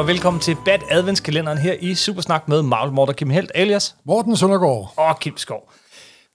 [0.00, 4.36] Og velkommen til Bad Adventskalenderen her i Supersnak med Marvel Morter Kim Helt alias Morten
[4.36, 4.94] Søndergaard.
[4.96, 5.72] og Kim Skov.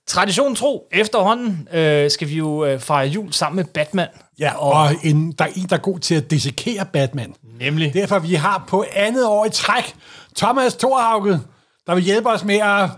[0.08, 4.08] Tradition tro, efterhånden øh, skal vi jo øh, fejre jul sammen med Batman.
[4.40, 7.36] Ja, og en, der er en, der er god til at dissekere Batman.
[7.60, 7.94] Nemlig.
[7.94, 9.96] Derfor vi har på andet år i træk
[10.36, 11.40] Thomas Thorhauge,
[11.88, 12.90] der vil hjælpe os med at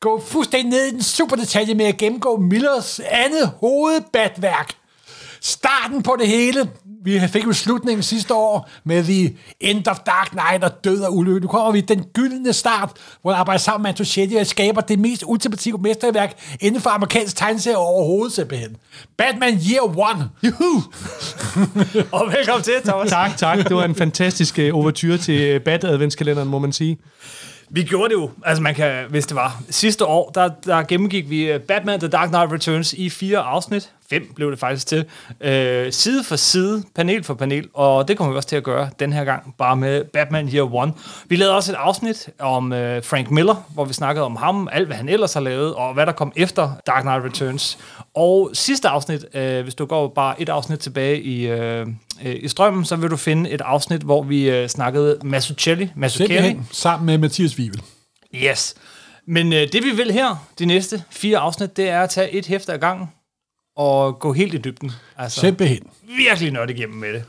[0.00, 4.74] gå fuldstændig ned i den super detalje med at gennemgå Millers andet hovedbatværk.
[5.44, 6.68] Starten på det hele.
[7.04, 11.16] Vi fik jo slutningen sidste år med The End of Dark Knight og Død og
[11.16, 11.40] Ulykke.
[11.40, 12.90] Nu kommer vi den gyldne start,
[13.22, 17.36] hvor han arbejder sammen med Antochetti og skaber det mest ultimative mesterværk inden for amerikansk
[17.36, 18.76] tegneserie overhovedet simpelthen.
[19.16, 20.28] Batman Year One.
[20.42, 20.82] Juhu!
[22.18, 23.10] Og velkommen til, Thomas.
[23.10, 23.58] Tak, tak.
[23.58, 26.98] Det var en fantastisk uh, overture til uh, Bad Adventskalenderen, må man sige.
[27.74, 31.30] Vi gjorde det jo, altså man kan, hvis det var sidste år, der, der gennemgik
[31.30, 33.92] vi øh, Batman The Dark Knight Returns i fire afsnit.
[34.12, 35.04] Fem blev det faktisk til.
[35.40, 38.90] Øh, side for side, panel for panel, og det kommer vi også til at gøre
[38.98, 40.92] den her gang, bare med Batman Year One.
[41.28, 44.86] Vi lavede også et afsnit om øh, Frank Miller, hvor vi snakkede om ham, alt
[44.86, 47.78] hvad han ellers har lavet, og hvad der kom efter Dark Knight Returns.
[48.14, 51.86] Og sidste afsnit, øh, hvis du går bare et afsnit tilbage i, øh,
[52.24, 56.68] øh, i strømmen, så vil du finde et afsnit, hvor vi øh, snakkede Mazzucchelli, Simpelthen
[56.72, 57.82] sammen med Mathias Wivel.
[58.34, 58.74] Yes.
[59.26, 62.46] Men øh, det vi vil her, de næste fire afsnit, det er at tage et
[62.46, 63.08] hæfte ad gangen
[63.76, 64.92] og gå helt i dybden.
[65.18, 65.82] Altså Simpelthen.
[66.16, 67.24] virkelig nørd igennem med det.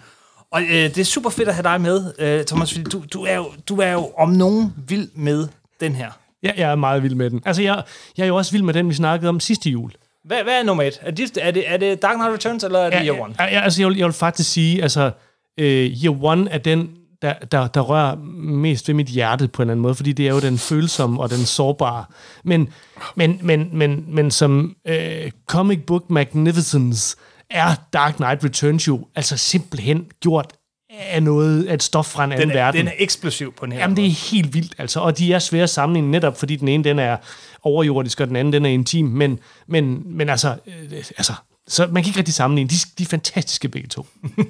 [0.51, 3.23] Og øh, det er super fedt at have dig med, øh, Thomas, fordi du, du,
[3.23, 5.47] er jo, du er jo om nogen vild med
[5.79, 6.11] den her.
[6.43, 7.41] Ja, jeg er meget vild med den.
[7.45, 7.83] Altså, jeg,
[8.17, 9.91] jeg er jo også vild med den, vi snakkede om sidste jul.
[10.25, 10.99] Hvad, hvad er nummer et?
[11.01, 13.35] Er det, er, det, er det Dark Knight Returns, eller er det Year One?
[13.39, 15.11] Ja, ja, altså, jeg vil, jeg vil faktisk sige, altså,
[15.59, 16.89] øh, Year One er den,
[17.23, 20.27] der, der, der rører mest ved mit hjerte på en eller anden måde, fordi det
[20.27, 22.05] er jo den følsomme og den sårbare.
[22.43, 22.69] Men,
[23.15, 27.17] men, men, men, men som øh, comic book magnificence
[27.49, 30.53] er Dark Knight Returns jo altså simpelthen gjort
[30.99, 32.79] af noget af et stof fra en anden Den er, verden.
[32.79, 34.11] den er eksplosiv på den her Jamen, det måde.
[34.11, 34.99] er helt vildt, altså.
[34.99, 37.17] Og de er svære at sammenligne netop, fordi den ene, den er
[37.63, 39.05] overjordisk, og den anden, den er intim.
[39.05, 41.33] Men, men, men altså, øh, altså,
[41.67, 42.69] så man kan ikke rigtig sammenligne.
[42.69, 44.05] De, de er fantastiske begge to.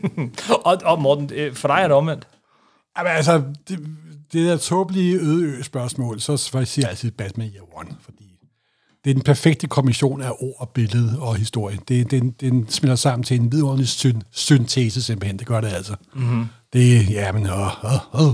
[0.66, 2.28] Og, og Morten, øh, for dig er det omvendt.
[2.98, 3.80] Jamen, altså, det,
[4.34, 8.34] det der tåbelige øde spørgsmål, så siger jeg altid Batman Year One, fordi
[9.04, 11.80] det er den perfekte kombination af ord, og billede og historie.
[11.88, 15.40] Det, den, den smelter sammen til en vidunderlig syn, syntese simpelthen.
[15.40, 15.96] Det gør det altså.
[16.14, 16.46] Mm-hmm.
[16.74, 18.34] Det, ja, men, åh, åh, åh.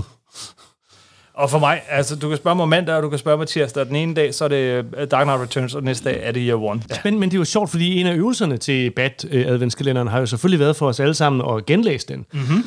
[1.34, 3.86] Og for mig, altså du kan spørge mig mandag, og du kan spørge mig tirsdag.
[3.86, 6.32] Den ene dag, så er det øh, Dark Knight Returns, og den næste dag er
[6.32, 6.82] det Year One.
[6.90, 6.96] Ja.
[7.04, 10.26] Men, men det er jo sjovt, fordi en af øvelserne til Bat øh, har jo
[10.26, 12.26] selvfølgelig været for os alle sammen at genlæse den.
[12.32, 12.64] Mm-hmm.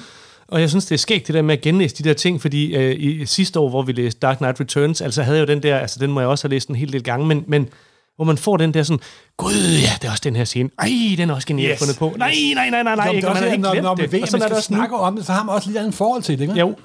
[0.47, 2.75] Og jeg synes, det er skægt det der med at genlæse de der ting, fordi
[2.75, 5.63] øh, i sidste år, hvor vi læste Dark Knight Returns, altså havde jeg jo den
[5.63, 7.69] der, altså den må jeg også have læst en hel del gange, men, men
[8.15, 8.99] hvor man får den der sådan,
[9.37, 10.69] gud, ja, det er også den her scene.
[10.79, 11.79] Ej, den er også genialt Yes.
[11.79, 12.13] fundet på.
[12.17, 13.05] Nej, nej, nej, nej, nej.
[13.05, 13.27] Nå, men ikke?
[13.27, 14.95] det er Og man også, har når, når man ved, at man skal også snakke
[14.95, 16.59] om det, så har man også lidt andet forhold til det, ikke?
[16.59, 16.75] Jo,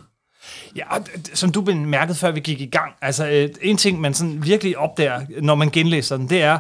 [0.77, 1.05] Ja, og
[1.35, 4.79] som du bemærkede, før vi gik i gang, altså øh, en ting, man sådan virkelig
[4.79, 6.59] opdager, når man genlæser den, det er,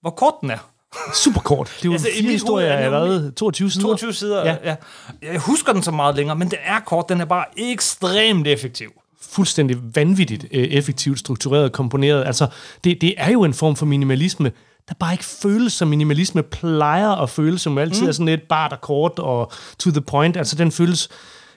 [0.00, 0.70] hvor kort den er.
[1.14, 1.66] Super kort.
[1.76, 3.32] Det er jo Altså, fire historier er af hvad?
[3.32, 3.84] 22 sider?
[3.84, 4.56] 22 sider, ja.
[4.64, 4.74] Ja.
[5.22, 8.90] Jeg husker den så meget længere, men den er kort, den er bare ekstremt effektiv.
[9.20, 12.24] fuldstændig vanvittigt øh, effektivt struktureret komponeret.
[12.26, 12.46] Altså,
[12.84, 14.52] det, det er jo en form for minimalisme,
[14.88, 18.08] der bare ikke føles som minimalisme, plejer at føles som altid mm.
[18.08, 20.36] er sådan lidt bart og kort og to the point.
[20.36, 21.08] Altså, den føles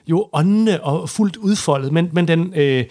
[0.06, 2.84] jo åndende og fuldt udfoldet, men, men den, øh,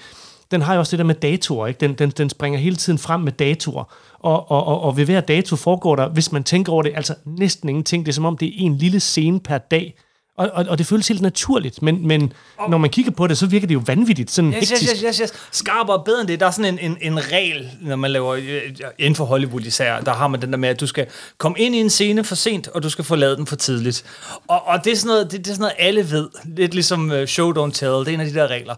[0.52, 1.80] den har jo også det der med datoer, ikke?
[1.80, 3.84] Den, den, den springer hele tiden frem med datoer,
[4.20, 7.16] og, og, og, og ved hver dato foregår der, hvis man tænker over det, altså
[7.26, 8.06] næsten ingenting.
[8.06, 9.96] Det er som om, det er en lille scene per dag,
[10.38, 12.34] og, og, og det føles helt naturligt, men, men
[12.70, 14.92] når man kigger på det, så virker det jo vanvittigt, sådan Yes, hektisk.
[14.94, 15.34] yes, yes, yes.
[15.52, 16.40] Skarpere og bedre end det.
[16.40, 18.62] Der er sådan en, en, en regel, når man laver øh,
[19.00, 21.06] inden for Hollywood især, der har man den der med, at du skal
[21.38, 24.04] komme ind i en scene for sent, og du skal forlade den for tidligt.
[24.48, 26.30] Og, og det, er sådan noget, det, det er sådan noget, alle ved.
[26.46, 27.92] Lidt ligesom uh, show don't tell.
[27.92, 28.76] Det er en af de der regler.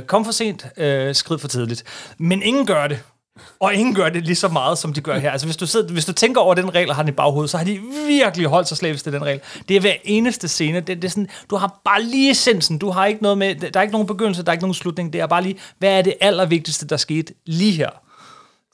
[0.00, 1.84] Uh, kom for sent, uh, skrid for tidligt.
[2.18, 2.98] Men ingen gør det.
[3.60, 5.30] Og ingen gør det lige så meget, som de gør her.
[5.30, 7.50] Altså, hvis du, sidder, hvis du tænker over den regel, og har den i baghovedet,
[7.50, 9.40] så har de virkelig holdt sig slavisk til den regel.
[9.68, 10.80] Det er hver eneste scene.
[10.80, 12.78] Det, det er sådan, du har bare lige essensen.
[12.78, 15.12] Du har ikke noget med, der er ikke nogen begyndelse, der er ikke nogen slutning.
[15.12, 17.88] Det er bare lige, hvad er det allervigtigste, der skete lige her?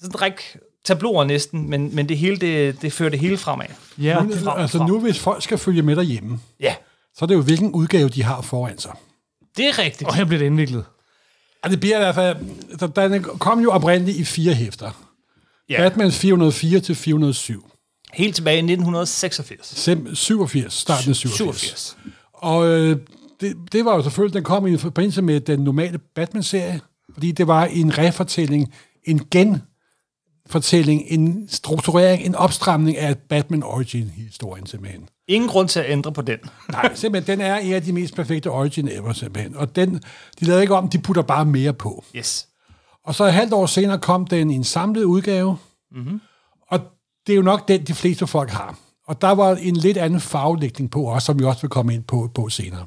[0.01, 3.67] Sådan ræk tabloer næsten, men, men det hele, det, det fører det hele fremad.
[3.99, 4.89] Ja, Nu, frem, altså frem.
[4.91, 6.75] nu, hvis folk skal følge med derhjemme, Ja,
[7.15, 8.93] så er det jo, hvilken udgave de har foran sig.
[9.57, 10.09] det er rigtigt.
[10.11, 10.85] og her bliver det indviklet.
[11.65, 12.37] Ja, det bliver i hvert fald...
[12.79, 15.05] så Den kom jo oprindeligt i fire hæfter.
[15.69, 15.77] Ja.
[15.79, 17.71] Batman 404 til 407.
[18.13, 19.89] Helt tilbage i 1986.
[19.89, 21.37] Sem- 87, starten af 87.
[21.61, 21.97] 87.
[22.33, 22.97] Og øh,
[23.41, 26.81] det, det var jo selvfølgelig, den kom i forbindelse med den normale Batman-serie,
[27.13, 29.63] fordi det var en refortælling, en gen
[30.47, 35.09] fortælling, en strukturering, en opstramning af Batman Origin-historien simpelthen.
[35.29, 36.39] Ingen grund til at ændre på den.
[36.73, 39.57] Nej, simpelthen, den er en af de mest perfekte Origin ever, simpelthen.
[39.57, 39.95] Og den,
[40.41, 42.05] de lavede ikke om, de putter bare mere på.
[42.17, 42.49] Yes.
[43.05, 45.57] Og så et halvt år senere kom den i en samlet udgave,
[45.91, 46.21] mm-hmm.
[46.69, 46.81] og
[47.27, 48.79] det er jo nok den, de fleste folk har.
[49.07, 52.05] Og der var en lidt anden farvelægning på også, som vi også vil komme ind
[52.05, 52.87] på, på senere.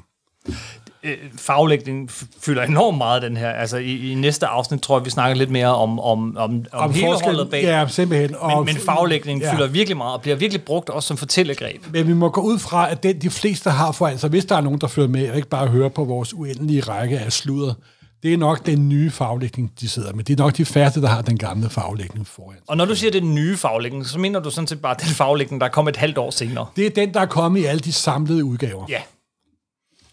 [1.04, 2.10] Øh, faglægning
[2.40, 3.50] fylder enormt meget den her.
[3.50, 6.92] Altså i, i næste afsnit tror jeg, vi snakker lidt mere om, om, om, om,
[6.92, 7.62] hele forskellen- holdet bag.
[7.62, 8.36] Ja, simpelthen.
[8.56, 9.54] men, men faglægning ja.
[9.54, 11.86] fylder virkelig meget, og bliver virkelig brugt også som fortællegreb.
[11.92, 14.56] Men vi må gå ud fra, at den de fleste har for, altså hvis der
[14.56, 17.74] er nogen, der følger med, og ikke bare hører på vores uendelige række af sludder,
[18.22, 20.24] det er nok den nye faglægning, de sidder med.
[20.24, 22.56] Det er nok de færreste, der har den gamle faglægning foran.
[22.68, 25.08] Og når du siger, er den nye faglægning, så mener du sådan set bare den
[25.08, 26.66] faglægning, der kom et halvt år senere.
[26.76, 28.84] Det er den, der er kommet i alle de samlede udgaver.
[28.88, 29.00] Ja.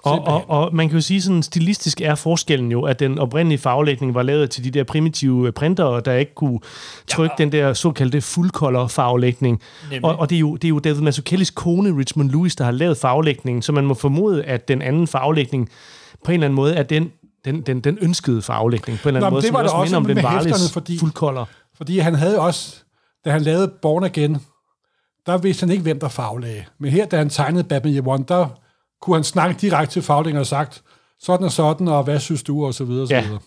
[0.03, 3.59] Og, og, og man kan jo sige, sådan stilistisk er forskellen jo, at den oprindelige
[3.59, 6.59] farvelægning var lavet til de der primitive øh, printere, der ikke kunne
[7.07, 7.43] trykke ja.
[7.43, 9.61] den der såkaldte fuldcolor farvelægning.
[9.83, 10.05] Nemlig.
[10.05, 12.71] Og, og det, er jo, det er jo David Mazzucchellis kone, Richmond Lewis, der har
[12.71, 15.69] lavet farvelægningen, så man må formode, at den anden farvelægning
[16.25, 17.11] på en eller anden måde er den,
[17.45, 19.69] den, den, den ønskede farvelægning, på en eller anden Nå, måde, det som var der
[19.69, 21.49] også minder om den Varles fordi- fuldcolor.
[21.77, 22.75] Fordi han havde også,
[23.25, 24.37] da han lavede Born Again,
[25.25, 26.63] der vidste han ikke, hvem der faglagde.
[26.79, 28.47] Men her, da han tegnede Batman Year One, der
[29.01, 30.81] kunne han snakke direkte til faglægningen og sagt,
[31.19, 33.21] sådan og sådan, og hvad synes du, og så videre, og så Ja.
[33.21, 33.39] videre.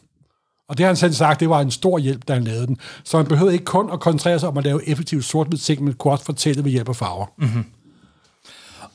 [0.69, 2.76] Og det har han selv sagt, det var en stor hjælp, da han lavede den.
[3.04, 5.94] Så han behøvede ikke kun at koncentrere sig om at lave effektivt sort ting, men
[5.94, 7.26] kunne også fortælle ved hjælp af farver.
[7.38, 7.64] Mm.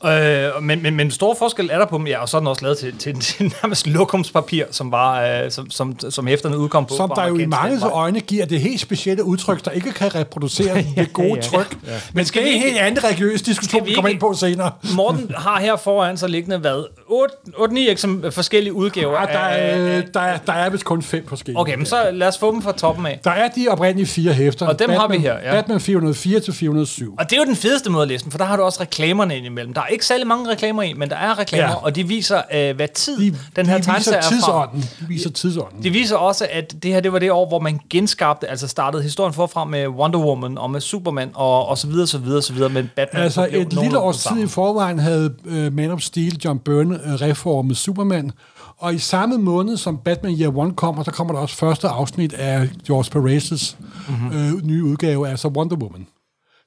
[0.04, 2.46] Øh, men, men, men stor forskel er der på dem, ja, og så er den
[2.48, 6.86] også lavet til, til, til nærmest lokumspapir, som var, øh, som, som, som hæfterne udkom
[6.86, 6.94] på.
[6.96, 10.86] Som der jo i mange øjne giver det helt specielle udtryk, der ikke kan reproduceres
[10.96, 11.40] med gode ja.
[11.40, 11.76] tryk.
[12.12, 14.70] Men skal det er vi en helt anden religiøs diskussion, vi kommer ind på senere.
[14.96, 19.18] Morten har her foran sig liggende, hvad, 8-9 eksem- forskellige udgaver.
[19.18, 21.60] Ah, der, af- er, der, er, der er vist kun fem forskellige.
[21.60, 23.20] Okay, men så lad os få dem fra toppen af.
[23.24, 24.66] Der er de oprindelige fire hæfter.
[24.66, 25.50] Og dem har Batman, vi her, ja.
[25.50, 27.14] Batman 404 til 407.
[27.18, 28.80] Og det er jo den fedeste måde at læse dem, for der har du også
[28.80, 29.74] reklamerne indimellem.
[29.74, 31.74] Der er ikke særlig mange reklamer i, men der er reklamer, Ja.
[31.74, 34.70] og de viser, øh, hvad tid De, den her de tegneserie er fra.
[35.00, 35.82] De viser tidsånden.
[35.82, 39.02] De viser også, at det her det var det år, hvor man genskabte, altså startede
[39.02, 42.52] historien forfra med Wonder Woman og med Superman og, og så videre, så videre, så
[42.52, 46.40] videre, men Batman Altså et lille års tid i forvejen havde uh, Man of Steel,
[46.44, 48.32] John Byrne, uh, reformet Superman.
[48.78, 52.32] Og i samme måned, som Batman Year One kommer, så kommer der også første afsnit
[52.32, 53.76] af George Perez'
[54.08, 54.54] mm-hmm.
[54.54, 56.06] uh, nye udgave, altså Wonder Woman.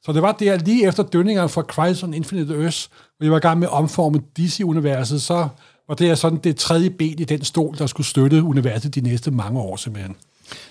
[0.03, 2.89] Så det var der lige efter dønningerne fra Crisis on Infinite Earths,
[3.21, 5.47] hvor jeg var i gang med at omforme DC-universet, så
[5.87, 9.31] var det sådan det tredje ben i den stol, der skulle støtte universet de næste
[9.31, 10.15] mange år simpelthen.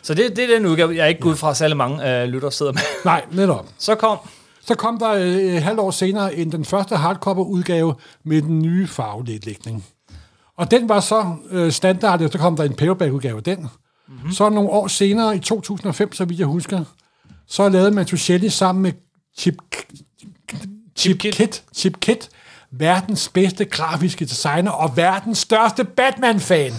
[0.02, 2.50] Så det, det er den udgave, jeg er ikke gået fra, særlig mange øh, lytter
[2.50, 2.80] sidder med.
[3.04, 3.66] Nej, netop.
[3.78, 4.18] Så kom
[4.64, 7.94] Så kom der øh, et halvt år senere en, den første hardcover-udgave
[8.24, 9.84] med den nye farvelægning.
[10.56, 13.58] Og den var så øh, standard, og så kom der en paperback-udgave af den.
[14.08, 14.32] Mm-hmm.
[14.32, 16.84] Så nogle år senere, i 2005, så vidt jeg husker,
[17.46, 18.92] så lavede Mantuchelli sammen med
[19.38, 19.54] Chip,
[20.96, 21.34] Chip, Kit.
[21.34, 22.30] Kit, Chip Kit
[22.72, 26.72] verdens bedste grafiske designer og verdens største Batman-fan.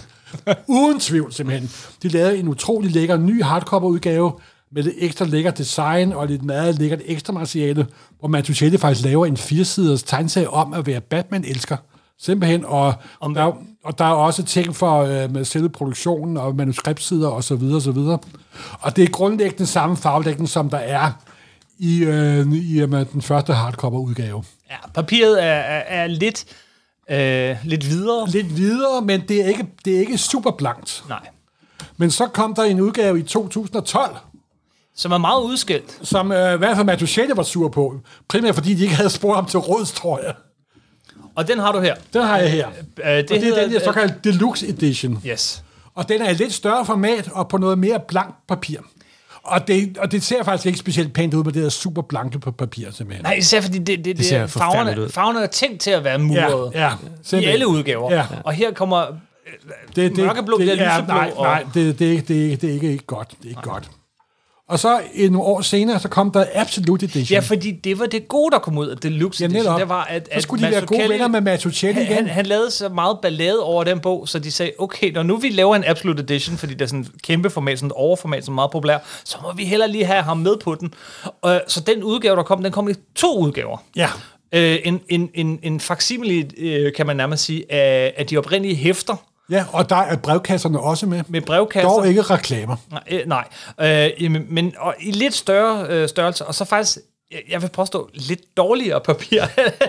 [0.68, 1.70] Uden tvivl, simpelthen.
[2.04, 4.32] De lavede en utrolig lækker ny hardcover-udgave
[4.72, 7.88] med lidt ekstra lækker design og lidt meget lækkert ekstra materiale,
[8.20, 11.78] hvor Mantuchelli faktisk laver en firesiders tegneserie om at være Batman-elsker.
[12.20, 13.52] Simpelthen, og, Om- der,
[13.84, 17.76] og der er også ting for øh, med selve produktionen og manuskriptsider og så videre,
[17.76, 18.20] og så videre.
[18.80, 21.12] Og det er grundlæggende samme farvedækning, som der er
[21.80, 24.44] i, øh, i øh, den første hardcover-udgave.
[24.72, 26.46] Ja, papiret er, er, er lidt,
[27.12, 28.30] øh, lidt videre.
[28.30, 31.04] Lidt videre, men det er ikke, det er ikke super blankt.
[31.10, 31.28] Nej.
[31.98, 34.16] Men så kom der en udgave i 2012,
[34.96, 36.00] Som er meget udskilt.
[36.04, 38.00] som øh, i hvert fald Matuschelle var sur på.
[38.28, 40.34] Primært fordi de ikke havde spurgt ham til råds, tror jeg.
[41.36, 41.96] Og den har du her.
[42.14, 42.68] Den har jeg her.
[42.70, 45.22] Øh, Det, og det er den der såkaldte Deluxe Edition.
[45.28, 45.64] Yes.
[45.96, 48.80] Og den er i lidt større format og på noget mere blankt papir.
[49.44, 52.40] Og det, og det ser faktisk ikke specielt pænt ud med det der super blanke
[52.40, 53.26] på papir, simpelthen.
[53.26, 56.04] Nej, især fordi det, det, det, ser det forfærdeligt farverne, farverne er tænkt til at
[56.04, 56.72] være murede.
[56.74, 56.92] Ja,
[57.32, 58.14] ja, I alle udgaver.
[58.14, 58.26] Ja.
[58.44, 59.06] Og her kommer...
[59.96, 62.92] det, det, mørkeblå det, bliver ja, lyseblå, Nej, nej det, det, det, det, er ikke,
[62.92, 63.30] ikke godt.
[63.30, 63.90] Det er ikke godt.
[64.72, 67.36] Og så en år senere, så kom der Absolute Edition.
[67.36, 69.80] Ja, fordi det var det gode, der kom ud af Deluxe Ja, Edition.
[69.80, 72.16] Det var, at, så skulle de være gode Mazzucchelli- venner med Matuchelli han, igen.
[72.16, 75.38] han, han lavede så meget ballade over den bog, så de sagde, okay, når nu
[75.38, 78.46] vi laver en Absolute Edition, fordi det er sådan et kæmpe format, sådan et overformat,
[78.46, 80.94] som er meget populær, så må vi heller lige have ham med på den.
[81.42, 83.78] Og, så den udgave, der kom, den kom i to udgaver.
[83.96, 84.10] Ja.
[84.54, 88.76] Øh, en, en, en, en facsimile, øh, kan man nærmest sige, af, af de oprindelige
[88.76, 89.16] hæfter
[89.50, 91.24] ja, og der er brevkasserne også med.
[91.28, 91.90] med brevkasser.
[91.90, 92.76] Dog ikke reklamer.
[92.92, 93.48] Nej, øh, nej.
[93.82, 96.98] Øh, men og i lidt større øh, størrelse, og så faktisk
[97.50, 99.42] jeg- vil påstå, lidt dårligere papir.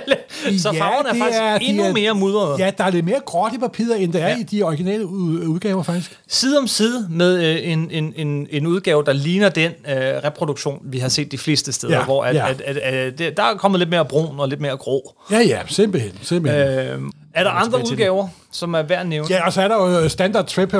[0.58, 2.64] så Ja, farverne er faktisk er- endnu er- mere mudrede.
[2.64, 4.38] Ja, der er lidt mere gråt i papiret, end der er Ja.
[4.38, 6.18] i de originale ud- udgaver, faktisk.
[6.28, 10.78] Side om side med øh, en, en, en, en udgave, der ligner den øh, reproduktion,
[10.84, 12.50] vi har set de fleste steder, Ja, hvor at, ja.
[12.50, 15.14] at, at, at, det, der er kommet lidt mere brun og lidt mere grå.
[15.30, 16.12] Ja, ja, simpelthen.
[16.22, 16.68] simpelthen.
[16.68, 17.00] Øh,
[17.34, 19.28] er der andre udgaver, som er værd at nævne?
[19.30, 20.70] ja, og så er der jo standard trip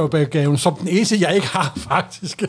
[0.57, 2.43] som den eneste, jeg ikke har, faktisk.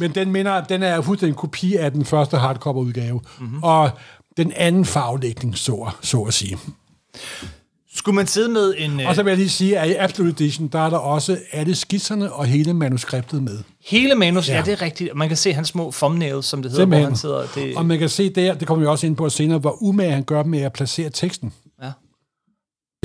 [0.00, 3.14] Men den, minder, den er fuldstændig en kopi af den første hardcover-udgave.
[3.38, 3.46] Mhm.
[3.46, 3.62] Mm-hmm.
[3.62, 3.90] Og
[4.36, 6.58] den anden farvelægning, så, så at sige.
[7.94, 9.00] Skulle man sidde med en...
[9.00, 11.38] Øh, Og så vil jeg lige sige, at i Absolute Edition, der er der også
[11.52, 13.58] alle skitserne og hele manuskriptet med.
[13.86, 14.48] hele manus.
[14.48, 14.54] Ja.
[14.56, 15.10] ja, det er rigtigt.
[15.14, 17.02] Man kan se hans små thumbnails, som det hedder, Simpelthen.
[17.04, 17.66] hvor han sidder.
[17.68, 20.12] Det, Og man kan se der, det kommer vi også ind på senere, hvor umage
[20.12, 21.52] han gør med at placere teksten.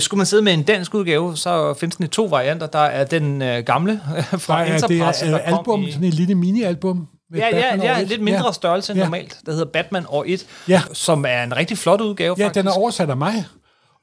[0.01, 0.05] Ja.
[0.05, 2.67] Skulle man sidde med en dansk udgave, så findes den i to varianter.
[2.67, 4.01] Der er den øh, gamle
[4.37, 5.91] fra er, det Interpress, er øh, album, i...
[5.91, 7.07] sådan en lille mini-album.
[7.31, 8.07] med Ja, ja, Batman ja, et.
[8.07, 8.51] lidt mindre Ja.
[8.51, 9.03] størrelse end Ja.
[9.05, 9.37] normalt.
[9.45, 10.81] Der hedder Batman år 1, Ja.
[10.93, 12.63] som er en rigtig flot udgave, Ja, faktisk.
[12.63, 13.45] den er oversat af mig.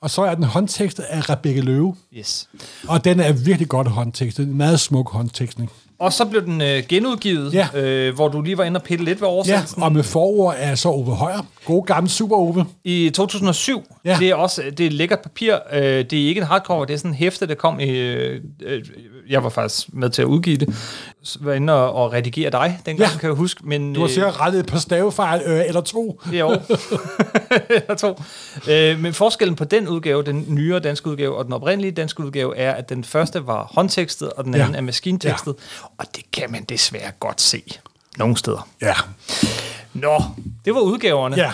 [0.03, 1.95] Og så er den håndtekstet af Rebecca Løve.
[2.19, 2.49] Yes.
[2.89, 4.47] Og den er virkelig godt håndtekstet.
[4.47, 5.71] En meget smuk håndtekstning.
[6.01, 7.69] Og så blev den øh, genudgivet, Ja.
[7.75, 9.83] øh, hvor du lige var inde og pille lidt ved Ja, oversættelsen.
[9.83, 11.41] og med forord er så Ove Højer.
[11.65, 12.67] God gammel Super Ove.
[12.85, 14.11] I 2007, ja.
[14.11, 14.17] Ja.
[14.19, 15.55] det er også det er lækkert papir.
[15.73, 17.85] Øh, det er ikke en hardcover, det er sådan en hæfte, der kom i...
[17.91, 18.83] Øh, øh,
[19.29, 20.75] jeg var faktisk med til at udgive det.
[21.23, 23.19] Så var inde og, og redigere dig dengang, Ja.
[23.19, 23.61] kan jeg huske.
[23.65, 26.21] Men, Du har sikkert rettet et par stavefejl øh, eller to.
[26.27, 26.51] Øh, jo.
[27.71, 28.21] Eller to.
[28.71, 32.57] Øh, men forskellen på den udgave, den nyere danske udgave, og den oprindelige danske udgave,
[32.57, 34.61] er, at den første var håndtekstet, og den Ja.
[34.61, 35.55] anden er maskintekstet.
[35.99, 37.63] Og det kan man desværre godt se
[38.17, 38.69] nogle steder.
[38.83, 38.95] Ja.
[39.95, 40.23] Nå,
[40.65, 41.37] det var udgaverne.
[41.37, 41.53] Ja.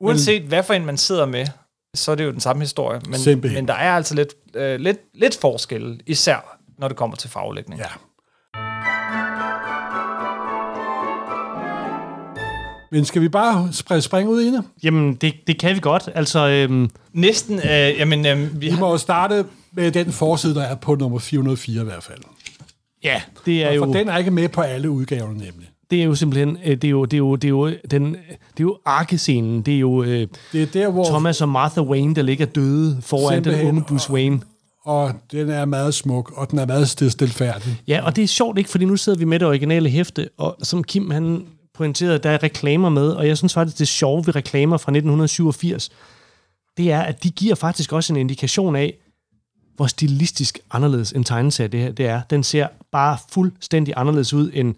[0.00, 1.46] Uanset hvad for en man sidder med,
[1.94, 3.00] så er det jo den samme historie.
[3.06, 3.58] Men, Simpelthen.
[3.62, 7.80] men der er altså lidt, øh, lidt, lidt forskel, især når det kommer til farvelægning.
[7.80, 7.86] Ja.
[12.92, 14.64] Men skal vi bare springe ud i det?
[14.82, 16.08] Jamen, det, det kan vi godt.
[16.14, 20.54] Altså, øhm, Næsten, øh, jamen, øh, vi Vi har, må jo starte med den forside,
[20.54, 22.18] der er på nummer 404 i hvert fald.
[23.04, 23.92] Ja, det er For jo...
[23.92, 25.68] den er ikke med på alle udgaverne nemlig.
[25.90, 28.04] det er jo simpelthen, øh, det er jo, det er jo, det er jo, den,
[28.12, 28.16] det
[28.58, 31.04] er jo arkescenen, det er jo øh, Det er der, hvor...
[31.04, 34.40] Thomas og Martha Wayne, der ligger døde foran den unge Bruce Wayne.
[34.84, 37.82] Og den er meget smuk, og den er meget stil- stilfærdig.
[37.88, 40.56] Ja, og det er sjovt ikke, fordi nu sidder vi med det originale hæfte, og
[40.62, 44.36] som Kim han pointerede, der er reklamer med, og jeg synes faktisk, det sjove ved
[44.36, 45.90] reklamer fra 1987,
[46.76, 48.94] det er, at de giver faktisk også en indikation af,
[49.80, 52.20] hvor stilistisk anderledes en tegneserie det her det er.
[52.30, 54.74] Den ser bare fuldstændig anderledes ud end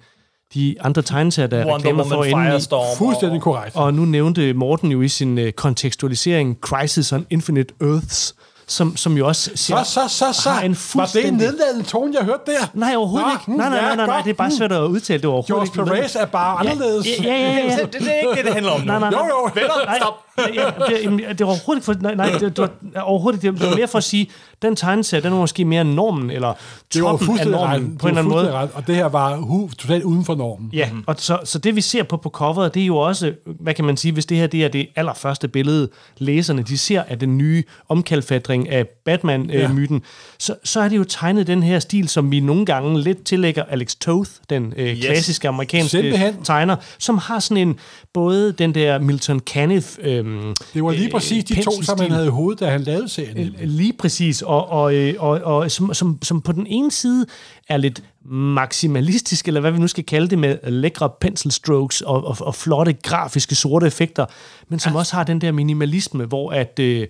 [0.54, 2.50] de andre tegneserier, der er Wonder reklamer for Woman, inde i.
[2.50, 2.98] Firestorm.
[2.98, 3.76] Fuldstændig og, korrekt.
[3.76, 8.34] Og nu nævnte Morten jo i sin øh, kontekstualisering Crisis on Infinite Earths,
[8.66, 10.50] som, som jo også ser, Så, så, så, så.
[10.50, 11.32] har en Var det en fuldstændig...
[11.32, 12.66] nedladende tone, jeg hørte der?
[12.74, 13.58] Nej, overhovedet Nå, ikke.
[13.58, 15.18] Nej, nej, nej, nej, nej, det er bare svært at udtale.
[15.18, 16.00] Det er overhovedet George ikke.
[16.00, 17.06] Perez er bare anderledes.
[17.06, 17.76] Ja, ja, ja, ja.
[17.76, 18.80] Det, det er ikke det, det handler om.
[18.80, 19.20] Nej, nej, nej.
[19.20, 19.50] Jo, jo.
[19.54, 20.14] Venner, Nej, stop.
[20.38, 21.94] Ja, det, det er overhovedet for...
[22.00, 22.70] Nej, nej det, det, var,
[23.02, 23.42] overhovedet.
[23.42, 24.30] Det var mere for at sige,
[24.62, 26.52] den tegneserie, den var måske mere normen, eller
[26.94, 27.50] Det var toppen af ret.
[27.50, 28.52] normen, Det på en var eller anden måde.
[28.58, 28.70] ret.
[28.74, 30.70] Og det her var hu, totalt uden for normen.
[30.72, 33.74] Ja, og så, så det vi ser på på coveret, det er jo også, hvad
[33.74, 37.18] kan man sige, hvis det her det er det allerførste billede, læserne de ser af
[37.18, 40.02] den nye omkalfatring af Batman-myten,
[40.38, 43.62] så, så er det jo tegnet den her stil, som vi nogle gange lidt tillægger
[43.64, 45.04] Alex Toth, den øh, Yes.
[45.06, 46.42] klassiske amerikanske Simpelthen.
[46.44, 47.78] tegner, som har sådan en,
[48.14, 52.10] både den der Milton Caniff øhm, Det var lige øh, præcis de to, som han
[52.10, 53.36] havde i hovedet, da han lavede serien.
[53.36, 53.68] nemlig.
[53.68, 57.26] Lige præcis, og, og, øh, og, og som, som, som på den ene side
[57.68, 62.36] er lidt maksimalistisk, eller hvad vi nu skal kalde det, med lækre penselstrokes og, og,
[62.40, 64.26] og flotte grafiske sorte effekter,
[64.68, 67.06] men som også har den der minimalisme, hvor at, øh,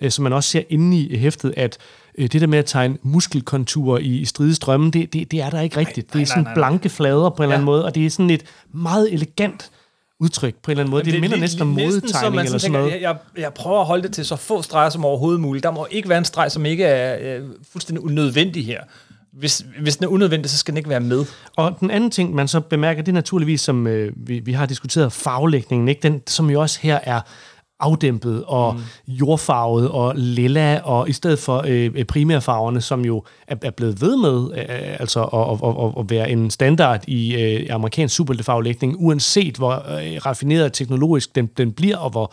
[0.00, 1.78] øh, som man også ser inde i hæftet, at
[2.18, 5.76] øh, det der med at tegne muskelkonturer i, i det, det, det er der ikke
[5.76, 6.12] rigtigt.
[6.12, 6.54] det er sådan nej, nej.
[6.54, 7.72] blanke flader på en eller anden Ja.
[7.72, 9.70] måde, og det er sådan et meget elegant
[10.20, 11.04] udtryk på en eller anden måde.
[11.04, 12.92] Det, det minder er næsten om modetegning eller sådan noget.
[12.92, 15.62] Jeg, jeg, jeg prøver at holde det til så få streger som overhovedet muligt.
[15.62, 18.80] Der må ikke være en streg, som ikke er øh, fuldstændig unødvendig her.
[19.32, 21.24] Hvis, hvis den er unødvendig, så skal den ikke være med.
[21.56, 24.66] Og den anden ting, man så bemærker, det er naturligvis, som øh, vi, vi har
[24.66, 26.02] diskuteret, farvelægningen, ikke?
[26.02, 27.20] Den, som jo også her er
[27.80, 28.80] afdæmpet og mm.
[29.08, 34.16] jordfarvet og lilla, og i stedet for øh, primærfarverne, som jo er, er blevet ved
[34.16, 39.56] med øh, altså at, at, at, at være en standard i øh, amerikansk superheltefarvelægning, uanset
[39.56, 42.32] hvor øh, raffineret og teknologisk den, den bliver, og hvor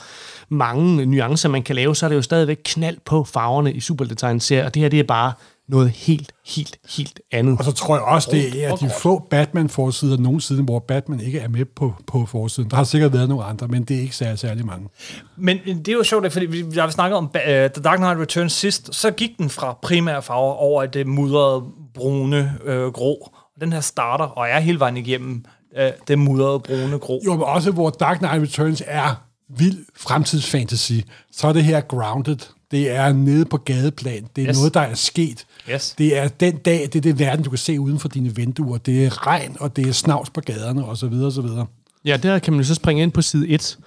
[0.50, 4.66] mange nuancer man kan lave, så er det jo stadigvæk knald på farverne i superheltetegneserier,
[4.66, 5.34] og det her det er bare
[5.68, 7.60] noget helt, helt, helt andet.
[7.60, 11.48] Og så tror jeg også, det er de få Batman-forsider nogensinde, hvor Batman ikke er
[11.48, 12.70] med på, på forsiden.
[12.70, 14.90] Der har sikkert været nogle andre, men det er ikke særlig, særlig mange.
[15.38, 18.20] Men det er jo sjovt, fordi vi, da vi snakkede om uh, The Dark Knight
[18.20, 23.34] Returns sidst, så gik den fra primære farver over i det mudrede, brune, øh, grå.
[23.60, 25.46] Den her starter og er hele vejen igennem
[25.78, 27.22] øh, det mudrede, brune, grå.
[27.26, 29.24] Jo, men også hvor Dark Knight Returns er
[29.58, 30.94] vild fremtidsfantasy,
[31.32, 32.38] så er det her grounded.
[32.74, 34.24] Det er nede på gadeplan.
[34.36, 34.58] Det er Yes.
[34.58, 35.46] noget, der er sket.
[35.72, 35.96] Yes.
[35.98, 38.78] Det er den dag, det er det verden, du kan se uden for dine vinduer.
[38.78, 41.66] Det er regn, og det er snavs på gaderne, og så videre, og så videre.
[42.06, 43.78] Ja, der kan man jo så springe ind på side 1,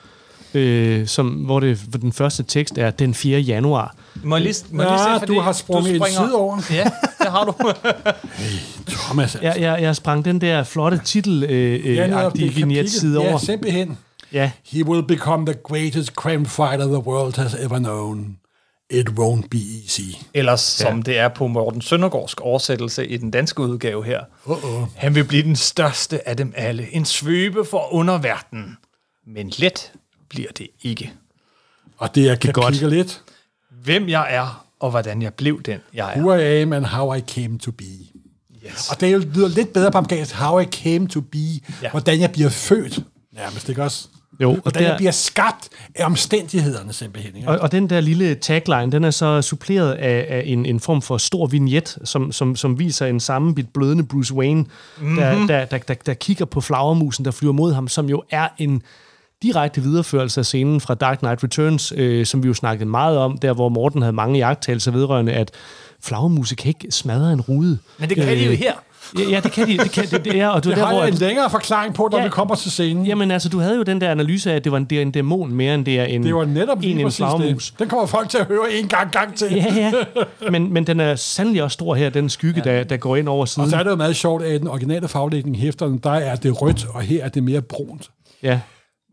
[0.55, 3.41] øh, som, hvor, det, hvor den første tekst er den 4.
[3.41, 3.95] januar.
[4.23, 6.59] Må jeg lige, må Ja, lige se, du fordi har sprunget en springer- side over.
[6.71, 6.85] Ja,
[7.19, 7.55] det har du.
[8.89, 9.39] Thomas, altså.
[9.49, 13.17] Jeg, jeg, jeg sprang den der flotte titel øh, øh, Ja, vignetside kapitel.
[13.19, 13.31] over.
[13.31, 13.99] Ja, simpelthen.
[14.33, 18.37] Ja, He will become the greatest crime fighter the world has ever known.
[18.91, 20.17] It won't be easy.
[20.35, 24.21] Ellers, som det er på Morten Søndergaardsk oversættelse i den danske udgave her.
[24.45, 24.89] Uh-oh.
[24.97, 26.93] Han vil blive den største af dem alle.
[26.93, 28.77] En svøbe for underverdenen.
[29.27, 29.93] Men let
[30.29, 31.13] bliver det ikke.
[31.99, 32.65] Og det er er godt.
[32.67, 33.23] kapitel 1.
[33.71, 36.21] Hvem jeg er, og hvordan jeg blev den, jeg er.
[36.21, 37.85] Who I am and how I came to be.
[38.67, 38.91] Yes.
[38.91, 41.39] Og det er lyder lidt bedre på amerikansk, how I came to be.
[41.39, 41.61] Ja.
[41.83, 41.91] Ja.
[41.91, 43.01] Hvordan jeg bliver født.
[43.33, 44.09] Nærmest, ikke også?
[44.41, 47.37] Jo, og, Hvordan der, bliver skabt af omstændighederne simpelthen.
[47.37, 47.49] Ikke?
[47.49, 51.03] og, og den der lille tagline, den er så suppleret af, af en, en form
[51.03, 54.65] for stor vignet, som, som, som viser en sammenbit blødende Bruce Wayne,
[55.01, 55.17] mm-hmm.
[55.17, 58.49] der, der, der, der, der kigger på flagermusen, der flyver mod ham, som jo er
[58.59, 58.83] en
[59.43, 63.39] direkte videreførelse af scenen fra Dark Knight Returns, øh, som vi jo snakkede meget om,
[63.39, 65.51] der hvor Morten havde mange jagttagelser vedrørende, at
[66.03, 67.79] flagermuse kan ikke smadre en rude.
[67.99, 68.73] Men det kan de jo her.
[69.19, 69.79] Ja, ja, det kan de.
[69.79, 71.05] Det, kan, det, det er, og det, Det der, har hvor...
[71.05, 72.25] en længere forklaring på, når Ja.
[72.25, 73.07] vi kommer til scenen.
[73.07, 75.03] Jamen altså, du havde jo den der analyse af, at det var en, det er
[75.03, 77.73] en dæmon mere, end det er en, det var netop en, en det.
[77.79, 79.53] Den kommer folk til at høre en gang, gang til.
[79.55, 79.93] Ja, ja.
[80.51, 82.71] Men, men den er sandelig også stor her, den skygge, ja.
[82.79, 83.71] der, der går ind over Og siden.
[83.71, 86.87] så er det jo meget sjovt, at den originale faglægning hæfterne, der er det rødt,
[86.95, 88.11] og her er det mere brunt.
[88.43, 88.61] Ja.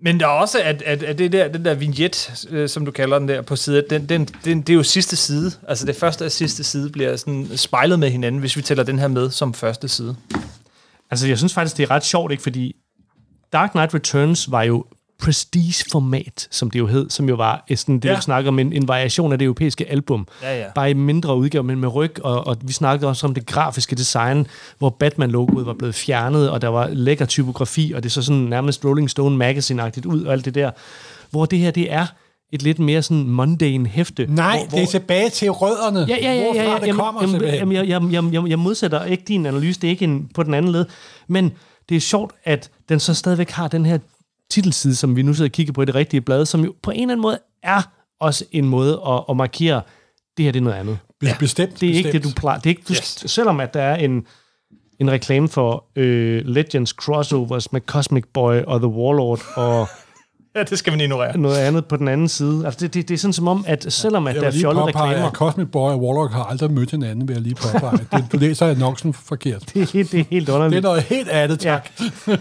[0.05, 2.91] Men der er også, at, at, at det der, den der vignet, øh, som du
[2.91, 5.51] kalder den der på side, et, den, den, den, det er jo sidste side.
[5.67, 8.99] Altså det første og sidste side bliver sådan spejlet med hinanden, hvis vi tæller den
[8.99, 10.15] her med som første side.
[11.11, 12.43] Altså, jeg synes faktisk, det er ret sjovt, ikke?
[12.43, 12.75] Fordi
[13.53, 14.85] Dark Knight Returns var jo
[15.19, 18.09] prestige-format, som det jo hed, som jo var øh, sådan, det, ja.
[18.09, 18.15] Ja.
[18.15, 20.27] vi snakker om, en, en variation af det europæiske album.
[20.41, 20.65] Ja, ja.
[20.75, 23.95] Bare i mindre udgave, men med ryg, og, og vi snakkede også om det grafiske
[23.95, 28.41] design, hvor Batman-logoet var blevet fjernet, og der var lækker typografi, og det så sådan
[28.41, 30.71] nærmest Rolling Stone Magazine-agtigt ud, og alt det der.
[31.29, 32.05] Hvor det her, det er
[32.51, 34.25] et lidt mere sådan mundane hæfte.
[34.29, 35.99] Nej, hvor, hvor, det er tilbage til rødderne.
[35.99, 36.79] Ja, ja, ja, ja, Hvorfra ja.
[36.79, 39.87] det Jamen, kommer jamen, jamen, jeg, jeg, jeg, jeg, jeg modsætter ikke din analyse, det
[39.87, 40.85] er ikke en, på den anden led,
[41.27, 41.51] men
[41.89, 43.97] det er sjovt, at den så stadigvæk har den her
[44.53, 46.91] titelside, som vi nu sidder og kigger på i det rigtige blad, som jo på
[46.91, 47.81] en eller anden måde er
[48.19, 49.81] også en måde at, at markere,
[50.37, 50.97] det her det er noget andet.
[51.23, 51.81] Ja, bestemt.
[51.81, 52.59] Det er ikke det, du plejer.
[52.59, 53.23] Det er ikke, du, Yes.
[53.25, 54.25] Selvom at der er en,
[54.99, 59.87] en reklame for øh, Legends crossovers med Cosmic Boy og The Warlord og
[60.57, 61.37] Ja, det skal man ignorere.
[61.37, 62.65] noget andet på den anden side.
[62.65, 64.85] Altså det, det, det er sådan som om, at selvom at Jeg der er fjollede
[64.85, 67.97] reklamer, at Cosmic Boy og Warlock har aldrig mødt hinanden, vil jeg lige påpege.
[68.17, 69.63] Det, du læser annoncen forkert.
[69.73, 70.83] det, er helt- det er helt Det er underligt.
[70.83, 71.71] noget helt andet, Ja.
[71.71, 71.89] tak.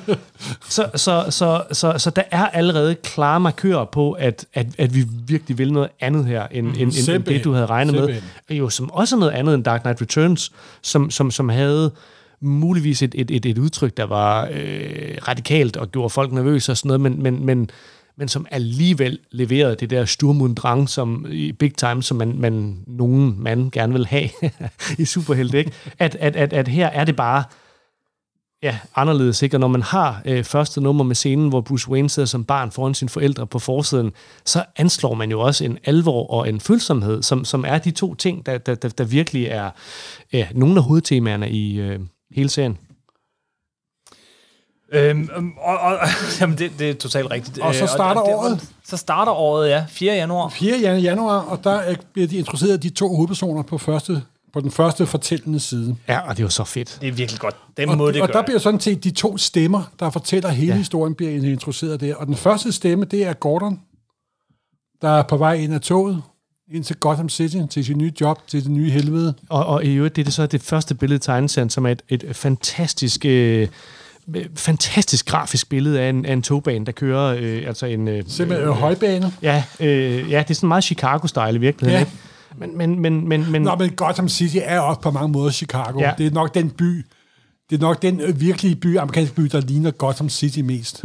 [0.68, 5.04] Så, så, så, så, så der er allerede klare markører på, at, at, at vi
[5.26, 8.16] virkelig vil noget andet her, end, end, end, end det, du havde regnet med.
[8.56, 11.90] Jo, som også noget andet end Dark Knight Returns, som, som, som havde
[12.40, 16.76] muligvis et, et, et, et udtryk, der var øh, radikalt og gjorde folk nervøse og
[16.76, 17.70] sådan noget, men, men, men,
[18.16, 22.38] men som alligevel leverede det der Sturm und Drang som, i big time, som man,
[22.38, 24.28] man nogen mand gerne vil have
[24.98, 25.72] i superhelte, ikke?
[25.98, 27.44] At, at, at, at her er det bare
[28.62, 29.56] ja, anderledes, ikke?
[29.56, 32.70] Og når man har øh, første nummer med scenen, hvor Bruce Wayne sidder som barn
[32.70, 34.12] foran sine forældre på forsiden,
[34.44, 38.14] så anslår man jo også en alvor og en følsomhed, som, som er de to
[38.14, 39.70] ting, der, der, der, der virkelig er
[40.32, 42.78] ja, nogle af hovedtemaerne i øh, hele serien.
[44.92, 45.98] Øhm, øhm, og, og,
[46.40, 47.58] jamen det, det er totalt rigtigt.
[47.58, 48.68] Og så Øh, starter det- året.
[48.84, 49.84] Så starter året, ja.
[49.88, 50.14] 4.
[50.14, 50.48] januar.
[50.48, 50.76] 4.
[50.78, 54.70] jan- januar, og der er- bliver de introduceret de to hovedpersoner på, første, på den
[54.70, 55.96] første fortællende side.
[56.08, 56.98] Ja, og det er jo så fedt.
[57.00, 57.56] Det er virkelig godt.
[57.76, 58.36] Den Og, må det og gøre.
[58.40, 60.78] der bliver sådan set de to stemmer, der fortæller hele Ja.
[60.78, 62.14] historien, bliver introduceret der.
[62.14, 63.80] Og den første stemme, det er Gordon,
[65.02, 66.22] der er på vej ind af toget,
[66.74, 69.34] ind til Gotham City, til sin nye job, til det nye helvede.
[69.48, 72.02] Og, og i øvrigt, det er så det første billede i tegneserien, som er et,
[72.08, 73.24] et fantastisk...
[73.24, 73.68] Øh,
[74.56, 78.08] fantastisk grafisk billede af en, af en togbane, der kører øh, altså en...
[78.08, 79.32] Øh, Simpelthen øh, højbane.
[79.42, 82.00] Ja, øh, ja, det er sådan meget Chicago-style i virkeligheden.
[82.00, 82.00] Ja.
[82.00, 82.12] Ikke?
[82.58, 86.00] Men, men, men, men, men Nå, men Gotham City er også på mange måder Chicago.
[86.00, 86.12] Ja.
[86.18, 87.06] Det er nok den by,
[87.70, 91.04] det er nok den virkelige by, amerikanske by, der ligner Gotham City mest.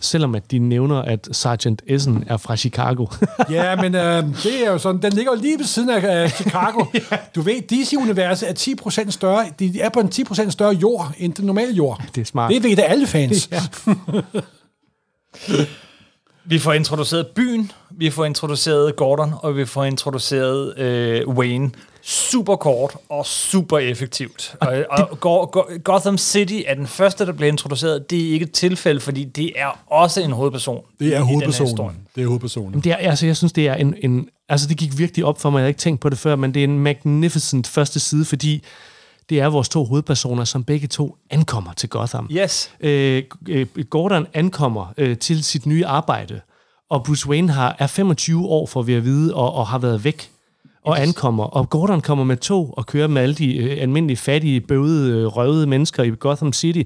[0.00, 3.06] Selvom at de nævner, at Sergeant Essen er fra Chicago.
[3.50, 6.30] Ja, men øh, det er jo sådan, den ligger jo lige ved siden af øh,
[6.30, 6.84] Chicago.
[7.34, 8.74] Du ved, DC-universet er
[9.06, 12.02] 10% større, de er på en 10% større jord, end den normale jord.
[12.14, 12.52] det er smart.
[12.52, 13.48] Det ved det alle fans.
[13.52, 13.60] Ja.
[16.46, 21.70] Vi får introduceret byen, vi får introduceret Gordon, og vi får introduceret øh, Wayne.
[22.06, 24.56] Super kort og super effektivt.
[24.60, 28.10] Og, og Go- Go- Gotham City er den første, der bliver introduceret.
[28.10, 30.84] Det er ikke et tilfælde, fordi det er også en hovedperson.
[31.00, 31.96] Det er hovedpersonen.
[32.14, 32.80] Det er hovedpersonen.
[32.80, 34.28] Det er, altså, jeg synes, det er en, en...
[34.48, 35.58] Altså, det gik virkelig op for mig.
[35.58, 38.62] Jeg havde ikke tænkt på det før, men det er en magnificent første side, fordi
[39.28, 42.28] det er vores to hovedpersoner, som begge to ankommer til Gotham.
[42.32, 42.70] Yes.
[42.80, 46.40] Øh, øh, Gordon ankommer øh, til sit nye arbejde,
[46.90, 50.04] og Bruce Wayne har, er 25 år, for vi at vide, og, og har været
[50.04, 50.30] væk
[50.84, 51.44] og ankommer.
[51.44, 55.26] Og Gordon kommer med tog og kører med alle de øh, almindelige, fattige, bøvede, øh,
[55.26, 56.82] røvede mennesker i Gotham City.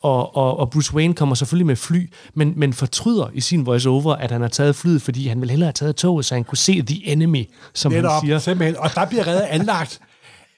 [0.00, 4.14] Og, og, og Bruce Wayne kommer selvfølgelig med fly, men, men fortryder i sin voice-over,
[4.14, 6.58] at han har taget flyet, fordi han ville hellere have taget toget, så han kunne
[6.58, 8.38] se the enemy, som han Netop, siger.
[8.38, 8.76] simpelthen.
[8.76, 10.00] Og der bliver reddet anlagt,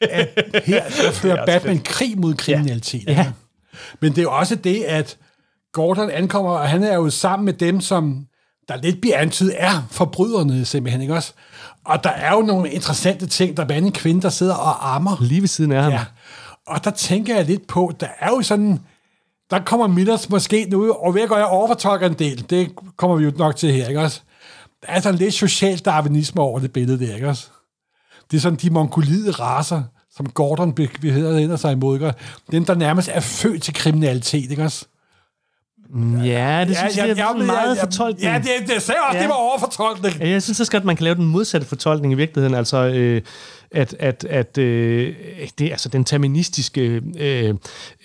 [0.01, 0.29] at
[0.67, 3.09] her der fører Batman krig mod kriminalitet.
[3.09, 3.33] Ja.
[4.01, 5.17] Men det er jo også det, at
[5.73, 8.27] Gordon ankommer, og han er jo sammen med dem, som
[8.69, 11.33] der lidt bliver antydet, er forbryderne simpelthen, ikke også?
[11.85, 13.57] Og der er jo nogle interessante ting.
[13.57, 15.17] Der er en kvinde, der sidder og ammer.
[15.21, 15.93] Lige ved siden af ham.
[15.93, 16.05] Ja.
[16.67, 18.81] Og der tænker jeg lidt på, der er jo sådan,
[19.51, 23.25] der kommer Millers måske nu, og ved at jeg overfortolker en del, det kommer vi
[23.25, 24.21] jo nok til her, ikke også?
[24.87, 27.47] Der er sådan lidt social darwinisme over det billede der, ikke også?
[28.31, 29.83] Det er sådan de mongolide raser,
[30.17, 32.15] som Gordon beheder sig imod, ikke?
[32.51, 34.87] Dem, der nærmest er født til kriminalitet, ikke også?
[36.25, 38.33] Ja, det synes jeg, jeg, jeg, er meget fortolkning.
[38.33, 39.23] Ja, det, det sagde jeg også, Ja.
[39.23, 40.17] det var overfortolkning.
[40.21, 42.55] Ja, Jeg synes også godt, man kan lave den modsatte fortolkning i virkeligheden.
[42.55, 43.23] Altså, øh,
[43.71, 45.15] at, at, at øh,
[45.59, 47.55] det, altså, den terministiske øh,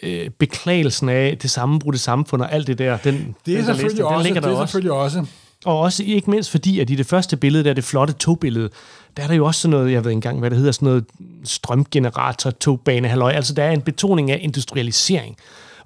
[0.04, 3.73] øh, beklagelsen af det sammenbrudte samfund og alt det der, den, Det er den, der
[3.73, 4.71] selvfølgelig læste, den også, ligger det der er også.
[4.71, 5.25] selvfølgelig også.
[5.65, 8.69] Og også ikke mindst fordi, at i det første billede, der er det flotte togbillede,
[9.17, 10.86] der er der jo også sådan noget, jeg ved ikke engang, hvad det hedder, sådan
[10.88, 11.06] noget
[11.43, 13.32] strømgenerator, togbane, halløj.
[13.32, 15.36] Altså, der er en betoning af industrialisering.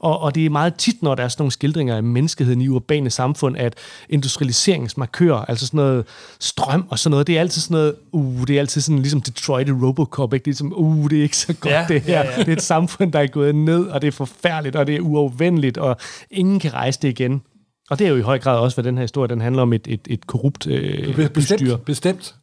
[0.04, 2.68] Og, og det er meget tit, når der er sådan nogle skildringer af menneskeheden i
[2.68, 3.76] urbane samfund, at
[4.10, 6.06] industrialiseringsmarkører, altså sådan noget
[6.40, 9.22] strøm og sådan noget, det er altid sådan noget, uh, det er altid sådan ligesom
[9.22, 10.46] Detroit i Robocop, ikke?
[10.46, 12.20] Det er som, uh, det er ikke så godt Ja, det her.
[12.20, 12.40] ja, ja.
[12.40, 15.00] Det er et samfund, der er gået ned, og det er forfærdeligt, og det er
[15.02, 15.98] uafvendeligt, og
[16.32, 17.42] ingen kan rejse det igen.
[17.90, 19.74] Og det er jo i høj grad også, hvad den her historie den handler om,
[19.74, 21.58] et, et, et korrupt øh, Be- bystyre.
[21.58, 22.36] Bestemt, bestemt.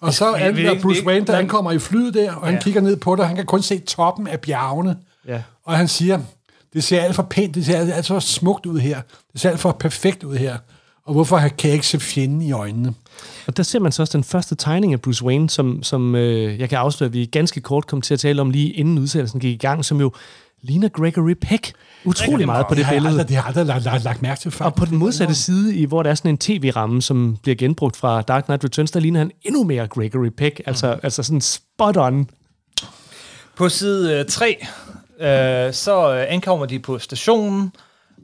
[0.00, 2.60] Og så vi- er der Bruce Wayne, der ankommer i flyet der, og han Ja.
[2.60, 4.96] kigger ned på det, og han kan kun se toppen af bjergene.
[5.28, 5.42] Ja.
[5.64, 6.20] Og han siger,
[6.72, 9.00] det ser alt for pænt, det ser alt for smukt ud her.
[9.32, 10.56] Det ser alt for perfekt ud her.
[11.06, 12.94] Og hvorfor kan jeg ikke se fjenden i øjnene?
[13.46, 16.60] Og der ser man så også den første tegning af Bruce Wayne, som, som øh,
[16.60, 19.40] jeg kan afsløre, at vi ganske kort kom til at tale om lige inden udsendelsen
[19.40, 20.12] gik i gang, som jo
[20.62, 21.72] ligner Gregory Peck
[22.04, 23.08] utrolig meget på det billede.
[23.08, 24.64] aldrig, det har jeg aldrig lagt, lagt, lagt mærke til før.
[24.64, 27.96] Og på den modsatte side, i hvor der er sådan en tv-ramme, som bliver genbrugt
[27.96, 30.60] fra Dark Knight Returns, der ligner han endnu mere Gregory Peck.
[30.66, 31.00] Altså, Mm.
[31.02, 32.28] altså sådan spot on.
[33.56, 34.66] På side 3,
[35.20, 37.72] øh, så øh, ankommer de på stationen.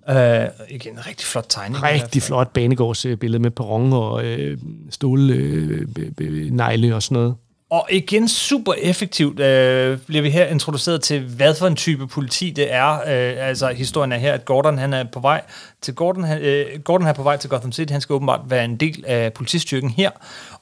[0.09, 1.83] Øh, igen, en rigtig flot tegning.
[1.83, 4.59] Rigtig flot banegårdsbillede med perron og øh,
[4.91, 7.35] stålnegle øh, og sådan noget.
[7.71, 12.51] Og igen super effektivt øh, bliver vi her introduceret til, hvad for en type politi
[12.51, 12.93] det er.
[12.93, 15.43] Øh, altså historien er her, at Gordon han er på vej
[15.83, 17.93] til Gordon, han, øh, Gordon er på vej til Gotham City.
[17.93, 20.11] Han skal åbenbart være en del af politistyrken her.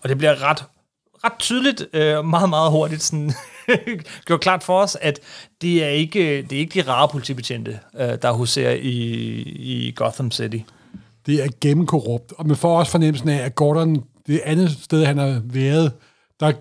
[0.00, 0.64] Og det bliver ret,
[1.24, 3.32] ret tydeligt, øh, meget, meget hurtigt sådan,
[4.26, 5.20] gjort klart for os, at
[5.62, 8.92] det er ikke, det er ikke de rare politibetjente, øh, der huserer i,
[9.42, 10.58] i Gotham City.
[11.26, 12.32] Det er gennemkorrupt.
[12.38, 15.92] Og man får også fornemmelsen af, at Gordon, det andet sted, han har været,
[16.40, 16.52] der,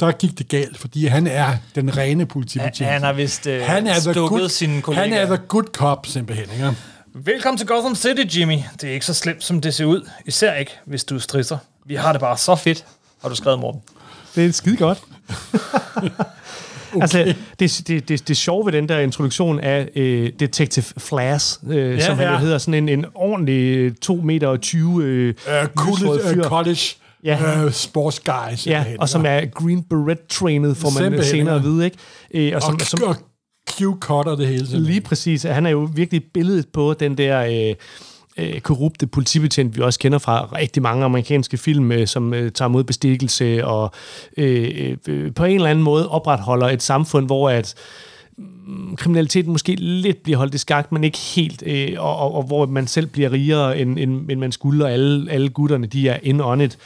[0.00, 2.90] der gik det galt, fordi han er den rene politibetjent.
[2.90, 5.18] han har vist øh, han er stukket good, sine kollegaer.
[5.18, 6.46] Han er the good cop, simpelthen.
[6.52, 6.76] Ikke?
[7.14, 8.58] Velkommen til Gotham City, Jimmy.
[8.80, 10.08] Det er ikke så slemt, som det ser ud.
[10.26, 11.58] Især ikke, hvis du strisser.
[11.84, 12.84] Vi har det bare så fedt,
[13.22, 13.82] har du skrevet, Morten.
[14.36, 15.02] Det er skide godt.
[16.94, 17.00] okay.
[17.00, 21.94] Altså, det, det, det, det sjove ved den der introduktion af øh, Detective Flash, øh,
[21.94, 22.32] ja, som han ja.
[22.32, 26.40] jo hedder, sådan en, en ordentlig 2 meter og 20 øh, Uh, college, fyr.
[26.44, 26.80] uh, college
[27.24, 27.64] Ja.
[27.64, 31.58] uh, sports guy, Ja, og som er Green Beret-trænet, får man Simpelthen, senere ja.
[31.60, 31.96] at vide, ikke?
[32.34, 33.16] Øh, og som, og, som, og
[33.70, 34.58] Q-cutter det hele.
[34.58, 34.82] simpelthen.
[34.82, 35.42] Lige præcis.
[35.42, 37.74] Han er jo virkelig billedet på den der øh,
[38.38, 42.68] øh, korrupte politibetjent, vi også kender fra rigtig mange amerikanske film, øh, som øh, tager
[42.68, 43.90] mod bestikkelse og
[44.36, 47.74] øh, øh, på en eller anden måde opretholder et samfund, hvor at
[48.38, 52.42] mm, kriminaliteten måske lidt bliver holdt i skak, men ikke helt, øh, og, og, og
[52.42, 56.08] hvor man selv bliver rigere, end, end, end man skulle, og alle, alle gutterne, de
[56.08, 56.78] er in on it.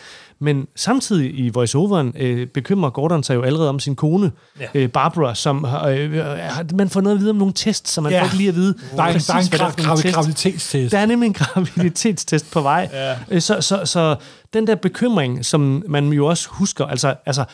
[0.42, 4.66] Men samtidig i voiceoveren øh, bekymrer Gordon sig jo allerede om sin kone, Ja.
[4.74, 8.12] øh, Barbara, som øh, har- man får noget at vide om nogle tests, som man
[8.12, 8.20] Ja.
[8.20, 8.74] får ikke lige at vide.
[8.96, 10.14] Der er, en- præcis, der er en hvad gra- for nogle gra- tests.
[10.14, 10.92] graviditetstest.
[10.92, 12.88] Der er nemlig en graviditetstest på vej.
[12.92, 13.16] Ja.
[13.30, 14.16] Øh, Så, så, så
[14.52, 17.44] den der bekymring, som man jo også husker, altså, altså,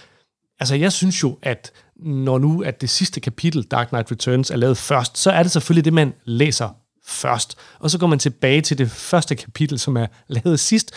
[0.61, 4.57] altså jeg synes jo, at når nu at det sidste kapitel, Dark Knight Returns, er
[4.57, 6.69] lavet først, så er det selvfølgelig det, man læser
[7.07, 7.57] først.
[7.81, 10.91] Og så går man tilbage til det første kapitel, som er lavet sidst.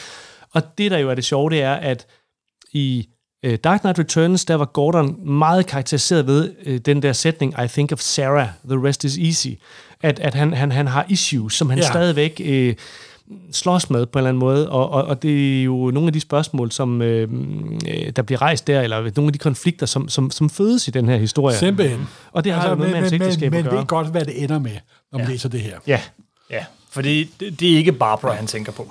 [0.53, 2.05] Og det, der jo er det sjove, det er, at
[2.73, 3.07] i
[3.45, 7.67] øh, Dark Knight Returns, der var Gordon meget karakteriseret ved øh, den der sætning, I
[7.67, 9.47] think of Sarah, the rest is easy.
[10.01, 11.85] At, at han, han, han har issues, som han Ja.
[11.88, 12.75] stadigvæk øh,
[13.51, 16.13] slås med på en eller anden måde, og, og, og det er jo nogle af
[16.13, 17.29] de spørgsmål, som øh,
[17.88, 20.91] øh, der bliver rejst der, eller nogle af de konflikter, som, som, som fødes i
[20.91, 21.55] den her historie.
[21.57, 22.07] Simpelthen.
[22.31, 23.79] Og det har altså, jo noget med hans men, ægteskab men, at men gøre.
[23.81, 24.71] ved godt, hvad det ender med,
[25.12, 25.31] når man Ja.
[25.33, 25.79] læser det her.
[25.88, 26.01] Ja,
[26.51, 28.88] Ja, fordi det, det er ikke Barbara, han tænker på.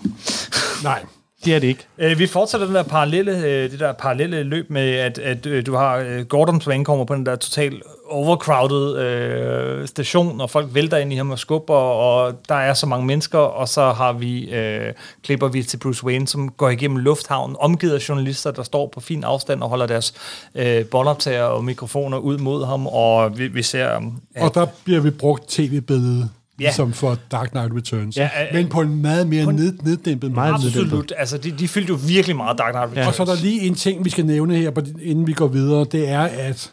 [0.83, 1.03] Nej.
[1.45, 1.87] Det er det ikke.
[1.99, 5.67] Øh, vi fortsætter den der parallelle, øh, det der parallelle løb med, at, at øh,
[5.67, 10.75] du har øh, Gordon, som ankommer på den der totalt overcrowded øh, station, og folk
[10.75, 14.13] vælter ind i ham og skubber, og der er så mange mennesker, og så har
[14.13, 14.93] vi, øh,
[15.25, 19.01] klipper vi til Bruce Wayne, som går igennem lufthavnen, omgivet af journalister, der står på
[19.01, 20.15] fin afstand og holder deres
[20.55, 23.97] øh, båndoptager og mikrofoner ud mod ham, og vi, vi ser...
[23.97, 26.29] øh, Og der bliver vi brugt tv-billede,
[26.61, 26.65] Ja.
[26.65, 28.17] ligesom for Dark Knight Returns.
[28.17, 30.47] Ja, øh, men på en meget mere ned, neddæmpet måde.
[30.47, 31.13] Absolut.
[31.17, 33.09] Altså, de, de fyldte jo virkelig meget Dark Knight Returns.
[33.09, 34.71] Og så er der lige en ting, vi skal nævne her,
[35.03, 36.73] inden vi går videre, det er, at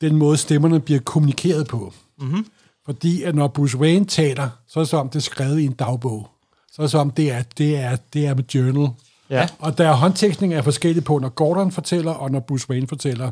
[0.00, 1.92] den måde stemmerne bliver kommunikeret på.
[2.20, 2.46] Mm-hmm.
[2.86, 5.64] Fordi at når Bruce Wayne taler, så er det som om det er skrevet i
[5.64, 6.28] en dagbog.
[6.72, 8.88] Så er det som om det er, det er, det er med journal.
[9.30, 9.48] Ja.
[9.58, 13.30] Og der er håndtekstning er forskellige på, når Gordon fortæller, og når Bruce Wayne fortæller.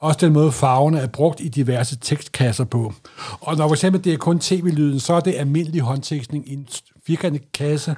[0.00, 2.92] Også den måde, farverne er brugt i diverse tekstkasser på.
[3.40, 6.68] Og når for eksempel det er kun tv-lyden, så er det almindelig håndtekstning i en
[7.06, 7.96] firkantet kasse.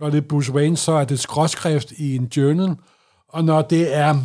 [0.00, 2.74] Når det er Bruce Wayne, så er det skråskrift i en journal.
[3.28, 4.16] Og når det er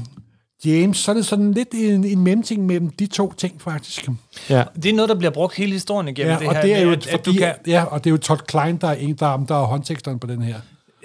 [0.65, 4.07] James, så er det sådan lidt en, en mellemting mellem de to ting, faktisk.
[4.49, 4.63] Ja.
[4.75, 6.61] Det er noget, der bliver brugt hele historien igennem Ja, det og her.
[6.61, 8.77] det er jo at, at fordi, du kan, ja, og det er jo Todd Klein,
[8.77, 10.55] der er, en, der, er- der er håndteksteren på den her.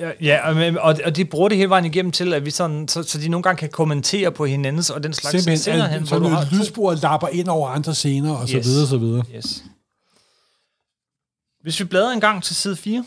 [0.00, 2.50] Ja, Ja, og, men- og, og de bruger det hele vejen igennem til, at vi
[2.50, 5.84] sådan, så, så de nogle gange kan kommentere på hinandens og den slags Simpelthen, scener
[5.84, 8.56] at, hen, så hvor du har noget lydspor lapper ind over andre scener, og så
[8.56, 8.66] Yes.
[8.66, 9.24] videre, så videre.
[9.36, 9.64] Yes.
[11.62, 13.04] Hvis vi bladrer en gang til side 4.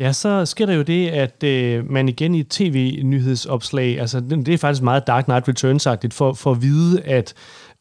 [0.00, 4.46] Ja, så sker der jo det, at øh, man igen i et tv-nyhedsopslag, altså det,
[4.46, 7.34] det er faktisk meget Dark Knight Returns-agtigt, for, for at vide, at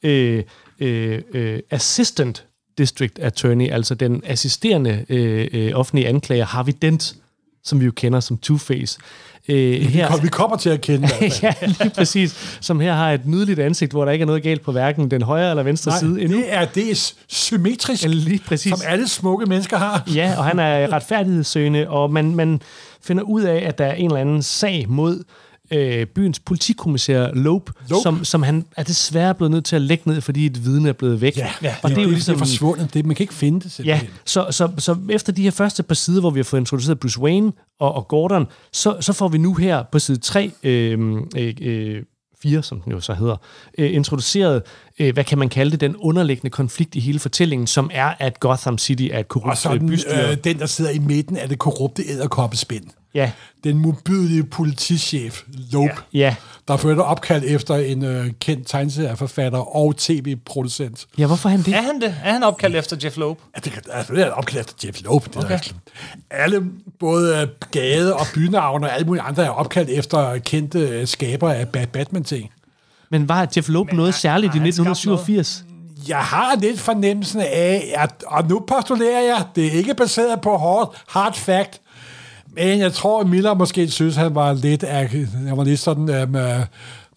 [0.03, 0.43] øh,
[0.79, 2.45] øh, øh, Assistant
[2.77, 7.15] District Attorney, altså den assisterende øh, øh, offentlige anklager, Harvey Dent,
[7.63, 8.97] som vi jo kender som Two-Face,
[9.49, 11.43] øh, Vi, kom, vi kommer til at kende det.
[11.43, 14.61] ja, lige præcis, som her har et nydeligt ansigt, hvor der ikke er noget galt
[14.61, 16.37] på hverken den højre eller venstre Nej, side endnu.
[16.37, 18.69] det er, det er symmetrisk, Ja, lige præcis.
[18.69, 20.03] som alle smukke mennesker har.
[20.15, 22.61] Ja, og han er retfærdighedssøgende, og man, man
[23.03, 25.23] finder ud af, at der er en eller anden sag mod
[25.71, 28.01] øh, byens politikommissær Lope, Lope.
[28.03, 30.93] Som, som han er desværre blevet nødt til at lægge ned, fordi et vidne er
[30.93, 31.37] blevet væk.
[31.37, 32.35] Ja, ja og det, er jo det, ligesom...
[32.35, 32.93] det er forsvundet.
[32.93, 34.09] Det, man kan ikke finde det Ja, simpelthen.
[34.25, 37.19] så, så, så efter de her første par sider, hvor vi har fået introduceret Bruce
[37.19, 40.99] Wayne og, og Gordon, så, så får vi nu her på side 3, øh,
[41.37, 42.03] øh, øh,
[42.43, 43.35] 4, som den jo så hedder,
[43.77, 44.61] øh, introduceret,
[44.99, 48.39] øh, hvad kan man kalde det, den underliggende konflikt i hele fortællingen, som er, at
[48.39, 50.31] Gotham City er et Og korrupt så øh, den, bystyre.
[50.31, 52.83] øh, den, der sidder i midten af det korrupte æderkoppespind.
[53.13, 53.31] Ja,
[53.63, 56.19] Den modbydelige politichef, Lope, ja.
[56.19, 56.35] ja.
[56.67, 61.07] der førte opkald efter en øh, kendt tegneserieforfatter og tv-producent.
[61.17, 61.73] Ja, hvorfor er han det?
[61.73, 62.15] Er han det?
[62.23, 63.37] Er han opkaldt efter Jeff Loeb?
[63.55, 65.29] Ja, det, altså, det er opkaldt efter Jeff Lope.
[65.29, 65.53] Det okay.
[65.53, 65.59] er
[66.29, 66.63] alle,
[66.99, 71.55] både øh, gade og bynavne og alle mulige andre, er opkaldt efter kendte øh, skabere
[71.55, 72.51] af Bad Batman-ting.
[73.09, 75.65] Men var Jeff Loeb noget særligt i har han skabt 1987?
[76.07, 80.57] Jeg har lidt fornemmelsen af, at, og nu postulerer jeg, det er ikke baseret på
[80.57, 81.81] hard, hard fact,
[82.55, 86.35] men jeg tror, at Miller måske synes, han var lidt, han var lidt sådan, um,
[86.35, 86.41] uh,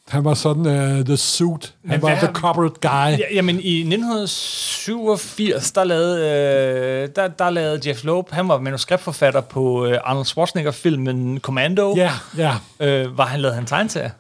[0.09, 3.18] han var sådan uh, the suit, han var hvad the corporate guy.
[3.18, 9.40] Ja, jamen, i 1987, der lavede, øh, der, der lavede Jeff Loeb, han var manuskriptforfatter
[9.40, 11.94] på øh, Arnold Schwarzenegger-filmen Commando.
[11.97, 12.55] Ja, ja.
[12.81, 14.11] Øh, var han lavede han tegneserier?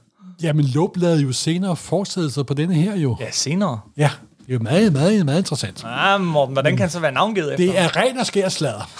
[0.42, 3.16] Jamen, Lope lavede jo senere fortsættelser på denne her jo.
[3.20, 3.80] Ja, senere.
[3.96, 5.84] Ja, det er jo meget, meget, meget interessant.
[5.84, 7.66] Ah, Morten, hvordan kan han så være navngivet efter?
[7.66, 8.90] Det er ren og skær sladder.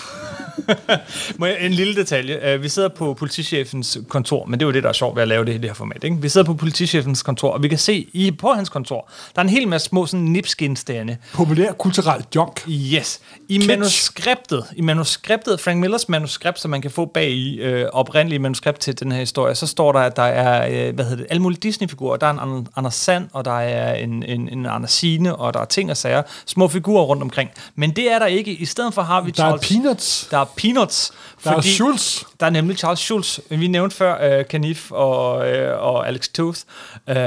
[1.37, 2.55] Må jeg, en lille detalje.
[2.55, 5.23] Uh, vi sidder på politichefens kontor, men det er jo det, der er sjovt ved
[5.23, 6.05] at lave det i det her format.
[6.05, 6.17] Ikke?
[6.21, 9.45] Vi sidder på politichefens kontor, og vi kan se i, på hans kontor, der er
[9.45, 11.17] en hel masse små sådan, nipskinstande.
[11.35, 12.69] Populær kulturelt junk.
[12.69, 13.21] Yes.
[13.49, 13.69] I Kitsch.
[13.69, 18.81] manuskriptet, i manuskriptet, Frank Millers manuskript, som man kan få bag i øh, oprindelige manuskript
[18.81, 21.43] til den her historie, så står der, at der er, øh, hvad hedder det, alle
[21.43, 22.17] mulige Disney-figurer.
[22.17, 25.55] Der er en An- Anders Sand, og der er en, en, en Anders Signe, og
[25.55, 26.23] der er ting og sager.
[26.47, 27.51] Små figurer rundt omkring.
[27.75, 28.53] Men det er der ikke.
[28.53, 29.69] I stedet for har vi Der er Charles...
[29.69, 30.24] peanuts.
[30.31, 31.13] Der er Peanuts.
[31.45, 32.23] Der er Schulz.
[32.41, 33.39] Der er nemlig Charles Schulz.
[33.49, 36.61] Vi nævnte før uh, Kanif og, uh, og Alex Toth,
[37.09, 37.19] uh, uh,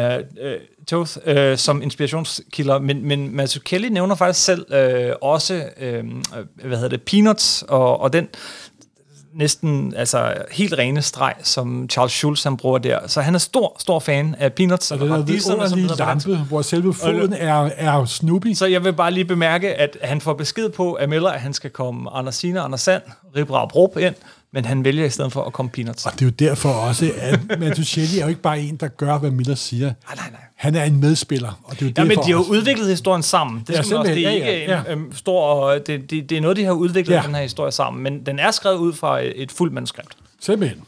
[0.87, 5.85] Toth uh, som inspirationskilder, men, men Mazzucchelli nævner faktisk selv uh, også, uh,
[6.67, 8.27] hvad hedder det, Peanuts og, og den
[9.33, 12.99] næsten altså helt rene streg, som Charles Schulz han bruger der.
[13.07, 16.27] Så han er stor, stor fan af Peanuts Og er som underlige hedder på dansk.
[16.27, 18.53] lampe, hvor selve foden er, er Snoopy.
[18.53, 21.53] Så jeg vil bare lige bemærke, at han får besked på af Miller, at han
[21.53, 23.01] skal komme Anders Sina og Anders Sand,
[23.35, 24.15] Ribra og Brup ind,
[24.57, 26.05] men han vælger i stedet for at komme peanuts.
[26.05, 29.17] Og det er jo derfor også, at Mantuchelli er jo ikke bare en, der gør,
[29.17, 29.85] hvad Miller siger.
[29.85, 30.39] Nej, nej, nej.
[30.55, 32.51] Han er en medspiller, og det er jo Ja, men derfor de har jo også.
[32.51, 33.63] udviklet historien sammen.
[33.67, 35.71] Det, Ja, skal også, det er ikke Ja, ja, en øhm, stor...
[35.71, 37.21] Det, det, det er noget, de har udviklet Ja.
[37.25, 40.17] den her historie sammen, men den er skrevet ud fra et, et fuldt manuskript.
[40.41, 40.79] Simpelthen.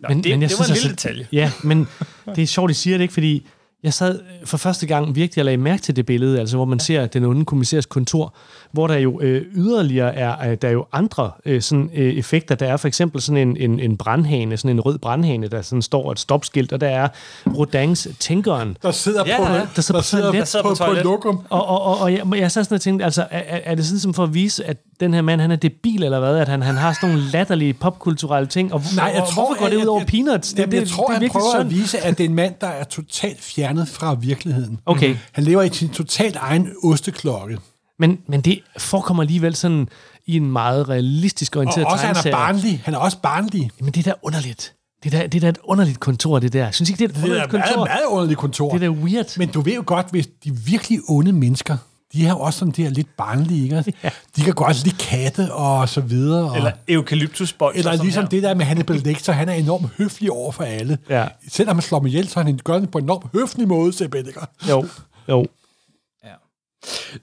[0.00, 1.26] Nå, men, det, det var en lille altså- detalje.
[1.32, 1.88] Ja, men
[2.36, 3.46] det er sjovt, I siger det ikke, fordi
[3.82, 6.64] jeg sad øh, for første gang virkelig og lagde mærke til det billede, altså hvor
[6.64, 8.34] man ser den onde kommissærs kontor,
[8.72, 12.54] hvor der jo øh, yderligere er, øh, der er jo andre øh, sådan, øh, effekter.
[12.54, 15.82] Der er for eksempel sådan en, en, en brandhane, sådan en rød brandhane, der sådan
[15.82, 17.08] står et stopskilt, og der er
[17.56, 19.60] Rodins Tænkeren, Der sidder Ja, på, ja.
[19.76, 20.36] Der sidder på.
[20.36, 21.40] Der sidder på, på på, lokum.
[21.50, 23.98] Og, og, og, og jeg, jeg sad sådan og tænkte, altså, er, er det sådan
[24.00, 26.36] som for at vise, at den her mand, han er debil eller hvad?
[26.36, 28.74] At han, han har sådan nogle latterlige popkulturelle ting?
[28.74, 30.54] Og, Nej, jeg og, tror, hvorfor går det jeg- ud over jeg- peanuts?
[30.58, 31.60] Jamen, jeg tror, det er han virkelig prøver synd.
[31.60, 33.40] at vise, at det er en mand, der er totalt
[33.70, 34.80] fjernet fra virkeligheden.
[34.86, 35.16] Okay.
[35.32, 37.58] Han lever i sin totalt egen osteklokke.
[37.98, 39.88] Men, men det forekommer alligevel sådan
[40.26, 42.82] i en meget realistisk Og orienteret også, han er barnlig.
[42.84, 43.70] Han er også barnlig.
[43.80, 44.74] Men det er da underligt.
[45.04, 46.70] Det er da, det er da et underligt kontor, det der.
[46.70, 47.84] Synes ikke, det er et Det er underligt et meget, kontor?
[47.84, 48.72] meget underligt kontor.
[48.72, 49.38] Det er da weird.
[49.38, 51.76] Men du ved jo godt, hvis de virkelig onde mennesker,
[52.12, 53.94] de har jo også sådan det her lidt barnlige, ikke?
[54.04, 54.10] Ja.
[54.36, 56.50] De kan godt lide katte og så videre.
[56.50, 57.76] Og, Eller eukalyptusbold.
[57.76, 58.28] eller ligesom her.
[58.28, 60.98] det der med Hannibal Lecter, han er enormt høflig over for alle.
[61.08, 61.26] Ja.
[61.48, 63.92] Selvom han slår dem ihjel, så er han gør det på en enormt høflig måde,
[63.92, 64.28] simpelthen.
[64.28, 64.40] ikke?
[64.68, 64.86] Jo,
[65.28, 65.46] jo.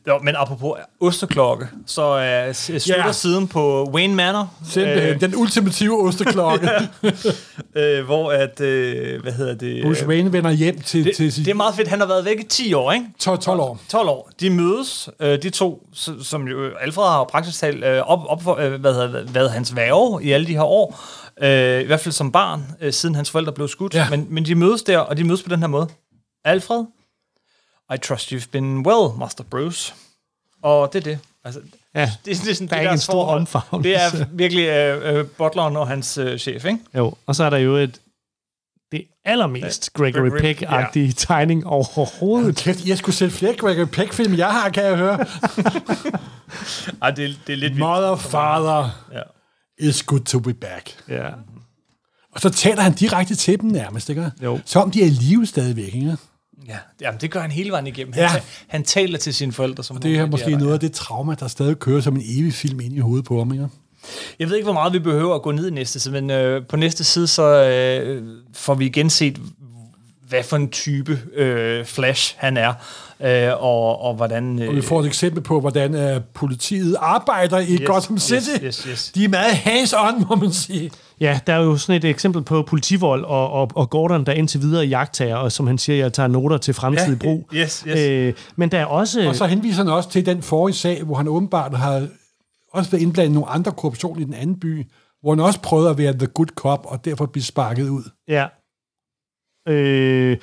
[0.07, 2.15] Jo, men apropos osteklokke, så
[2.47, 3.13] uh, slutter yeah.
[3.13, 5.13] siden på Wayne Manor, Simpelthen.
[5.13, 6.69] Øh, den ultimative osteklokke.
[7.75, 9.83] øh, hvor at, øh, hvad hedder det?
[9.83, 12.07] Bruce øh, Wayne vender hjem til, det, til sin det er meget fedt, han har
[12.07, 13.05] været væk i 10 år, ikke?
[13.19, 13.79] 12, 12 år.
[13.89, 14.29] 12 år.
[14.39, 15.87] De mødes, øh, de to,
[16.21, 19.75] som jo Alfred har praktisk talt øh, op, op for, øh, hvad hedder, været hans
[19.75, 20.99] værge i alle de her år.
[21.41, 23.93] Øh, I hvert fald som barn, øh, siden hans forældre blev skudt.
[23.93, 24.09] Ja.
[24.09, 25.87] Men, men de mødes der, og de mødes på den her måde.
[26.45, 26.85] Alfred,
[27.93, 29.93] I trust you've been well, Master Bruce.
[30.61, 31.19] Og det er det.
[31.45, 31.61] Altså,
[31.95, 33.39] Ja, det, det er sådan, der er det ikke en stor forhold.
[33.39, 33.89] omfavnelse.
[33.89, 36.79] Det er virkelig øh, øh, butleren og hans øh, chef, ikke?
[36.95, 38.01] Jo, og så er der jo et
[38.91, 42.55] det allermest Gregory Gregory- Peck-agtige tegning overhovedet.
[42.57, 45.19] Kæft, jeg skulle sætte flere Gregory Peck-film, jeg har, kan jeg høre.
[47.01, 47.77] Ej, det, er- det er lidt vildt.
[47.79, 49.21] Mother, father, Ja.
[49.81, 51.03] it's good to be back.
[51.09, 51.27] Ja.
[52.35, 54.31] Og så taler han direkte til dem nærmest, ikke?
[54.43, 54.59] Jo.
[54.65, 56.17] Som de er i live stadigvæk, ikke?
[56.67, 58.13] Ja, jamen, det gør han hele vejen igennem.
[58.13, 58.31] Han, Ja.
[58.33, 58.41] ja.
[58.67, 59.83] han taler til sine forældre.
[59.83, 60.57] Som Det er måske der.
[60.59, 63.37] noget af det trauma, der stadig kører som en evig film ind i hovedet på
[63.37, 63.67] ham, ikke?
[64.39, 66.65] Jeg ved ikke, hvor meget vi behøver at gå ned i næste side, men øh,
[66.69, 69.39] på næste side, så øh, får vi igen set,
[70.29, 72.73] hvad for en type øh, Flash han er,
[73.21, 74.61] øh, og, og hvordan...
[74.61, 78.49] Øh, Og vi får et eksempel på, hvordan uh, politiet arbejder i Yes, Gotham City.
[78.63, 79.11] yes, yes, yes.
[79.15, 80.91] De er meget hands-on, må man sige.
[81.19, 84.61] Ja, der er jo sådan et eksempel på politivold og, og, og Gordon, der indtil
[84.61, 87.49] videre jagttager, og som han siger, jeg tager noter til fremtidig Ja, brug.
[87.53, 87.99] yes, yes.
[87.99, 89.27] Øh, men der er også...
[89.27, 92.07] Og så henviser han også til den forrige sag, hvor han åbenbart har
[92.73, 94.85] også været indblandet i nogle andre korruption i den anden by,
[95.21, 98.03] hvor han også prøvede at være the good cop, og derfor blive sparket ud.
[98.27, 98.45] Ja.
[99.67, 100.37] Øh,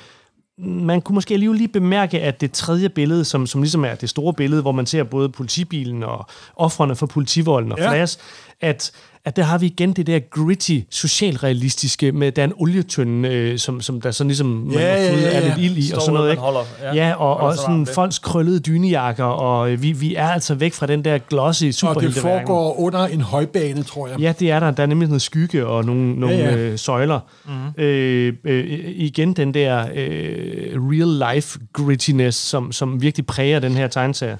[0.57, 4.09] man kunne måske alligevel lige bemærke, at det tredje billede, som, som ligesom er det
[4.09, 7.89] store billede, hvor man ser både politibilen og offrene for politivolden og Ja.
[7.91, 8.19] Flash,
[8.61, 8.91] at,
[9.25, 13.59] at der har vi igen det der gritty, socialrealistiske, med der er en olietønde, øh,
[13.59, 15.47] som, som der sådan ligesom man Ja, må ja, ja, ja.
[15.47, 16.41] lidt ild i, Står og sådan noget, man ikke?
[16.41, 20.27] holder- ja, ja, og, og sig sådan folks krøllede dynejakker, og øh, vi, vi er
[20.27, 24.19] altså væk fra den der glossy Og det foregår under en højbane, tror jeg.
[24.19, 24.71] Ja, det er der.
[24.71, 26.51] Der er nemlig noget skygge og nogle, nogle ja.
[26.51, 26.57] ja.
[26.57, 27.19] Øh, søjler.
[27.45, 27.83] Mm-hmm.
[27.83, 34.37] Øh, øh, igen den der øh, real-life grittiness, som, som virkelig præger den her tegneserie.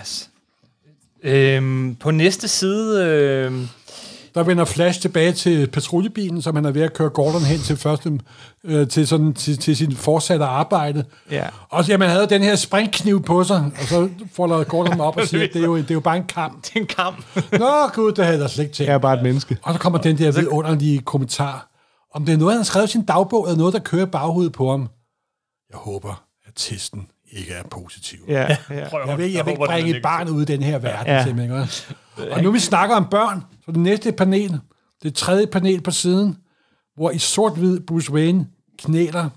[0.00, 0.30] Yes.
[1.28, 3.04] Øhm, på næste side...
[3.06, 3.52] Øh,
[4.34, 7.76] Der vender Flash tilbage til patruljebilen, som han er ved at køre Gordon hen til,
[7.76, 8.20] første,
[8.64, 11.04] øh, til, sådan, til, til sin fortsatte arbejde.
[11.30, 11.46] Ja.
[11.68, 15.00] Og så, jamen, han havde den her springkniv på sig, og så folder Gordon ham
[15.00, 16.64] op og siger, at det er jo, det er jo bare en kamp.
[16.64, 17.16] det er en kamp.
[17.60, 18.88] Nå gud, det havde jeg da slet ikke tænkt.
[18.88, 19.56] Jeg er bare et menneske.
[19.62, 21.68] Og så kommer den der vidunderlige kommentar.
[22.14, 24.52] Om det er noget, han har skrevet i sin dagbog, eller noget, der kører baghovedet
[24.52, 24.80] på ham.
[25.70, 28.18] Jeg håber, at testen ikke er positiv.
[28.28, 29.06] Ja, ja.
[29.06, 31.24] Jeg vil, jeg vil ikke bringe et barn ud i den her verden, ja.
[31.24, 31.60] Simpelthen.
[32.20, 32.34] ikke?
[32.34, 34.60] Og nu vi snakker om børn, så det næste panel,
[35.02, 36.36] det tredje panel på siden,
[36.96, 38.46] hvor i sort-hvid Bruce Wayne
[38.78, 39.30] knæler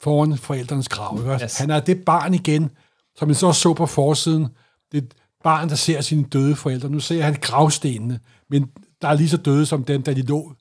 [0.00, 1.18] foran forældrenes grav.
[1.18, 1.44] Ikke?
[1.44, 1.58] Yes.
[1.58, 2.70] Han er det barn igen,
[3.16, 4.48] som vi så så på forsiden.
[4.92, 6.88] Det et barn, der ser sine døde forældre.
[6.88, 8.66] Nu ser han gravstenene, men
[9.02, 10.52] der er lige så døde som den, da de lå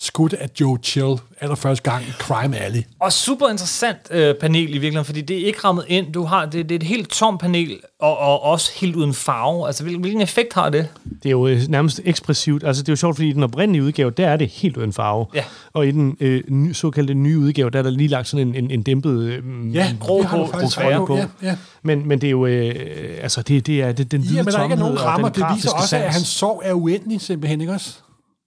[0.00, 2.82] skudt af Joe Chill allerførste gang i Crime Alley.
[3.00, 6.12] Og super interessant øh, panel i virkeligheden, fordi det er ikke rammet ind.
[6.12, 9.66] Du har, det, det er et helt tom panel, og, og også helt uden farve.
[9.66, 10.88] Altså, hvilken, hvilken effekt har det?
[11.22, 12.64] Det er jo øh, nærmest ekspressivt.
[12.64, 14.92] Altså, det er jo sjovt, fordi i den oprindelige udgave, der er det helt uden
[14.92, 15.26] farve.
[15.34, 15.44] Ja.
[15.72, 18.54] Og i den øh, ny, såkaldte nye udgave, der er der lige lagt sådan en,
[18.54, 21.16] en, en dæmpet øh, Ja, grå på, faktisk grå ret på.
[21.16, 21.56] Ja, ja.
[21.82, 22.74] Men, men det er jo, øh,
[23.22, 25.12] altså, det, det er det, den hvide ja, men der ikke er nogen tomhed og
[25.12, 25.28] rammer.
[25.28, 27.98] Det viser også, at hans sorg er uendelig, simpelthen, ikke også?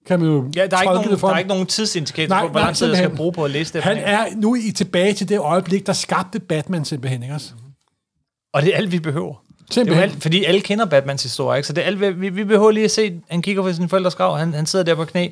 [0.08, 1.28] Kan man jo Ja, der er, ikke nogen, for.
[1.28, 3.18] der er ikke nogen tidsindikator Nej, på, hvor lang tid jeg skal simpelthen.
[3.18, 3.84] bruge på at læse det.
[3.84, 7.52] Han er nu i tilbage til det øjeblik, der skabte Batman simpelthen, ikke også?
[8.54, 9.34] Og det er alt, vi behøver.
[9.60, 10.04] Det er Simpelthen.
[10.04, 11.68] alt, fordi alle kender Batmans historie, ikke?
[11.68, 14.16] Så det er alt, vi, vi behøver lige at se, han kigger på sin forældres
[14.16, 15.30] grav, han, han sidder der på knæ,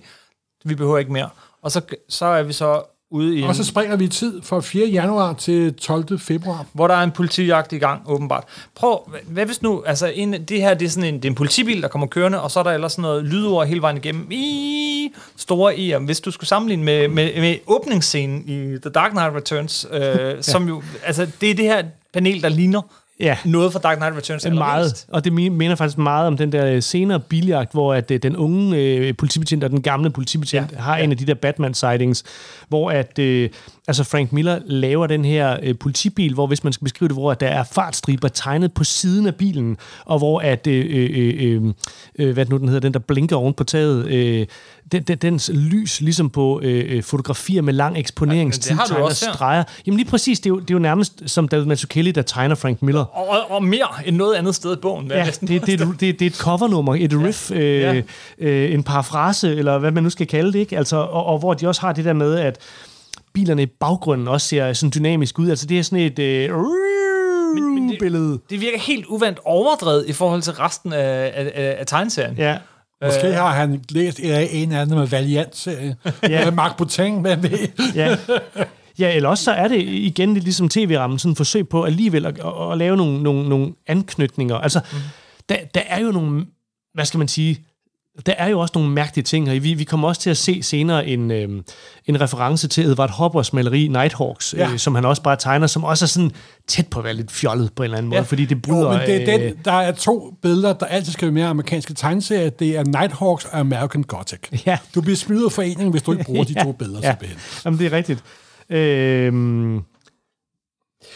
[0.66, 1.30] vi behøver ikke mere.
[1.62, 4.42] Og så, så er vi så ude i en, Og så springer vi i tid
[4.42, 4.88] fra 4.
[4.88, 6.20] januar til 12.
[6.20, 6.66] februar.
[6.74, 8.44] hvor der er en politijagt i gang, åbenbart.
[8.76, 11.36] Prøv, hvad- hvis nu, altså en, det her, det er sådan en, det er en
[11.36, 14.28] politibil, der kommer kørende, og så er der ellers sådan noget lydord hele vejen igennem.
[14.32, 19.36] I, store i, hvis du skulle sammenligne med, med, med åbningsscenen i The Dark Knight
[19.36, 21.84] Returns, øh, som jo, altså det er det her
[22.14, 22.82] panel, der ligner
[23.20, 23.38] Ja.
[23.46, 26.52] noget fra Dark Knight Returns er meget, og det mi- minder faktisk meget om den
[26.52, 30.72] der øh, senere biljagt, hvor at øh, den unge øh, politibetjent og den gamle politibetjent
[30.72, 32.24] Ja, ja, har en af de der Batman-sightings,
[32.70, 33.50] hvor at øh,
[33.88, 37.32] altså Frank Miller laver den her øh, politibil, hvor hvis man skal beskrive det, hvor
[37.32, 41.74] at der er fartstriber tegnet på siden af bilen, og hvor at, øh, øh, øh,
[42.20, 44.48] øh, hvad nu den hedder, den der blinker oven på taget, øh,
[44.92, 49.26] den, den, dens lys, ligesom på øh, øh, fotografier med lang eksponeringstid, du tegner også
[49.26, 49.34] her.
[49.34, 49.64] streger.
[49.88, 52.56] Jamen lige præcis, det er jo, det er jo nærmest som David Mazzucchelli, der tegner
[52.56, 53.02] Frank Miller.
[53.18, 55.08] Og, og, og mere end noget andet sted i bogen.
[55.12, 58.02] Ja, det, det, det, det, det er et covernummer, et riff, øh, Ja.
[58.40, 60.78] øh, en parafrase, eller hvad man nu skal kalde det, ikke?
[60.78, 62.58] Altså, og, og hvor de også har det der med, at
[63.34, 65.50] bilerne i baggrunden også ser sådan dynamisk ud.
[65.50, 66.50] Altså, det er sådan et øh,
[67.56, 68.40] Men- men det- billede.
[68.50, 72.36] Det virker helt uvandt overdrevet i forhold til resten af, af, af, af tegneserien.
[72.38, 72.58] Ja.
[73.06, 75.96] Måske har han læst en eller anden med Valiant-serie.
[76.30, 76.52] Ja.
[76.52, 78.18] Mark Boteng, hvad ved ja.
[79.00, 82.26] Ja, eller også så er det igen lidt ligesom tv-rammen, sådan et forsøg på alligevel
[82.26, 84.56] at, at, at lave nogle, nogle, nogle anknytninger.
[84.56, 84.98] Altså, mm.
[85.50, 86.46] der, der er jo nogle,
[86.94, 87.66] hvad skal man sige,
[88.26, 89.60] der er jo også nogle mærkelige ting her.
[89.60, 91.50] Vi, vi kommer også til at se senere en, øh,
[92.06, 94.68] en reference til Edward Hoppers maleri Nighthawks, ja.
[94.68, 94.72] Ja.
[94.74, 96.32] øh, som han også bare tegner, som også er sådan
[96.68, 98.24] tæt på at være lidt fjollet på en eller anden måde, Ja.
[98.24, 98.92] fordi det bryder...
[98.92, 101.42] Jo, men det er øh, den, der er to billeder, der altid skal være med
[101.42, 102.50] i amerikanske tegneserier.
[102.50, 104.40] Det er Nighthawks og American Gothic.
[104.66, 104.78] Ja.
[104.96, 107.00] Du bliver smidt af foreningen, hvis du ikke bruger de to billeder.
[107.04, 107.10] ja.
[107.12, 107.40] simpelthen.
[107.66, 108.24] Jamen, det er rigtigt.
[108.70, 109.76] Øhm,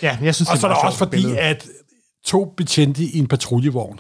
[0.02, 1.38] ja, jeg synes, Og det så er der også fordi, billede.
[1.40, 1.68] at
[2.26, 4.00] to betjente i en patruljevogn.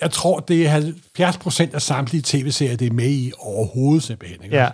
[0.00, 4.44] Jeg tror, det er 70 procent af samtlige tv-serier, det er med i overhovedet simpelthen.
[4.44, 4.56] Ikke?
[4.56, 4.68] Ja,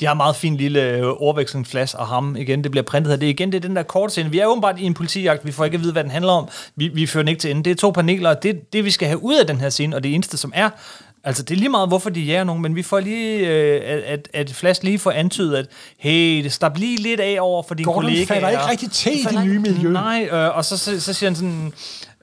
[0.00, 2.62] De har en meget fin lille øh, overvekslingsflash af ham igen.
[2.64, 3.16] Det bliver printet her.
[3.18, 4.30] Det er igen det er den der kort scene.
[4.30, 5.46] Vi er åbenbart i en politijagt.
[5.46, 6.48] Vi får ikke at vide, hvad den handler om.
[6.76, 7.62] Vi, vi fører den ikke til ende.
[7.62, 8.30] Det er to paneler.
[8.30, 10.52] og Det, det, vi skal have ud af den her scene, og det eneste, som
[10.54, 10.70] er...
[11.26, 13.98] Altså, det er lige meget, hvorfor de jager nogen, men vi får lige, øh, at,
[14.02, 15.66] at, at Flash lige får antydet, at
[15.98, 18.24] hey, det slap lige lidt af over for din Gordon kollega.
[18.34, 19.90] falder ikke rigtig til i det nye miljø.
[19.90, 21.72] Nej, øh, og så, så, så siger han sådan,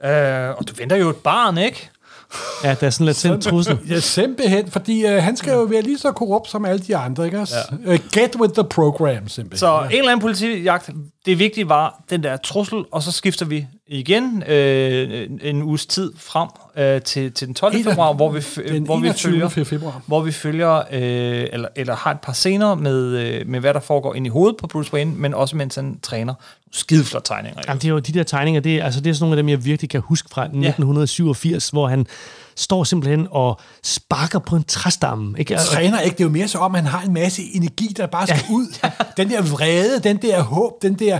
[0.04, 1.90] øh, og du venter jo et barn, ikke?
[2.64, 3.78] ja, der er sådan lidt sendt trussel.
[3.88, 7.24] Ja, simpelthen, fordi øh, han skal jo være lige så korrupt som alle de andre,
[7.24, 7.54] ikke også?
[7.84, 7.92] Ja.
[7.92, 9.58] Uh, get with the program, simpelthen.
[9.58, 10.90] Så en eller anden politijagt,
[11.26, 16.12] det vigtige var den der trussel, og så skifter vi igen øh, en uges tid
[16.16, 17.76] frem øh, til, til den 12.
[17.76, 19.32] En- februar, hvor vi, den hvor vi 21.
[19.32, 20.02] følger, februar.
[20.06, 23.80] hvor vi følger øh, eller, eller har et par scener med, øh, med, hvad der
[23.80, 26.34] foregår ind i hovedet på Bruce Wayne, men også mens han træner.
[26.72, 27.60] Skideflot tegninger.
[27.68, 29.42] Jamen, det er jo de der tegninger, det er, altså, det er sådan nogle af
[29.42, 32.06] dem, jeg virkelig kan huske fra 1987, hvor han
[32.56, 35.38] står simpelthen og sparker på en træstamme.
[35.38, 35.56] Ikke?
[35.56, 36.14] Træner ikke.
[36.14, 38.44] Det er jo mere så om, at han har en masse energi, der bare skal
[38.50, 38.66] ud.
[39.16, 41.18] Den der vrede, den der håb, den der...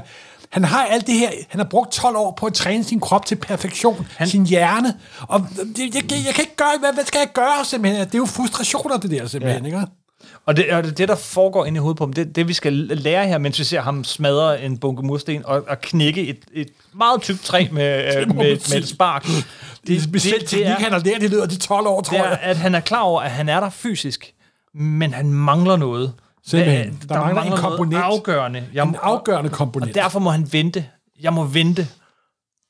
[0.52, 1.30] Han har alt det her...
[1.48, 4.06] Han har brugt 12 år på at træne sin krop til perfektion.
[4.16, 4.94] Han, sin hjerne.
[5.20, 5.46] Og
[5.76, 6.78] det, jeg, jeg, jeg kan ikke gøre...
[6.80, 8.06] Hvad, hvad skal jeg gøre, simpelthen?
[8.06, 9.66] Det er jo frustrationer, det der, simpelthen.
[9.66, 9.66] Ja.
[9.66, 9.86] Ikke?
[10.46, 12.52] Og det, og det, det, der foregår inde i hovedet på ham, det, det vi
[12.52, 16.38] skal lære her, mens vi ser ham smadre en bunke mursten og, og knække et,
[16.52, 19.26] et meget tykt træ med, øh, med, med et spark.
[19.86, 22.26] Det er specielt teknik, han har lært i løbet af de 12 år, tror det
[22.26, 22.38] er, jeg.
[22.42, 24.34] at han er klar over, at han er der fysisk,
[24.74, 26.12] men han mangler noget.
[26.46, 26.98] Simpelthen.
[27.08, 28.02] Der, Der mangler en noget komponent.
[28.04, 28.64] afgørende.
[28.74, 29.90] Jeg, En afgørende komponent.
[29.90, 30.84] Og derfor må han vente.
[31.20, 31.88] Jeg må vente.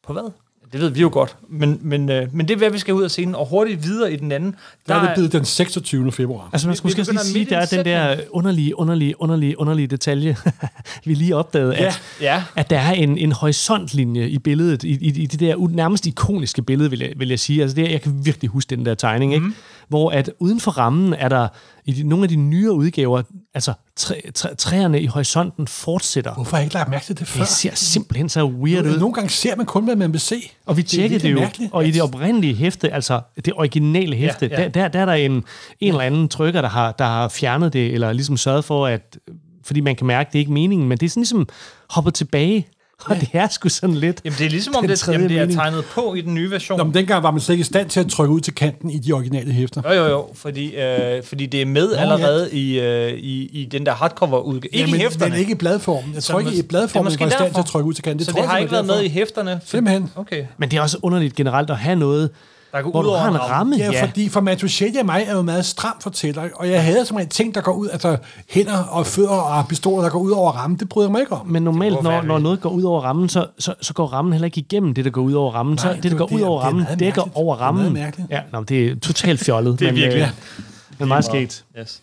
[0.06, 0.30] På hvad?
[0.72, 1.36] Det ved vi jo godt.
[1.48, 4.12] Men, men, øh, men det er, hvad vi skal ud af scenen, og hurtigt videre
[4.12, 4.54] i den anden.
[4.88, 6.12] Der er det blevet den 26.
[6.12, 6.48] februar.
[6.52, 9.86] Altså, man skulle måske lige sige, der er en den der underlige, underlige, underlige, underlige
[9.86, 10.36] detalje,
[11.04, 11.86] vi lige opdagede, Ja.
[11.86, 12.44] at, Ja.
[12.56, 16.62] at der er en, en horisontlinje i billedet, i, i, i det der nærmest ikoniske
[16.62, 17.62] billede, vil jeg, vil jeg sige.
[17.62, 19.46] Altså, det, er- jeg kan virkelig huske den der tegning, Mhm.
[19.48, 19.58] ikke?
[19.92, 21.48] Hvor at uden for rammen er der
[21.84, 23.22] i de, nogle af de nyere udgaver,
[23.54, 26.34] altså træ, træ, træerne i horisonten fortsætter.
[26.34, 27.40] Hvorfor har jeg ikke lagt mærke til det før?
[27.40, 28.98] Det ser simpelthen så weird ud.
[28.98, 30.50] Nogle gange ser man kun, hvad man vil se.
[30.66, 31.72] Og vi tjekkede det, det jo, mærkeligt.
[31.72, 34.56] og i det oprindelige hæfte, altså det originale hæfte, ja.
[34.56, 35.44] Der, der, der er der en, en
[35.80, 39.18] eller anden trykker, der har, der har fjernet det, eller ligesom sørget for, at
[39.64, 41.48] fordi man kan mærke, at det ikke er meningen, men det er sådan ligesom
[41.90, 42.66] hoppet tilbage,
[43.10, 44.20] og det er sgu sådan lidt...
[44.24, 46.78] Jamen, det er ligesom om, det, jamen, det er tegnet på i den nye version.
[46.78, 48.90] Nå, men dengang var man slet ikke i stand til at trykke ud til kanten
[48.90, 49.82] i de originale hæfter.
[49.94, 52.00] Jo, jo, jo, fordi, øh, fordi det er med Nå, ja.
[52.00, 54.74] allerede i, øh, i, i den der hardcover-udgave.
[54.74, 55.30] Ikke men, i hæfterne.
[55.30, 56.14] Men ikke i bladformen.
[56.14, 58.04] Jeg tror ikke, i det er bladformen var i stand til at trykke ud til
[58.04, 58.24] kanten.
[58.24, 59.60] så tror det jeg har ikke været med i hæfterne?
[59.64, 60.10] Simpelthen.
[60.16, 60.44] Okay.
[60.58, 62.30] Men det er også underligt generelt at have noget,
[62.72, 63.76] Der går hvor ud over en ramme.
[63.76, 67.18] Ja, fordi for Matuschelli og mig er jo meget stram fortæller, og jeg havde som
[67.18, 68.16] en ting, der går ud, altså
[68.48, 71.32] hænder og fødder og pistoler, der går ud over rammen, det bryder jeg mig ikke
[71.32, 71.46] om.
[71.46, 74.46] Men normalt, når, når noget går ud over rammen, så, så, så går rammen heller
[74.46, 75.74] ikke igennem det, der går ud over rammen.
[75.74, 77.22] Nej, så det det, er der går jo ud det, over det rammen, meget dækker
[77.34, 77.96] over Det er rammen.
[78.30, 79.78] Ja, nå, det er totalt fjollet.
[79.80, 80.22] Det er men, virkelig.
[80.22, 80.64] Øh,
[80.98, 81.64] men meget skægt.
[81.78, 82.00] Yes.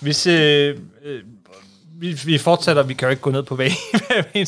[0.00, 1.20] Hvis øh, øh,
[2.00, 3.76] vi, vi fortsætter, vi kan jo ikke gå ned på væggen,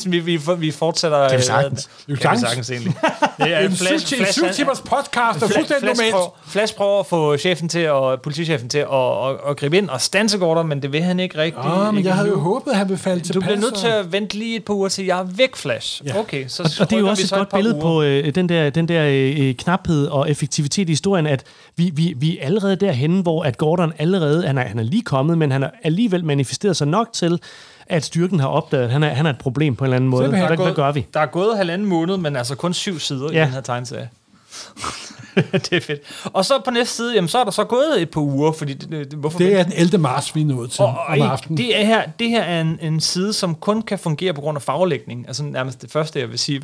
[0.12, 1.28] vi, vi, vi fortsætter...
[1.28, 1.90] Kan vi øh, sagtens.
[2.06, 2.40] Kan Kan vi sagtens.
[2.40, 2.94] sagtens, egentlig.
[3.38, 6.12] Det er En syv, en syv timers podcast er fuldstændig Flash normalt.
[6.12, 9.88] prøver, Flash prøver at få chefen til og politichefen til at, at, at gribe ind
[9.88, 11.66] og stanse Gordon, men det vil han ikke rigtigt.
[11.66, 13.74] Åh, men ikke jeg havde jo håbet, at han ville falde til Du bliver nødt
[13.74, 16.02] til at vente lige et par uger til, jeg er væk, Flash.
[16.06, 16.18] Ja.
[16.18, 17.82] Okay, så Og, og det er jo også et godt par billede uger.
[17.82, 21.44] på øh, den der, den der øh, knaphed og effektivitet i historien, at
[21.76, 25.02] vi, vi, vi er allerede derhenne, hvor at Gordon allerede, han er, han er lige
[25.02, 27.38] kommet, men han har alligevel manifesteret sig nok til,
[27.86, 30.10] at styrken har opdaget, at han er, han er et problem på en eller anden
[30.10, 30.28] måde.
[30.28, 31.06] Hvad, Der er hvad gør gået- vi?
[31.14, 33.32] Der er gået halvanden måned, men altså kun syv sider.
[33.32, 33.42] Ja.
[33.42, 34.08] i den her tegneserie.
[35.52, 36.00] det er fedt.
[36.24, 38.72] Og så på næste side, jamen, så er der så gået et par uger, fordi
[38.74, 39.98] det, det, hvorfor Det er den 11.
[39.98, 41.56] marts, vi er nået til og, om og ikke- aftenen.
[41.56, 44.56] det, er her, det her er en, en side, som kun kan fungere på grund
[44.56, 45.24] af farvelægning.
[45.26, 46.60] Altså nærmest det første, jeg vil sige.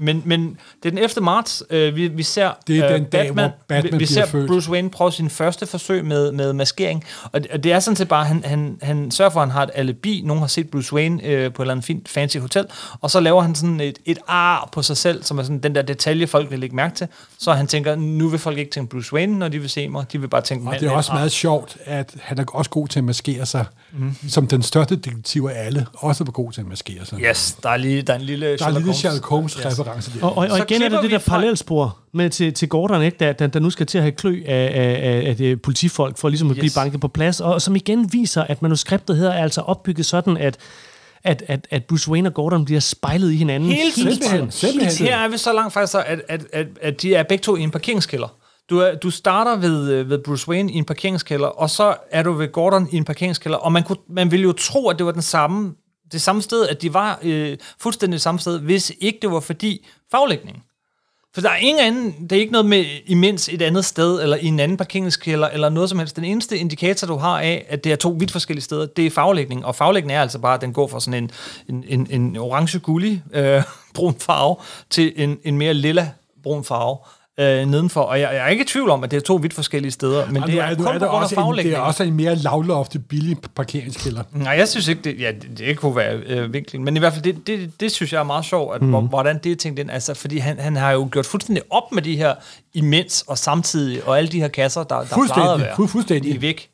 [0.00, 1.24] Men, men det er den 11.
[1.24, 4.26] marts, øh, vi, vi ser Det er øh, den dag, hvor Batman vi, vi ser
[4.26, 4.50] født.
[4.50, 7.04] Bruce Wayne prøve sin første forsøg med, med maskering.
[7.32, 9.52] Og det, og det er sådan set bare, han, han, han sørger for, at han
[9.52, 10.22] har et alibi.
[10.24, 12.64] Nogen har set Bruce Wayne øh, på et eller andet fint fancy hotel.
[13.00, 15.74] Og så laver han sådan et, et ar på sig selv, som er sådan den
[15.74, 17.06] der detalje, folk vil lægge mærke til.
[17.38, 20.12] Så han tænker, nu vil folk ikke tænke Bruce Wayne, når de vil se mig.
[20.12, 22.88] De vil bare tænke, Og det er også meget sjovt, at han er også god
[22.88, 23.64] til at maskere sig.
[23.92, 24.14] Mm.
[24.28, 27.18] Som den største detektiv af alle, også var god til at maskere sig.
[27.20, 29.28] Yes, der er, lige, der er en lille Der er en lille Sherlock Yes.
[29.28, 30.24] Holmes-reference der.
[30.26, 33.16] Og, og, og igen er det det der parallelspor med til, til Gordon, ikke?
[33.20, 36.18] Der, der, der nu skal til at have klø af, af, af, af det politifolk
[36.18, 36.74] for ligesom at blive Yes.
[36.74, 40.56] banket på plads, og som igen viser, at manuskriptet her er altså opbygget sådan, at
[41.24, 44.12] at, at, at Bruce Wayne og Gordon bliver spejlet i hinanden Hele tiden.
[44.12, 45.06] Simpelthen, simpelthen.
[45.06, 47.60] Her er vi så langt faktisk, at, at, at, at de er begge to i
[47.60, 48.36] en parkeringskælder.
[48.70, 52.22] Du, er, du starter ved, øh, ved Bruce Wayne i en parkeringskælder, og så er
[52.22, 55.06] du ved Gordon i en parkeringskælder, og man, kunne, man ville jo tro, at det
[55.06, 55.74] var den samme,
[56.12, 59.40] det samme sted, at de var øh, fuldstændig det samme sted, hvis ikke det var
[59.40, 60.64] fordi faglægning.
[61.34, 64.36] For der er ingen anden, det er ikke noget med imens et andet sted, eller
[64.36, 66.16] i en anden parkeringskælder, eller noget som helst.
[66.16, 69.10] Den eneste indikator, du har af, at det er to vidt forskellige steder, det er
[69.10, 69.64] faglægning.
[69.64, 71.30] Og faglægning er altså bare, at den går fra sådan en,
[71.68, 73.62] en, en, en orange-gullig øh,
[73.94, 74.56] brun farve,
[74.90, 76.10] til en, en mere lilla
[76.42, 76.98] brun farve
[77.40, 78.00] øh, nedenfor.
[78.00, 80.26] Og jeg, jeg er ikke i tvivl om, at det er to vidt forskellige steder,
[80.30, 81.74] men Og det er, nu kun på grund af også en, det faglægning.
[81.76, 84.22] er også en mere lavloftet, billig parkeringskælder.
[84.32, 86.84] Nej, jeg synes ikke, det, ja, det, det kunne være øh, vinklen.
[86.84, 88.90] Men i hvert fald, det, det, det synes jeg er meget sjovt, at, mm.
[89.06, 89.90] hvordan det er tænkt ind.
[89.90, 92.34] Altså, fordi han, han har jo gjort fuldstændig op med de her
[92.74, 95.74] imens og samtidig, og alle de her kasser, der, der plejede at være.
[95.74, 96.36] fu- fuldstændig.
[96.36, 96.68] Er væk.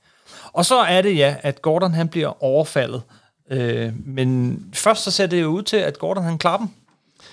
[0.53, 3.03] Og så er det ja, at Gordon han bliver overfaldet.
[3.51, 6.69] Øh, men først så ser det jo ud til, at Gordon han klarer dem.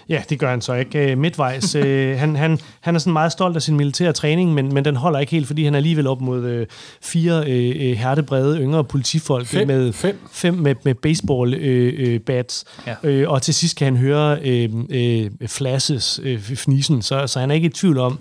[0.09, 1.11] Ja, det gør han så ikke.
[1.11, 4.73] Øh, Midtvejs, øh, han, han, han er sådan meget stolt af sin militære træning, men,
[4.73, 6.67] men den holder ikke helt, fordi han er alligevel op mod øh,
[7.01, 9.67] fire øh, øh, hertebrede yngre politifolk Fem.
[9.67, 10.19] med Fem.
[10.31, 12.65] fem med, med baseball øh, øh, bats.
[12.87, 12.95] Ja.
[13.03, 17.51] Øh, og til sidst kan han høre øh, øh, Flashes øh, fnisen, så, så han
[17.51, 18.19] er ikke i tvivl om,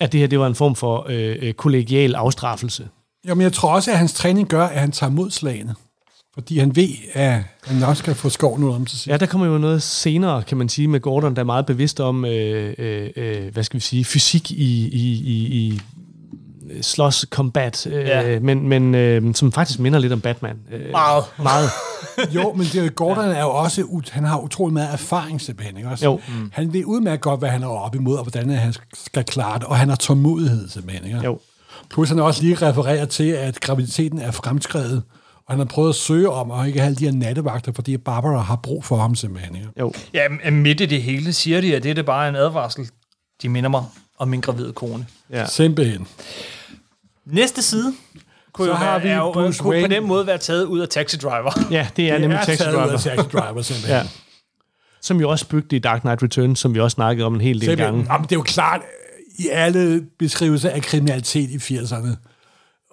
[0.00, 2.88] at det her det var en form for øh, øh, kollegial afstraffelse.
[3.28, 5.74] Jo, men jeg tror også, at hans træning gør, at han tager mod slagene.
[6.38, 9.06] Fordi han ved, at han nok skal få skoven ud om til sidst.
[9.08, 12.00] Ja, der kommer jo noget senere, kan man sige, med Gordon, der er meget bevidst
[12.00, 15.80] om, øh, øh, øh, hvad skal vi sige, fysik i, i, i, i
[16.82, 18.30] slås combat, øh, Ja.
[18.30, 18.40] ja.
[18.40, 20.56] men, men øh, som faktisk minder lidt om Batman.
[20.72, 21.24] Øh, Meget.
[21.42, 21.70] Meget.
[22.34, 26.04] Jo, men det, Gordon er jo også, han har utrolig meget erfaring simpelthen, ikke også?
[26.04, 26.20] Jo.
[26.28, 26.50] Mm.
[26.52, 29.66] Han ved udmærket godt, hvad han er oppe imod, og hvordan han skal klare det,
[29.66, 31.20] og han har tålmodighed simpelthen, ikke?
[31.24, 31.38] Jo.
[31.90, 35.02] Plus han også lige refereret til, at graviditeten er fremskrevet,
[35.48, 37.96] og han har prøvet at søge om at ikke have alle de her nattevagter, fordi
[37.96, 39.68] Barbara har brug for ham simpelthen, ikke?
[39.80, 39.92] Jo.
[40.14, 42.88] Ja, midt i det hele siger de, at det er bare en advarsel.
[43.42, 43.84] De minder mig
[44.18, 45.06] om min gravide kone.
[45.30, 45.46] Ja.
[45.46, 46.06] Simpelthen.
[47.26, 47.94] Næste side
[48.52, 49.94] kunne, Så jo har være, vi er jo, Bruce kunne på Wayne.
[49.94, 51.52] den måde være taget ud af Taxi Driver.
[51.70, 52.92] ja, det er Det nemlig er Taxi taget ud Driver.
[52.92, 53.96] af Taxi Driver simpelthen.
[53.96, 54.02] Ja.
[55.02, 57.54] Som jo også bygde i Dark Knight Returns, som vi også snakkede om en hel
[57.54, 57.94] del Simpelthen.
[57.94, 58.12] gange.
[58.12, 58.80] Jamen, det er jo klart,
[59.38, 62.08] i alle beskrivelser af kriminalitet i 80'erne,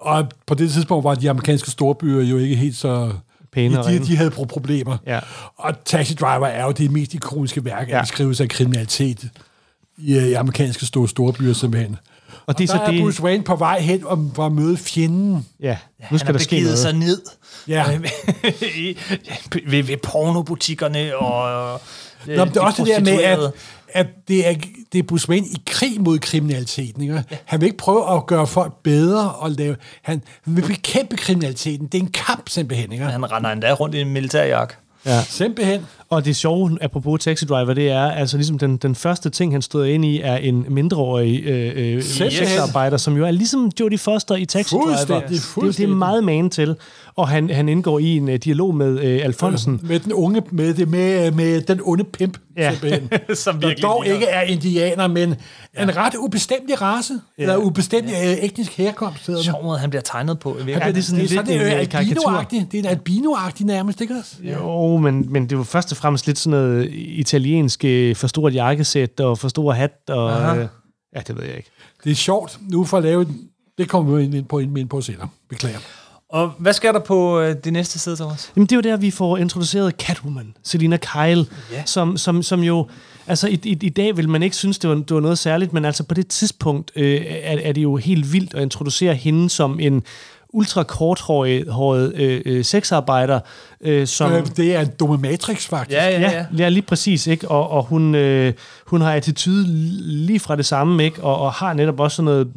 [0.06, 3.12] Og på det tidspunkt var de amerikanske storbyer jo ikke helt så...
[3.54, 4.98] Pæne og de, de havde pro- problemer.
[5.08, 5.20] Ja.
[5.58, 8.02] Og Taxi Driver er jo det mest ikoniske værk Ja.
[8.02, 9.24] beskrivelse af kriminalitet
[9.98, 11.98] i, øh, i amerikanske store, store byer simpelthen.
[12.46, 13.02] Og det er Der så er det...
[13.02, 15.46] Bruce Wayne på vej hen om, for at møde fjenden.
[15.60, 16.80] Ja, Han nu skal har der ske noget.
[16.80, 17.22] sig ned
[17.68, 17.86] Ja.
[18.78, 18.98] I-
[19.68, 21.82] ved, ved pornobutikkerne og...
[22.28, 23.40] Nå, men det er de også det der med, at.
[23.96, 24.54] At det, er,
[24.94, 27.02] det er Bruce Wayne i krig mod kriminaliteten.
[27.02, 27.24] Ikke?
[27.46, 29.76] Han vil ikke prøve at gøre folk bedre og lave...
[30.02, 31.88] Han, han vil bekæmpe kriminaliteten.
[31.88, 32.92] Det er en kamp simpelthen.
[32.92, 33.06] Ikke?
[33.06, 34.76] Han render endda rundt i en militærjakke.
[35.06, 35.24] Ja.
[35.24, 35.86] Simpelthen.
[36.10, 39.62] Og det sjove, apropos Taxi Driver, det er, altså ligesom den, den første ting, han
[39.62, 44.36] stod ind i, er en mindreårig øh, øh, sexarbejder, som jo er ligesom Jodie Foster
[44.36, 44.86] i Taxi Driver.
[44.86, 46.76] Fuldstændig, Det, er det er meget man til.
[47.16, 49.80] Og han, han indgår i en uh, dialog med øh, Alfonsen.
[49.84, 52.72] Med den unge, med, det, med, med den onde pimp, Ja.
[53.34, 55.36] Som der virkelig dog ligner- ikke er indianer, men
[55.78, 55.84] ja.
[55.84, 57.44] en ret ubestemmelig race, ja.
[57.44, 58.46] eller ubestemmelig ja.
[58.46, 59.28] etnisk herkomst.
[59.28, 59.46] hedder det.
[59.46, 60.50] Sjov måde, han bliver tegnet på.
[60.50, 62.30] Han Ja, bliver- det er sådan det er lidt sådan en, en øh, karikatur.
[62.32, 62.66] albino-agtig.
[62.72, 64.36] Det er en albino-agtig nærmest, ikke også?
[64.44, 68.54] Jo, men, men det var først og fremmest lidt sådan noget italiensk øh, for stort
[68.54, 69.92] jakkesæt og for stor hat.
[70.10, 70.68] Og, øh,
[71.16, 71.70] ja, det ved jeg ikke.
[72.04, 73.26] Det er sjovt nu for at lave...
[73.26, 75.28] den- Det kommer vi ind på, ind på senere.
[75.50, 75.78] Beklager.
[76.30, 78.52] Og hvad sker der på øh, det næste side, Thomas?
[78.56, 81.84] Jamen, det er jo der, vi får introduceret Catwoman, Selina Kyle, Ja.
[81.86, 82.88] som, som, som jo...
[83.28, 85.74] Altså, i, i, i dag vil man ikke synes, det var, det var noget særligt,
[85.74, 89.50] men altså på det tidspunkt øh, er, er det jo helt vildt at introducere hende
[89.50, 90.04] som en
[90.56, 93.40] ultra korthåret håret, øh, øh, sexarbejder,
[93.82, 94.32] øh, som...
[94.32, 95.98] Øh, det er en dominatrix, faktisk.
[95.98, 96.46] Ja, ja, ja.
[96.58, 97.48] Ja, lige præcis, ikke?
[97.48, 98.54] Og, og hun, øh,
[98.88, 99.64] hun har attitude
[100.26, 101.24] lige fra det samme, ikke?
[101.24, 102.48] Og, og har netop også sådan noget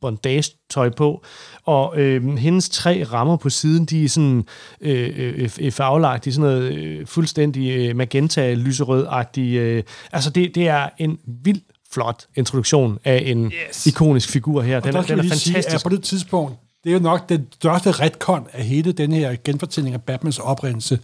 [0.00, 1.24] bondage-tøj på.
[1.64, 4.44] Og øh, hendes tre rammer på siden, de er sådan
[4.80, 9.54] øh, øh, øh, farvelagt, de er sådan noget øh, fuldstændig øh, magenta-lyserød-agtig.
[9.56, 9.82] Øh.
[10.12, 11.60] Altså, det, det er en vild
[11.92, 13.86] flot introduktion af en Yes.
[13.86, 14.76] ikonisk figur her.
[14.76, 15.74] Og Den, der er, skal den er lige sige, fantastisk.
[15.86, 16.54] at på det tidspunkt,
[16.88, 20.98] det er jo nok den største retcon af hele den her genfortælling af Batmans oprindelse.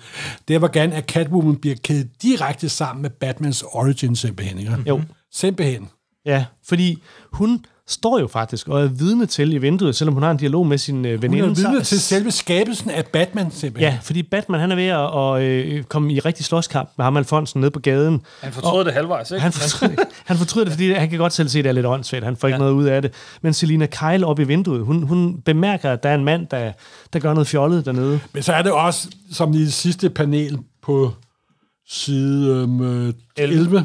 [0.49, 4.59] Det var gerne, at Catwoman bliver kædet direkte sammen med Batmans origin simpelthen.
[4.59, 4.83] Ikke?
[4.87, 5.03] Jo.
[5.33, 5.89] Simpelthen.
[6.27, 10.31] Ja, fordi hun står jo faktisk og er vidne til i vinduet, selvom hun har
[10.31, 11.45] en dialog med sin øh, Hun veninde.
[11.49, 13.93] er vidne til selve skabelsen af Batman simpelthen.
[13.93, 17.61] Ja, fordi Batman han er ved at, øh, komme i rigtig slåskamp med ham Alfonsen
[17.61, 18.23] nede på gaden.
[18.41, 19.43] Han fortrød det halvvejs, ikke?
[19.43, 21.87] Han fortryder, han fortryder det, fordi han kan godt selv se, at det er lidt
[21.87, 22.25] åndssvagt.
[22.25, 22.59] Han får ikke ja.
[22.59, 23.13] noget ud af det.
[23.43, 26.73] Men Selina Kyle oppe i vinduet, hun, hun bemærker, at der er en mand, der,
[27.13, 28.21] der gør noget fjollet dernede.
[28.33, 31.13] Men så er det også, som i det sidste panel på
[31.89, 33.85] side øhm, 11,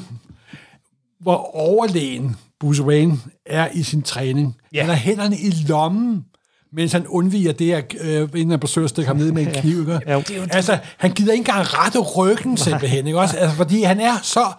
[1.19, 4.55] hvor overlegen Bruce Wayne er i sin træning.
[4.73, 4.81] Ja.
[4.81, 6.25] Han har hænderne i lommen,
[6.73, 9.51] mens han undviger det her, øh, inden han forsøger at stikke ham ned med en
[9.51, 9.79] kniv.
[9.79, 9.99] Ikke?
[10.07, 10.21] Ja.
[10.51, 13.37] Altså, han gider ikke engang rette ryggen simpelthen, ikke også?
[13.37, 14.51] Altså, fordi han er så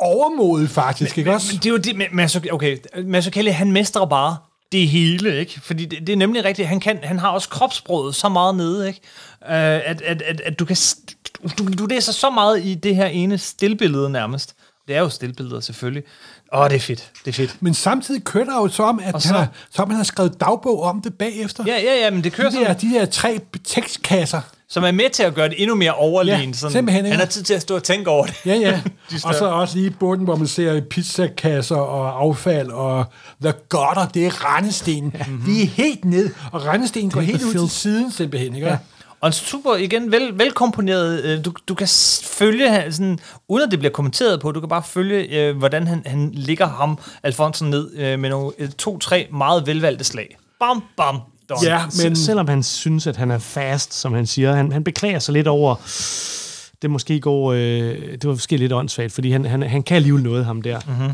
[0.00, 1.52] overmodig faktisk, ikke også?
[1.52, 4.36] Men det er jo det, med Mazzuc- okay, Mazzucchelli, han mestrer bare
[4.72, 5.60] det hele, ikke?
[5.60, 8.88] Fordi det, det er nemlig rigtigt, han, kan, han har også kropsbrødet så meget nede,
[8.88, 9.00] ikke?
[9.42, 10.76] Uh, at, at, at, at du kan...
[11.58, 14.54] Du, du læser så meget i det her ene stillbillede nærmest.
[14.88, 16.02] Det er jo stillbilleder, selvfølgelig.
[16.54, 17.10] Åh, det er fedt.
[17.24, 17.56] Det er fedt.
[17.60, 19.28] Men samtidig kører der jo som, at Og så?
[19.28, 21.64] Han, har, som han har skrevet dagbog om det bagefter.
[21.66, 24.40] Ja, ja, ja, men det kører De der, sådan, de der tre tekstkasser.
[24.68, 26.50] som er med til at gøre det endnu mere overlegen.
[26.50, 26.72] Ja, sådan.
[26.72, 27.06] simpelthen?
[27.06, 28.34] Han har tid til at stå og tænke over det.
[28.46, 28.80] Ja, ja.
[29.10, 33.04] De og så også lige i bunden, hvor man ser pizzakasser og affald og
[33.42, 35.14] the gutter, det er rendestenen.
[35.26, 35.44] Mm-hmm.
[35.46, 38.54] De er helt ned, og rendestenen går helt ud til siden simpelthen.
[38.54, 38.66] Ikke?
[38.66, 38.76] Ja.
[39.20, 41.24] Og en super, igen, vel, velkomponeret.
[41.24, 41.88] øh, Du, du kan
[42.24, 45.86] følge, han- sådan, uden at det bliver kommenteret på, du kan bare følge, øh, hvordan
[45.86, 50.36] han, han ligger ham, Alfonsen, ned øh, med nogle øh, to-tre meget velvalgte slag.
[50.60, 51.60] Bam, bam, done.
[51.62, 51.92] Ja, Men...
[52.04, 55.32] men Selvom han synes, at han er fast, som han siger, han, han beklager sig
[55.34, 55.74] lidt over,
[56.82, 57.58] det måske går, øh,
[58.12, 60.80] det var måske lidt åndssvagt, fordi han, han, han kan alligevel noget, ham der.
[60.86, 61.12] Mm-hmm.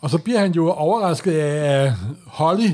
[0.00, 1.92] og så bliver han jo overrasket af
[2.26, 2.70] Holly.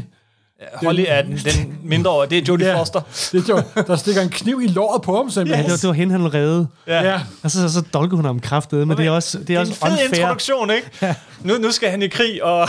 [0.74, 2.26] Holly er den, den mindre over.
[2.26, 3.00] Det er Jodie Ja, Foster.
[3.32, 5.64] det er jo, der stikker en kniv i låret på ham Ja, simpelthen.
[5.64, 6.66] det, var, det var hende, han redde.
[6.86, 7.02] Ja.
[7.02, 7.20] Ja.
[7.42, 9.72] Og så, så dolker hun ham kraftedet, men det er også, det er Det også
[9.82, 10.18] er en fed unfair.
[10.20, 10.90] introduktion, ikke?
[11.02, 11.14] Ja.
[11.42, 12.60] Nu, nu skal han i krig, og,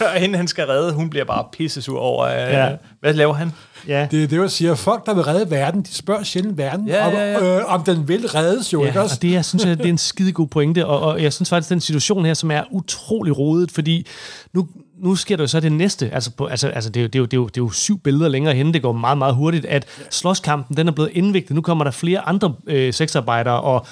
[0.00, 2.68] og hende, han skal redde, hun bliver bare pissesur over, øh, Ja.
[3.00, 3.52] hvad laver han?
[3.88, 4.06] Ja.
[4.10, 4.74] Det er det, jeg siger.
[4.74, 7.58] Folk, der vil redde verden, de spørger sjældent verden, Ja, om, ja, ja.
[7.58, 9.16] Øh, om den vil reddes jo, ikke Ja, også?
[9.16, 11.70] og det, jeg synes, det er en skide god pointe, og, og jeg synes faktisk,
[11.70, 14.06] den situation her, som er utrolig rodet, fordi
[14.52, 14.68] nu,
[14.98, 17.14] nu sker der jo så det næste, altså, på, altså, altså det, er jo, det,
[17.14, 19.18] er jo, det, er jo, det er jo syv billeder længere hen, det går meget,
[19.18, 23.60] meget hurtigt, at slåskampen, den er blevet indviklet, nu kommer der flere andre øh, sexarbejdere,
[23.60, 23.86] og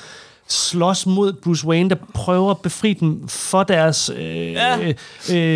[0.52, 4.10] slås mod Bruce Wayne, der prøver at befri dem for deres...
[4.16, 4.78] Øh, Ja.
[4.78, 4.94] øh,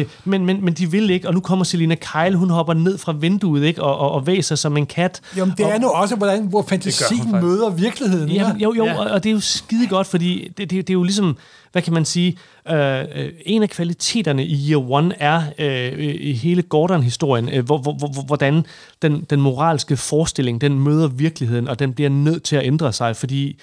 [0.00, 2.98] øh, men, men, men de vil ikke, og nu kommer Selina Kyle, hun hopper ned
[2.98, 5.20] fra vinduet ikke, og, og, og væser som en kat.
[5.36, 8.28] Jamen, det og, er nu også, hvordan, hvor fantasien møder virkeligheden.
[8.30, 8.92] Jamen, jo, jo, Ja.
[8.92, 8.98] ja.
[8.98, 11.36] og, og det er jo skide godt, fordi det, det, det er jo ligesom,
[11.72, 12.36] hvad kan man sige,
[12.70, 17.64] øh, øh, en af kvaliteterne i Year One er øh, øh, i hele Gordon-historien, øh,
[17.64, 18.64] hvor, hvor, hvor, hvordan
[19.02, 23.16] den, den moralske forestilling, den møder virkeligheden, og den bliver nødt til at ændre sig,
[23.16, 23.58] fordi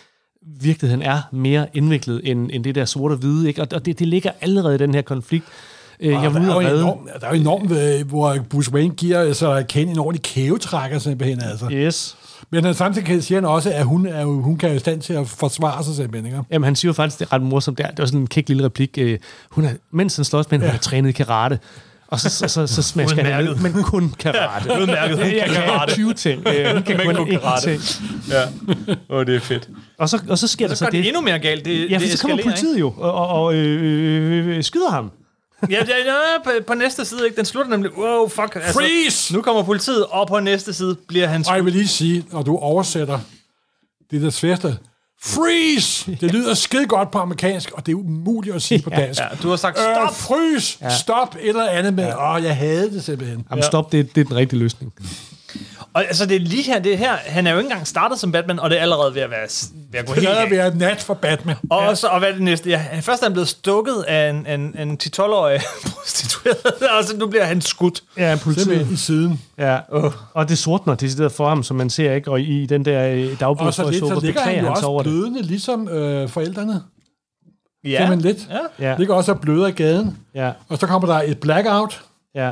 [0.62, 3.62] virkeligheden er mere indviklet end, end det der sorte og hvide, ikke?
[3.62, 5.46] og, og det, det ligger allerede i den her konflikt.
[6.00, 9.64] Øh, jeg der, er enormt, der er jo enormt, øh, hvor Bruce Wayne giver altså,
[9.70, 11.42] Ken en ordentlig kævetrækker simpelthen.
[11.44, 11.70] Altså.
[11.72, 12.18] Yes.
[12.50, 14.80] Men han samtidig kan- siger han også, at hun, er jo, hun kan jo i
[14.80, 16.26] stand til at forsvare sig simpelthen.
[16.26, 16.44] Ikke?
[16.52, 17.78] Jamen, han siger jo faktisk, det er ret morsomt.
[17.78, 18.98] Det, er, det var sådan en kæk lille replik.
[18.98, 19.20] Øh,
[19.50, 21.60] hun er, mens han slås med hende, hun er trænet karate.
[22.14, 24.74] Og så, så, så, så smasker han ned, men kun karate.
[24.74, 25.18] Ja, udmærket.
[25.18, 25.94] Hun Jeg kan karate.
[25.94, 26.48] 20 ting.
[26.48, 27.80] Øh, hun kan Men kun kun karate.
[28.30, 28.44] Ja.
[29.10, 29.70] Åh, oh, det er fedt.
[29.98, 31.08] Og så, og så sker der Så så det det.
[31.08, 31.66] endnu mere galt.
[31.66, 34.90] Det, Ja, for det så kommer politiet jo, og, og, og øh, øh, øh, skyder
[34.90, 35.12] ham.
[35.70, 37.38] Ja, ja, ja på, på næste side, ikke?
[37.38, 38.56] Den slutter nemlig, wow, fuck.
[38.56, 39.34] Altså, Freeze!
[39.34, 41.46] Nu kommer politiet, og på næste side bliver han...
[41.50, 43.20] Og jeg vil lige sige, når du oversætter
[44.12, 44.78] det der sværeste,
[45.26, 46.18] freeze!
[46.22, 49.22] Det lyder skide godt på amerikansk, og det er umuligt at sige på dansk.
[49.22, 50.16] Ja, du har sagt, Øh, stop!
[50.16, 50.78] frys!
[50.82, 50.98] Ja.
[50.98, 51.36] Stop!
[51.42, 53.46] Et eller andet med, åh, oh, jeg havde det simpelthen.
[53.50, 54.94] Jamen stop, det, det er den rigtige løsning.
[55.96, 58.20] Og altså, det er lige her, det er her, han er jo ikke engang startet
[58.20, 59.48] som Batman, og det er allerede ved at være,
[59.92, 60.52] ved at gå Det helt er at galt.
[60.60, 61.56] være nat for Batman.
[61.70, 61.96] Og, ja.
[61.96, 62.70] så, og hvad er det næste?
[62.70, 66.66] Ja, først er han blevet stukket af en, en, en 10-12-årig prostitueret,
[66.98, 68.04] og så nu bliver han skudt.
[68.18, 68.92] Ja, politiet.
[68.92, 69.42] I siden.
[69.58, 69.80] Ja,
[70.34, 73.40] og det sortner decideret for ham, som man ser ikke, og i den der øh,
[73.40, 75.04] dagbog, Og så, lidt, så ligger han jo han også det.
[75.04, 76.82] blødende, ligesom øh, forældrene.
[77.86, 77.98] Ja.
[77.98, 78.50] Simpelthen lidt.
[78.80, 78.90] Ja.
[78.92, 80.18] Ja, Ligger også og bløder i gaden.
[80.36, 82.02] ja, Og så kommer der et blackout,
[82.36, 82.52] ja.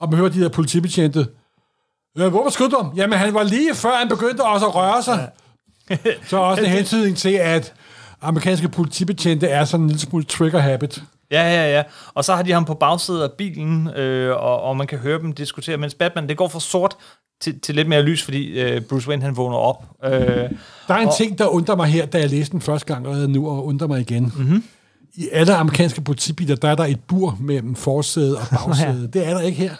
[0.00, 1.26] og man hører de der politibetjente.
[2.18, 2.92] Øh, hvorfor skød du ham?
[2.96, 5.28] Jamen, han var lige før, han begyndte også at røre sig.
[6.26, 7.72] så er også en hentydning til, at
[8.22, 11.02] amerikanske politibetjente er sådan en lille smule trigger habit.
[11.30, 11.82] Ja, ja, ja.
[12.14, 15.18] Og så har de ham på bagsædet af bilen, øh, og, og man kan høre
[15.18, 16.96] dem diskutere, mens Batman, det går fra sort
[17.40, 19.84] til, til lidt mere lys, fordi øh, Bruce Wayne, han vågner op.
[20.04, 20.50] Øh, Der
[20.88, 23.16] er en Og- ting, der undrer mig her, da jeg læste den første gang, og
[23.30, 24.22] nu og undrer mig igen.
[24.22, 24.42] Mhm.
[24.44, 24.64] Mm-hmm.
[25.14, 29.10] I alle amerikanske politibiler, der er der et bur mellem forsæde og bagsæde.
[29.12, 29.74] Det er der ikke her.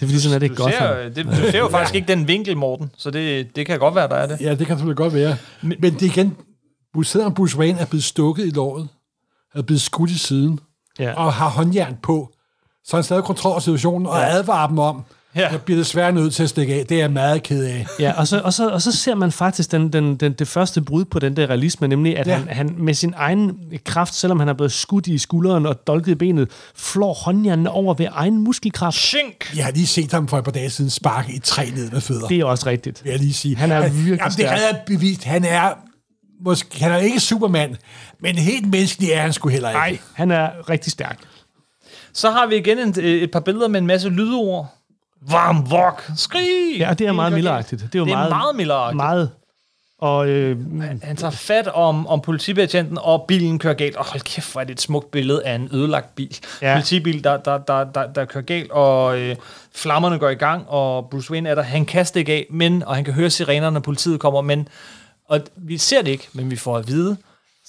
[0.00, 2.08] Det er fordi, sådan er det ikke godt ser, det, du ser jo faktisk ikke
[2.08, 4.40] den vinkel, Morten, så det, det kan godt være, der er det.
[4.40, 5.36] Ja, det kan selvfølgelig godt være.
[5.62, 6.36] Men, men det er igen,
[7.02, 8.88] selvom Bruce Wayne er blevet stukket i låret,
[9.54, 10.60] er blevet skudt i siden,
[10.98, 11.12] Ja.
[11.12, 12.30] og har håndjern på,
[12.84, 15.04] så har han stadig kontrol over situationen og advarer dem om,
[15.36, 15.48] Ja.
[15.50, 16.86] jeg bliver desværre nødt til at stikke af.
[16.86, 17.86] Det er jeg meget ked af.
[18.00, 20.82] Ja, og så, og så, og så ser man faktisk den, den, den, det første
[20.82, 22.34] brud på den der realisme, nemlig at ja.
[22.36, 26.12] Han, han med sin egen kraft, selvom han er blevet skudt i skulderen og dolket
[26.12, 28.96] i benet, flår håndjernene over ved egen muskelkraft.
[28.96, 29.56] Shink!
[29.56, 32.00] Jeg har lige set ham for et par dage siden sparke et træ ned med
[32.00, 32.28] fødder.
[32.28, 33.04] Det er også rigtigt.
[33.04, 33.56] vil jeg lige sige.
[33.56, 34.58] Han er virkelig Jamen, det stærk.
[34.70, 35.24] er bevist.
[35.24, 35.72] Han er,
[36.44, 37.76] måske, han er ikke Superman,
[38.22, 39.78] men helt menneskelig er han sgu heller ikke.
[39.78, 41.18] Nej, han er rigtig stærk.
[42.14, 44.76] Så har vi igen et, et par billeder med en masse lydord.
[45.20, 46.78] Varm, vok, skrig!
[46.78, 47.82] Ja, og det er meget milderagtigt.
[47.82, 48.96] Det er jo Det er meget, meget milderagtigt.
[48.96, 49.30] Meget.
[49.98, 50.56] Og øh,
[51.02, 53.96] Han tager fat om, om politibetjenten, og bilen kører galt.
[53.96, 56.38] Og hold kæft, hvor er det et smukt billede af en ødelagt bil.
[56.62, 56.74] Ja.
[56.74, 59.36] Politibil, der, der, der, der, der kører galt, og øh,
[59.74, 61.62] flammerne går i gang, og Bruce Wayne er der.
[61.62, 64.68] Han kan stikke af, men, og han kan høre sirenerne, når politiet kommer, men
[65.28, 67.16] og vi ser det ikke, men vi får at vide,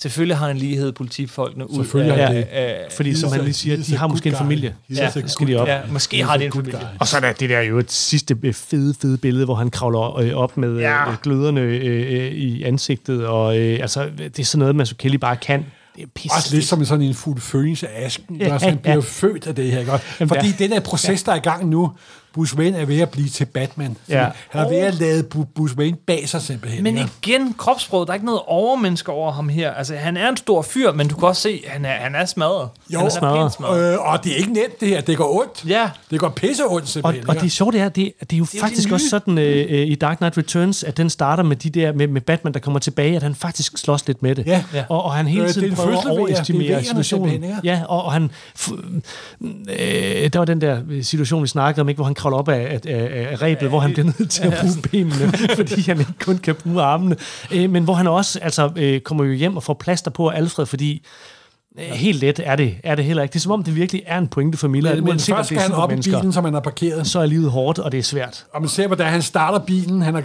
[0.02, 2.43] selvfølgelig har han lighed politifolkene ud Selvfølgelig af, det.
[2.52, 4.76] af, fordi, som han lige siger, de har måske en familie.
[4.95, 5.68] Ja, så skal de op.
[5.68, 6.72] Ja, måske har de en familie.
[6.80, 6.82] guy.
[6.99, 9.70] Og så er der det der jo et sidste øh, fede, fede billede, hvor han
[9.70, 11.04] kravler øh, op med Ja.
[11.24, 13.26] gløderne øh, øh, i ansigtet.
[13.28, 15.66] Og øh, altså, det er sådan noget, Mazzucchelli bare kan.
[15.95, 16.36] Det er pisse.
[16.38, 18.36] Også lidt som sådan en fuld fønings af asken.
[18.36, 19.02] Ja, Ja, han bliver ja.
[19.02, 19.80] født af det her.
[19.80, 19.91] Ikke?
[19.91, 20.54] Jamen, Fordi ja.
[20.60, 21.91] den der proces, der er i gang nu,
[22.34, 23.98] Bruce Wayne er ved at blive til Batman.
[24.10, 24.28] Ja.
[24.50, 25.24] Han er ved at lade
[25.56, 26.84] Bruce Wayne bag sig simpelthen.
[26.84, 29.72] Men igen, kropsproget, der er ikke noget overmenneske over ham her.
[29.74, 32.26] Altså, han er en stor fyr, men du kan også se, han er, han er
[32.26, 32.70] smadret.
[32.94, 33.54] Jo, han er smadret.
[33.54, 33.94] smadret.
[33.94, 35.02] Øh, og det er ikke nemt det her.
[35.02, 35.66] Det går ondt.
[35.70, 37.30] Ja, Det går pisse ondt Og, simpelthen.
[37.30, 37.44] og ikke?
[37.44, 39.88] det sjove det er, det, det er jo jo faktisk det også sådan øh, øh,
[39.88, 42.80] i Dark Knight Returns, at den starter med de der med, med Batman, der kommer
[42.80, 44.46] tilbage, at han faktisk slås lidt med det.
[44.48, 44.64] Ja.
[44.74, 44.84] Ja.
[44.90, 46.04] Og, og han hele Øh, det er tiden en prøver at.
[46.04, 47.46] Det er overestimere situationen.
[47.64, 48.32] Ja, og, og han...
[48.60, 48.74] F-
[49.70, 52.80] øh, der var den der situation, vi snakkede om, ikke, hvor han kravler op af,
[52.86, 56.14] af, af, af rebet, hvor han bliver nødt til at bruge benene, fordi han ikke
[56.20, 57.16] kun kan bruge armene.
[57.52, 60.66] Øh, men hvor han også altså, øh, kommer jo hjem og får plaster på Alfred,
[60.66, 61.06] fordi
[61.78, 63.34] helt let er det, er det heller ikke.
[63.34, 65.58] Det er som om, det virkelig er en pointe for Miller, Men, men først skal
[65.58, 67.08] er han op i bilen, som han har parkeret.
[67.08, 68.46] så er livet hårdt, og det er svært.
[68.54, 70.24] Og man ser, hvordan han starter bilen, han har,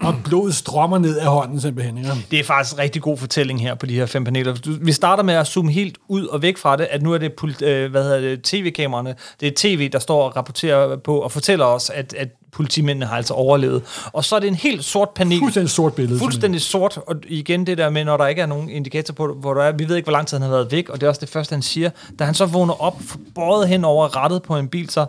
[0.00, 1.98] og blodet strømmer ned af hånden simpelthen.
[1.98, 2.10] Ikke?
[2.30, 4.78] det er faktisk en rigtig god fortælling her på de her fem paneler.
[4.80, 7.62] Vi starter med at zoome helt ud og væk fra det, at nu er det,
[7.62, 11.64] øh, hvad hedder det tv-kameraerne, det er tv, der står og rapporterer på og fortæller
[11.64, 13.82] os, at, at politimændene har altså overlevet.
[14.12, 15.38] Og så er det en helt sort panel.
[15.38, 16.18] Fuldstændig sort billede.
[16.18, 19.54] Fuldstændig sort, og igen det der med, når der ikke er nogen indikator på, hvor
[19.54, 21.08] der er, vi ved ikke, hvor lang tid han har været væk, og det er
[21.08, 21.90] også det første, han siger.
[22.18, 23.02] Da han så vågner op,
[23.34, 25.06] bøjet hen over rettet på en bil, så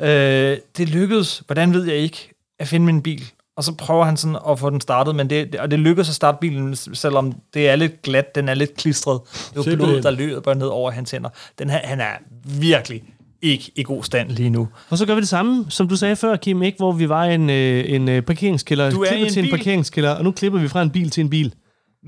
[0.00, 3.24] øh, det lykkedes, hvordan ved jeg ikke, at finde min bil.
[3.56, 6.14] Og så prøver han sådan at få den startet, men det, og det lykkedes at
[6.14, 9.20] starte bilen, selvom det er lidt glat, den er lidt klistret.
[9.54, 11.28] Det er jo blod, der løber ned over hans hænder.
[11.58, 12.12] Den her, han er
[12.44, 13.02] virkelig
[13.50, 14.68] ikke i god stand lige nu.
[14.90, 16.76] Og så gør vi det samme, som du sagde før, Kim, ikke?
[16.78, 19.40] hvor vi var i en, øh, en øh, parkeringskælder, Du er i klipper en til
[19.40, 19.50] en bil.
[19.50, 21.54] parkeringskælder, og nu klipper vi fra en bil til en bil.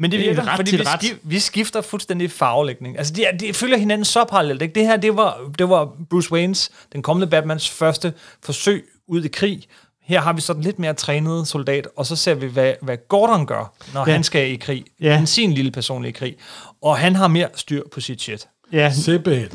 [0.00, 1.00] Men det Det er virker, ret fordi vi, ret.
[1.02, 2.98] skif, vi skifter fuldstændig farvelægning.
[2.98, 4.62] Altså, de, er- de følger hinanden så parallelt.
[4.62, 4.74] Ikke?
[4.74, 8.12] Det her, det var, det var Bruce Waynes, den kommende Batmans første
[8.44, 9.62] forsøg ud i krig.
[10.06, 12.96] Her har vi så den lidt mere trænede soldat, og så ser vi, hvad, hvad
[13.08, 14.12] Gordon gør, når Ja.
[14.12, 14.84] han skal i krig.
[15.00, 15.06] Ja.
[15.06, 15.24] Ja.
[15.24, 16.36] sin lille personlige krig.
[16.82, 18.46] Og han har mere styr på sit shit.
[18.72, 19.48] Ja, Simpelthen.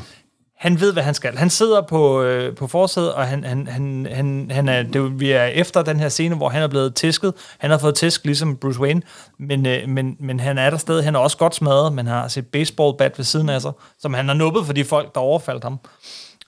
[0.56, 1.36] Han ved, hvad han skal.
[1.36, 5.10] Han sidder på, øh, på forsædet, og han, han, han, han, han er, det, jo-
[5.16, 7.34] vi er efter den her scene, hvor han er blevet tæsket.
[7.58, 9.02] Han har fået tæsk, ligesom Bruce Wayne,
[9.38, 11.04] men, øh, men, men han er der stadig.
[11.04, 14.28] Han er også godt smadret, men har sit baseballbat ved siden af sig, som han
[14.28, 15.78] har nuppet for de folk, der overfaldt ham.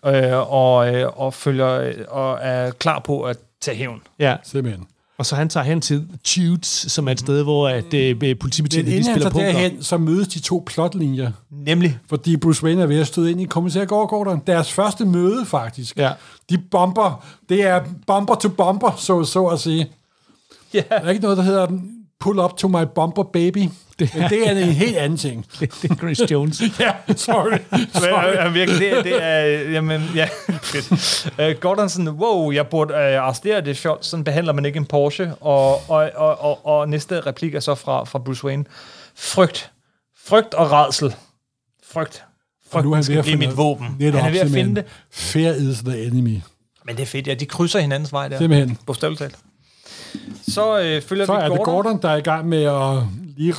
[0.06, 4.02] Øh, og, øh, og, følger, øh, og er klar på at tage hævn.
[4.18, 4.36] ja.
[4.44, 4.86] Simpelthen.
[5.18, 8.36] Og så han tager hen til Tutes, som er et sted, hvor at, øh, Men
[8.40, 9.46] politibetjente de inden spiller tager poker.
[9.60, 11.30] derhen, så mødes de to plotlinjer.
[11.50, 14.42] Nemlig, Fordi Bruce Wayne er ved at støde ind i kommissær Gordon.
[14.46, 15.96] Deres første møde, faktisk.
[15.96, 16.12] Ja.
[16.50, 17.24] De bomber.
[17.48, 19.90] Det er bumper to bumper, så, så at sige.
[20.74, 21.66] ja, Der er ikke noget, der hedder
[22.20, 23.68] pull up to my bumper baby.
[23.98, 25.46] Det er, det er en helt anden ting.
[25.60, 26.62] Det er Chris Jones.
[26.80, 27.58] Ja, sorry.
[27.94, 28.34] sorry.
[28.34, 29.40] Ja, virkelig, det, det er,
[29.70, 30.28] jamen, ja.
[31.38, 34.86] Uh, Gordon sådan, wow, jeg burde uh, arrestere det fjol, sådan behandler man ikke en
[34.86, 38.64] Porsche, og, og, og, og, og næste replik er så fra, fra Bruce Wayne.
[39.16, 39.70] Frygt.
[40.26, 41.14] Frygt og redsel.
[41.92, 42.24] Frygt.
[42.72, 43.96] Og nu er han ved at finde mit våben.
[43.98, 44.84] Netop, Han er ved at finde det.
[45.10, 46.40] Fear is the enemy.
[46.84, 47.34] Men det er fedt, ja.
[47.34, 48.38] De krydser hinandens vej der.
[48.38, 48.78] Simpelthen.
[48.86, 49.36] Bogstaveligt talt.
[50.48, 51.74] Så øh, følger Så vi er det Gordon.
[51.74, 53.02] Gordon, der er i gang med at
[53.36, 53.54] lige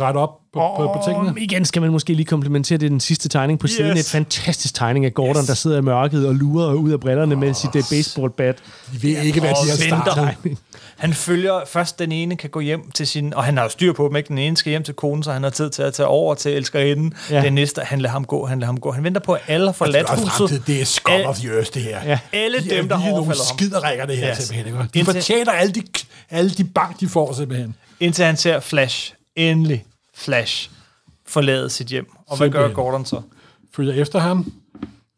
[0.00, 1.28] rette op på, på, på tingene.
[1.30, 3.96] Og igen skal man måske lige komplimentere det den sidste tegning på siden.
[3.96, 4.06] Yes.
[4.06, 5.46] Et fantastisk tegning af Gordon, yes.
[5.46, 8.58] der sidder i mørket og lurer ud af brillerne med sit uh, baseballbat.
[8.92, 10.58] De ved ikke, hvad Og de har startet.
[10.96, 13.92] Han følger først den ene kan gå hjem til sin, og han har jo styr
[13.92, 14.28] på dem, ikke?
[14.28, 16.52] Den ene skal hjem til konen, så han har tid til at tage over til
[16.52, 17.14] elskerinden.
[17.30, 17.42] Ja.
[17.42, 18.92] Den næste, han lader ham gå, han lader ham gå.
[18.92, 20.32] Han venter på, at alle har forladt Og huset.
[20.32, 21.98] fremtid, det er scum Al- of the earth, det her.
[22.06, 22.18] Ja.
[22.32, 23.58] Alle De dem, der er har overfaldet ham.
[23.58, 24.36] skiderikker, det her, Yes.
[24.38, 24.66] simpelthen.
[24.66, 24.88] Ikke?
[24.94, 25.82] De Indtil- fortjener alle de,
[26.30, 27.74] alle de bank, de får, simpelthen.
[28.00, 29.84] Indtil han ser Flash, endelig
[30.16, 30.70] Flash,
[31.26, 32.06] forlade sit hjem.
[32.26, 32.68] Og hvad gør.
[32.72, 33.20] Gordon så?
[33.74, 34.52] Følger efter ham,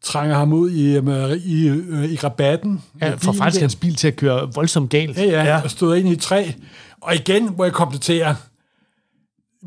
[0.03, 2.83] trænger ham ud i, øh, i, øh, i rabatten.
[3.01, 5.17] Ja, får faktisk hans bil til at køre voldsomt galt.
[5.17, 5.61] Ja, ja, Ja.
[5.63, 6.51] og støder ind i et træ.
[7.01, 8.35] Og igen må jeg komplettere.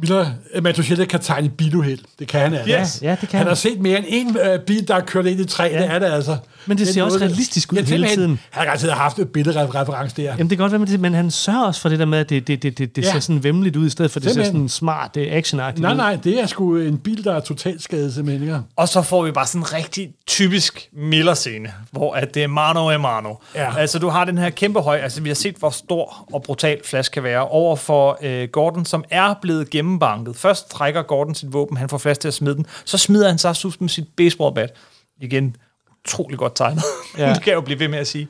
[0.01, 0.27] Miller
[0.63, 1.99] Matuschelle kan tegne biluheld.
[2.19, 2.79] Det kan han altså.
[2.81, 2.99] Yes.
[3.03, 3.47] Ja, det kan Han han.
[3.47, 5.65] har set mere end en øh, bil, der er kørt ind i træ.
[5.73, 5.79] Ja.
[5.83, 6.37] Det er det altså.
[6.67, 8.41] Men det er ser også noget, realistisk ud ja, hele tiden.
[8.51, 10.23] Han har altid haft et billedreference der.
[10.23, 12.31] Jamen, det kan godt være det, men han sørger også for det der med, at
[12.31, 13.13] det, det, det, det, det Ja.
[13.13, 14.55] ser sådan vemmeligt ud, i stedet for, at det ser Simpelthen.
[14.55, 17.83] sådan smart, det er actionagtigt Nej, nej, det er sgu en bil, der er totalt
[17.83, 18.43] skadet simpelthen.
[18.49, 18.61] Ikke?
[18.77, 22.91] Og så får vi bare sådan en rigtig typisk Miller-scene, hvor at det er mano
[22.91, 23.35] a mano.
[23.55, 23.77] Ja.
[23.79, 26.79] Altså, du har den her kæmpe høj, altså vi har set, hvor stor og brutal
[26.85, 30.37] Flash kan være, over for øh, Gordon, som er blevet gennembanket.
[30.37, 33.39] Først trækker Gordon sit våben, han får Flash til at smide den, så smider han
[33.39, 34.73] sig sus med sit baseballbat.
[35.21, 35.57] Igen,
[36.05, 36.83] utrolig godt tegnet.
[37.19, 37.29] Ja.
[37.35, 38.29] Det kan jeg jo blive ved med at sige.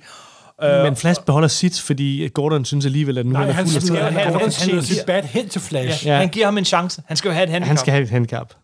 [0.63, 3.97] Men Flash beholder sit, fordi Gordon synes alligevel, at nu Nej, han er han fuld
[3.97, 6.07] af have- han, han- Gordon smider sit bat hen til Flash.
[6.07, 6.13] Ja.
[6.13, 6.19] Ja.
[6.19, 7.03] Han giver ham en chance.
[7.07, 7.69] Han skal jo have et handicap.
[7.69, 8.55] Han skal have et handicap.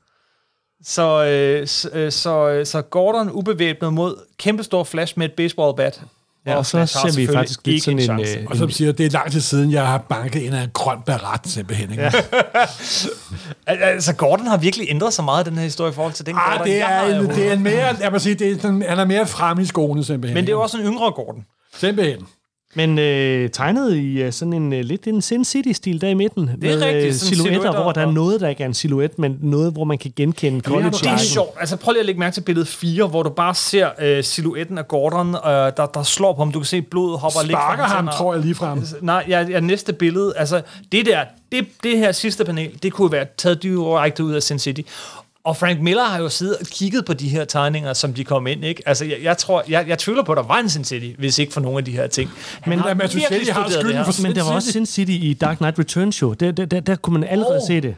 [0.85, 6.01] Så, øh, så, øh, så, øh, så Gordon ubevæbnet mod kæmpestor Flash med et baseballbat.
[6.47, 8.39] Ja, og så ser vi faktisk lidt ikke sådan en, chance.
[8.39, 10.71] øh, Og som siger, det er lang tid siden, jeg har banket ind af en
[10.73, 11.91] grøn barat simpelthen.
[11.91, 12.03] Ikke?
[12.03, 12.11] Ja.
[13.67, 16.27] Al- Altså, Gordon har virkelig ændret sig meget i den her historie i forhold til
[16.27, 17.37] den Ah, Gordon, det jeg er, har en, overhovedet.
[17.37, 19.65] det er en mere, jeg må sige, det er sådan, han er mere frem i
[19.67, 20.35] skoene simpelthen.
[20.35, 21.45] Men det er jo også en yngre Gordon.
[21.77, 22.27] Simpelthen.
[22.77, 26.43] Men øh, tegnet i uh, sådan en uh, lidt en Sin City-stil der i midten.
[26.63, 28.63] Det er med, rigtigt, øh, sådan silhuetter, silhuetter hvor der er og- noget, der ikke
[28.63, 31.51] er en silhuet, men noget, hvor man kan genkende college Det er sjovt.
[31.61, 34.79] Altså, prøv lige at lægge mærke til billede 4, hvor du bare ser øh, silhuetten
[34.79, 36.53] af Gordon, øh, der, der slår på ham.
[36.53, 38.13] Du kan se blodet hopper lidt fra Sparker ham, hænder.
[38.13, 38.83] tror jeg lige frem.
[39.01, 40.33] Nej, ja, ja, næste billede.
[40.37, 40.63] Altså,
[40.93, 41.21] det der,
[41.53, 44.81] det, det her sidste panel, det kunne være taget direkte ud af Sin City.
[45.45, 48.47] Og Frank Miller har jo siddet og kigget på de her tegninger, som de kom
[48.47, 48.83] ind, ikke?
[48.89, 51.39] Altså, jeg, jeg tror, jeg, jeg tvivler på, at der var en Sin City, hvis
[51.39, 52.31] ikke for nogle af de her ting.
[52.61, 54.05] Han Men- har Matuschelli virkelig har skylden det her.
[54.13, 54.73] for Men der var også City.
[54.77, 56.33] Sin City i Dark Knight Returns jo.
[56.33, 57.67] Der, der, der, der kunne man allerede Oh.
[57.67, 57.97] se det.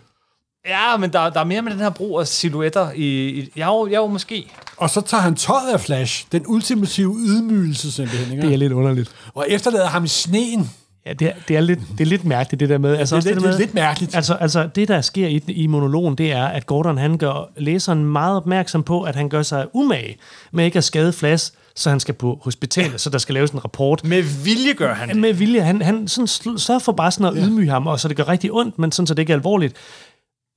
[0.69, 3.29] Ja, men der, der er mere med den her brug af silhuetter i...
[3.29, 4.51] i ja, jo, ja, jo, måske.
[4.77, 6.27] Og så tager han tøjet af Flash.
[6.33, 8.33] Den ultimative ydmygelse simpelthen.
[8.33, 8.47] Ikke?
[8.47, 9.11] Det er lidt underligt.
[9.35, 10.71] Og efterlader ham i sneen.
[11.07, 12.97] Ja, det er, det, er lidt, det er lidt mærkeligt, det der med...
[12.97, 14.15] Altså, det er lidt- der det er lidt mærkeligt.
[14.17, 18.05] Altså, altså, det, der sker i, i monologen, det er, at Gordon han gør læseren
[18.05, 20.17] meget opmærksom på, at han gør sig umage
[20.53, 23.65] med ikke at skade Flash, så han skal på hospitalet, så der skal laves en
[23.65, 24.05] rapport.
[24.05, 25.17] Med vilje gør han det.
[25.17, 25.61] Med vilje.
[25.61, 28.53] Han, han sådan sørger for bare sådan at ydmyge ham, og så det gør rigtig
[28.53, 29.75] ondt, men sådan, så det ikke er alvorligt.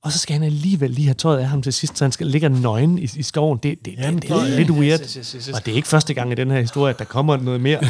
[0.04, 2.26] Og så skal han alligevel lige have tøjet af ham til sidst, så han skal
[2.26, 3.58] ligge nøgen i, i skoven.
[3.62, 5.00] Det, det, Jamen, det, det er lidt weird.
[5.00, 5.48] Yes, yes, yes, yes.
[5.56, 7.80] Og det er ikke første gang i den her historie, at der kommer noget mere.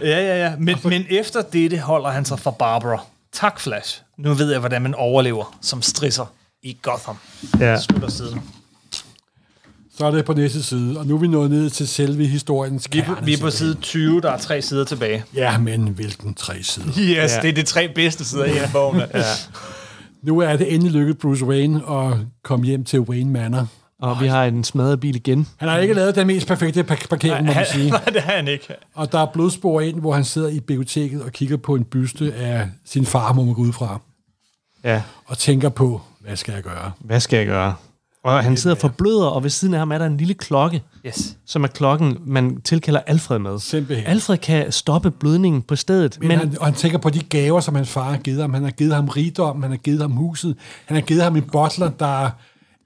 [0.00, 0.52] Ja, ja, ja.
[0.58, 3.04] Men, men efter dette holder han sig fra Barbara.
[3.32, 4.02] Tak, Flash.
[4.18, 7.16] Nu ved jeg, hvordan man overlever som strisser i Gotham.
[7.60, 7.80] ja.
[7.80, 8.40] Slutter siden.
[9.98, 12.88] Så er det på næste side, og nu er vi nået ned til selve historiens
[12.92, 13.26] Vi er, på, kerne.
[13.26, 15.24] vi er på side 20, der er tre sider tilbage.
[15.34, 16.86] Ja, men hvilken tre sider.
[16.88, 17.22] Yes, Ja.
[17.22, 17.40] ja.
[17.42, 19.00] det er de tre bedste sider i hele bogen.
[19.14, 19.22] ja.
[20.24, 23.66] Nu er det endelig lykket Bruce Wayne at komme hjem til Wayne Manor.
[23.98, 25.48] Og vi har en smadret bil igen.
[25.56, 27.90] Han har ikke lavet den mest perfekte park- parkering, må man sige.
[28.00, 28.66] nej, det har han ikke.
[28.94, 32.34] Og der er blodspor ind, hvor han sidder i biblioteket og kigger på en byste
[32.34, 34.00] af sin far, må man gå ud fra,
[34.84, 35.02] Ja.
[35.26, 36.92] og tænker på, hvad skal jeg gøre?
[37.00, 37.74] Hvad skal jeg gøre?
[38.24, 40.82] Og han sidder for bløder, og ved siden af ham er der en lille klokke,
[41.06, 41.36] Yes.
[41.46, 43.58] som er klokken, man tilkalder Alfred med.
[43.58, 44.06] Simpelthen.
[44.06, 47.60] Alfred kan stoppe blødningen på stedet, Men, men, han, og han tænker på de gaver,
[47.60, 48.54] som hans far har givet ham.
[48.54, 50.56] Han har givet ham rigdom, han har givet ham huset,
[50.86, 52.30] han har givet ham en butler, der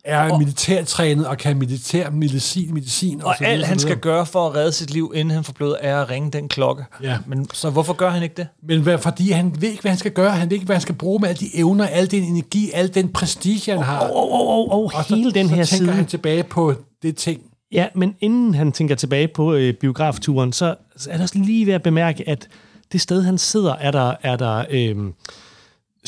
[0.09, 3.97] er og, militærtrænet og kan militær medicin, medicin Og så videre, alt så han skal
[3.97, 6.85] gøre for at redde sit liv, inden han forbløder, er at ringe den klokke.
[7.03, 7.19] Ja.
[7.27, 8.49] Men så hvorfor gør han ikke det?
[8.63, 10.31] Men hvad, fordi han ved ikke, hvad han skal gøre.
[10.31, 12.95] Han ved ikke, hvad han skal bruge med alle de evner, al den energi, al
[12.95, 13.99] den prestige, han har.
[13.99, 15.97] og, og, og, og, og så, hele den her så tænker side.
[15.97, 17.41] han tilbage på det ting.
[17.73, 21.67] Ja, men inden han tænker tilbage på øh, biografturen, så så er der også lige
[21.67, 22.49] ved at bemærke, at
[22.93, 24.97] det sted, han sidder, er der, er der øh,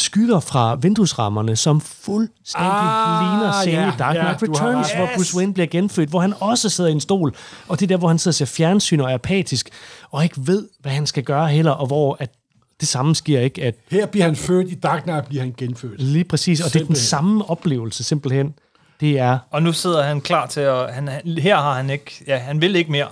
[0.01, 4.97] skygger fra vinduesrammerne, som fuldstændig Ah, ligner scenen ja, i Dark Knight har Returns, ret.
[4.97, 5.17] hvor Yes.
[5.17, 7.35] Bruce Wayne bliver genfødt, hvor han også sidder i en stol,
[7.69, 9.71] og det er der, hvor han sidder og ser fjernsyn og er apatisk,
[10.11, 12.31] og ikke ved, hvad han skal gøre heller, og hvor at
[12.81, 16.03] det samme sker ikke, at Her bliver han født, i Dark Knight bliver han genfødt.
[16.03, 17.07] lige præcis, og det er den Simpelthen.
[17.07, 18.55] samme oplevelse simpelthen.
[19.01, 20.95] Det er Og nu sidder han klar til at...
[20.95, 22.25] Han, han- her har han ikke...
[22.27, 23.07] Ja, han vil ikke mere.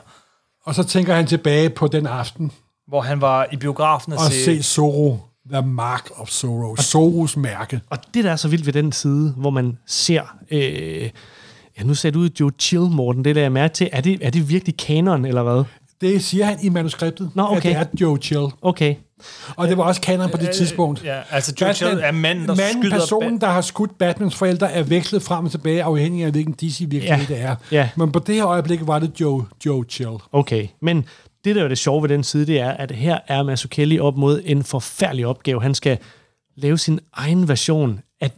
[0.64, 2.52] Og så tænker han tilbage på den aften,
[2.88, 4.44] Hvor han var i biografen og, og se...
[4.44, 5.18] se Zorro,
[5.52, 7.80] The Mark of Zorro, Zorros mærke.
[7.90, 10.22] Og det, der er så vildt ved den side, hvor man ser...
[10.50, 11.10] Øh,
[11.78, 13.24] ja, nu ser du ud Joe Chill, Morten.
[13.24, 13.88] Det der jeg mærke til.
[13.92, 15.64] Er det, er det virkelig kanon, eller hvad?
[16.00, 17.56] Det siger han i manuskriptet, Nå, okay.
[17.56, 18.46] at det er Joe Chill.
[18.62, 18.94] Okay.
[19.56, 21.04] Og det var også kanon på det tidspunkt.
[21.04, 22.98] Ja, altså Joe Chill er manden, der manden, skyder...
[22.98, 27.26] personen, der har skudt Batmans forældre, er vekslet frem og tilbage, afhængig af hvilken DC-virkelighed
[27.28, 27.34] Ja.
[27.34, 27.56] det er.
[27.72, 27.88] Ja.
[27.96, 30.10] Men på det her øjeblik var det Joe, Joe Chill.
[30.32, 30.66] Okay.
[30.82, 31.04] Men
[31.44, 34.16] det, der er det sjove ved den side, det er, at her er Mazzucchelli op
[34.16, 35.62] mod en forfærdelig opgave.
[35.62, 35.98] Han skal
[36.56, 38.30] lave sin egen version af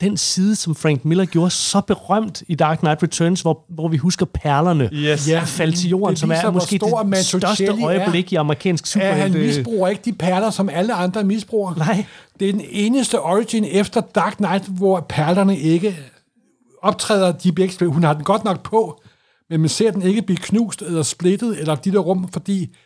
[0.00, 3.96] den side, som Frank Miller gjorde så berømt i Dark Knight Returns, hvor, hvor vi
[3.96, 5.28] husker perlerne Yes.
[5.28, 7.84] ja, falde til jorden, Det som er viser, måske det største er.
[7.84, 9.38] øjeblik i amerikansk Ja, han superhelte.
[9.56, 11.74] misbruger ikke de perler, som alle andre misbruger.
[11.74, 12.04] Nej.
[12.40, 15.96] Det er den eneste origin efter Dark Knight, hvor perlerne ikke
[16.82, 17.32] optræder.
[17.32, 17.94] De bliver ikke spillet.
[17.94, 19.01] Hun har den godt nok på,
[19.52, 22.76] men man ser den ikke blive knust eller splittet, eller de der rum, fordi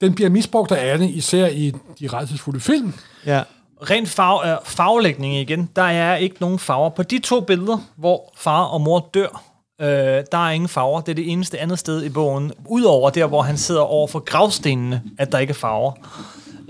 [0.00, 2.94] den bliver misbrugt af alle, især i de redselsfulde film.
[3.26, 3.42] Ja.
[3.90, 5.70] Rent farve, øh, farvelægning igen.
[5.76, 6.88] Der er ikke nogen farver.
[6.88, 9.42] På de to billeder, hvor far og mor dør,
[9.80, 9.86] øh,
[10.32, 11.00] der er ingen farver.
[11.00, 12.52] Det er det eneste andet sted i bogen.
[12.68, 15.92] Udover der, hvor han sidder over for gravstenene, at der ikke er farver.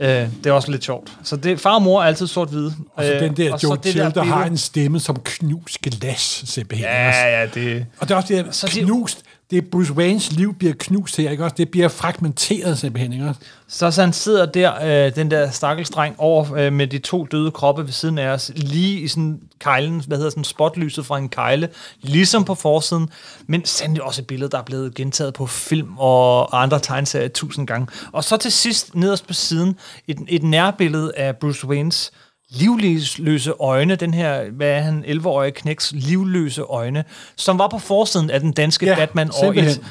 [0.01, 1.13] Øh, det er også lidt sjovt.
[1.23, 2.75] Så det, far og mor er altid sort-hvide.
[2.95, 5.79] Og så den der Øh, så Joe Chill, der, der har en stemme som knust
[5.83, 6.89] glas, simpelthen.
[6.89, 7.87] Ja, ja, det...
[7.99, 9.23] Og det er også det, Så der de- knust.
[9.51, 11.55] Det er Bruce Waynes liv bliver knust her, ikke også?
[11.59, 13.41] Det bliver fragmenteret simpelthen, ikke også?
[13.69, 17.51] Så, så han sidder der, øh, den der stakkelstreng, over øh, med de to døde
[17.51, 21.29] kroppe ved siden af os, lige i sådan kejlen, hvad hedder sådan spotlyset fra en
[21.29, 21.69] kejle,
[22.01, 23.09] ligesom på forsiden,
[23.47, 27.67] men sandelig også et billede, der er blevet gentaget på film og andre tegneserier tusind
[27.67, 27.87] gange.
[28.13, 29.77] Og så til sidst, nederst på siden,
[30.09, 32.13] et, et nærbillede af Bruce Waynes
[32.51, 37.05] livløse øjne, den her, hvad er han, 11-årige knæks livløse øjne,
[37.37, 39.85] som var på forsiden af den danske Ja, Batman år simpelthen.
[39.85, 39.87] 1.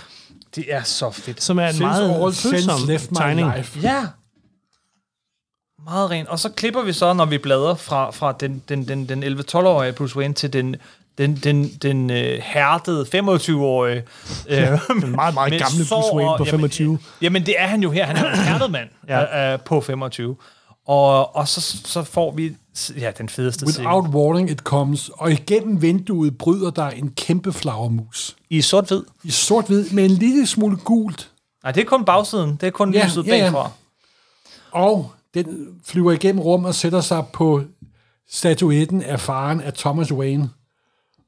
[0.55, 1.43] Det er så fedt.
[1.43, 2.79] Som er en Since meget følsom
[3.15, 3.51] tegning.
[3.81, 4.05] Ja.
[5.89, 6.27] Meget rent.
[6.29, 9.93] Og så klipper vi så, når vi bladrer fra, fra den, den, den, den 11-12-årige
[9.93, 10.75] Bruce Wayne til den,
[11.17, 14.03] den, den, den øh, hærdede 25-årige.
[14.49, 14.67] Øh,
[15.01, 16.93] Den meget, meget gamle sår Bruce Wayne på jamen, 25.
[16.93, 18.05] øh, Jamen, det er han jo her.
[18.05, 19.19] Han er en hærdet mand Ja.
[19.19, 19.53] ja.
[19.53, 20.35] øh, på 25.
[20.87, 22.55] Og, og så, så får vi
[22.99, 24.17] ja, den fedeste Without scene.
[24.17, 28.35] warning it comes, og igennem vinduet bryder der en kæmpe flagermus.
[28.49, 29.03] I sort-hvid.
[29.23, 31.29] I sort-hvid med en lille smule gult,
[31.63, 32.55] Nej, det er kun bagsiden.
[32.61, 33.43] Det er kun Ja, lyset ja, ja.
[33.51, 33.71] bagfra.
[34.71, 37.63] og den flyver igennem rummet og sætter sig på
[38.29, 40.49] statuetten af faren af Thomas Wayne.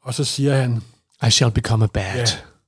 [0.04, 0.82] Og så siger han,
[1.28, 2.16] I shall become a bat.
[2.18, 2.26] Ja.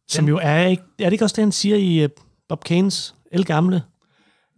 [0.08, 2.10] Som jo er, ikke, er det ikke også det, han siger i uh,
[2.50, 3.84] Bob Kanes El Gamle?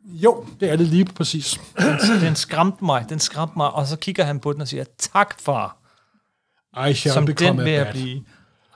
[0.05, 1.59] Jo, det er det lige præcis.
[1.79, 4.83] Den, den skræmte mig, den skræmte mig, og så kigger han på den og siger,
[4.97, 5.77] tak far,
[6.89, 7.93] I shall som den become vil a bat.
[7.93, 8.23] blive.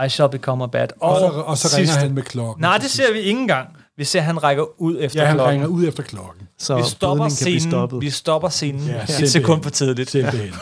[0.05, 0.93] I shall become a bat.
[0.99, 2.61] Og, Og så, og så ringer sidste- han med klokken.
[2.61, 3.77] Nej, det ser vi ikke engang.
[3.99, 5.51] Vi ser, at han rækker ud efter Ja, han klokken.
[5.51, 6.47] ringer ud efter klokken.
[6.59, 7.71] Så Vi stopper kan blive scenen.
[7.71, 8.01] stoppet.
[8.01, 9.27] Vi stopper scenen Ja, ja, et simpelthen.
[9.27, 10.09] sekund for tidligt.
[10.11, 10.53] Simpelthen.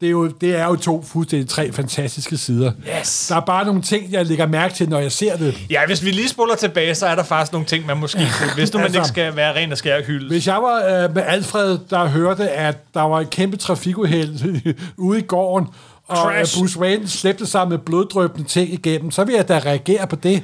[0.00, 2.72] Det er, jo, det er jo to fuldstændig tre fantastiske sider.
[3.00, 3.26] Yes.
[3.28, 5.58] Der er bare nogle ting, jeg lægger mærke til, når jeg ser det.
[5.70, 8.54] Ja, hvis vi lige spoler tilbage, så er der faktisk nogle ting, man måske kunne,
[8.54, 10.28] hvis nu man Altså- ikke skal være ren og skær hylde.
[10.28, 14.62] Hvis jeg var øh, med Alfred, der hørte, at der var et kæmpe trafikuheld
[14.98, 15.68] ude i gården,
[16.08, 16.58] og øh, Crash.
[16.58, 20.42] Bruce Wayne slæbte sig med bloddrøbende ting igennem, så vil jeg da reagere på det.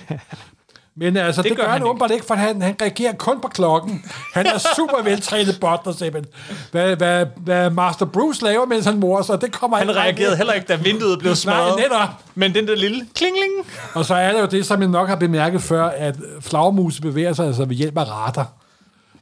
[0.98, 3.40] Men altså, det, det gør gør han han åbenbart ikke, for han, han reagerer kun
[3.40, 4.04] på klokken.
[4.34, 6.32] Han er super veltrænet butler, simpelthen.
[6.70, 10.52] Hvad, hvad, hvad Master Bruce laver, mens han morer sig, det kommer Han reagerede heller
[10.52, 11.76] ikke, da vinduet blev smadret.
[11.76, 12.08] Nej, netop.
[12.34, 13.52] Men den der lille klingling.
[13.94, 17.32] Og så er der jo det, som jeg nok har bemærket før, at flagmuse bevæger
[17.32, 18.52] sig altså ved hjælp af radar.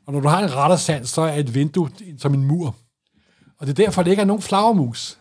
[0.07, 2.75] Og når du har en radarsand, så er et vindue som en mur.
[3.61, 5.19] Og det er derfor, det ikke er nogen flagermus.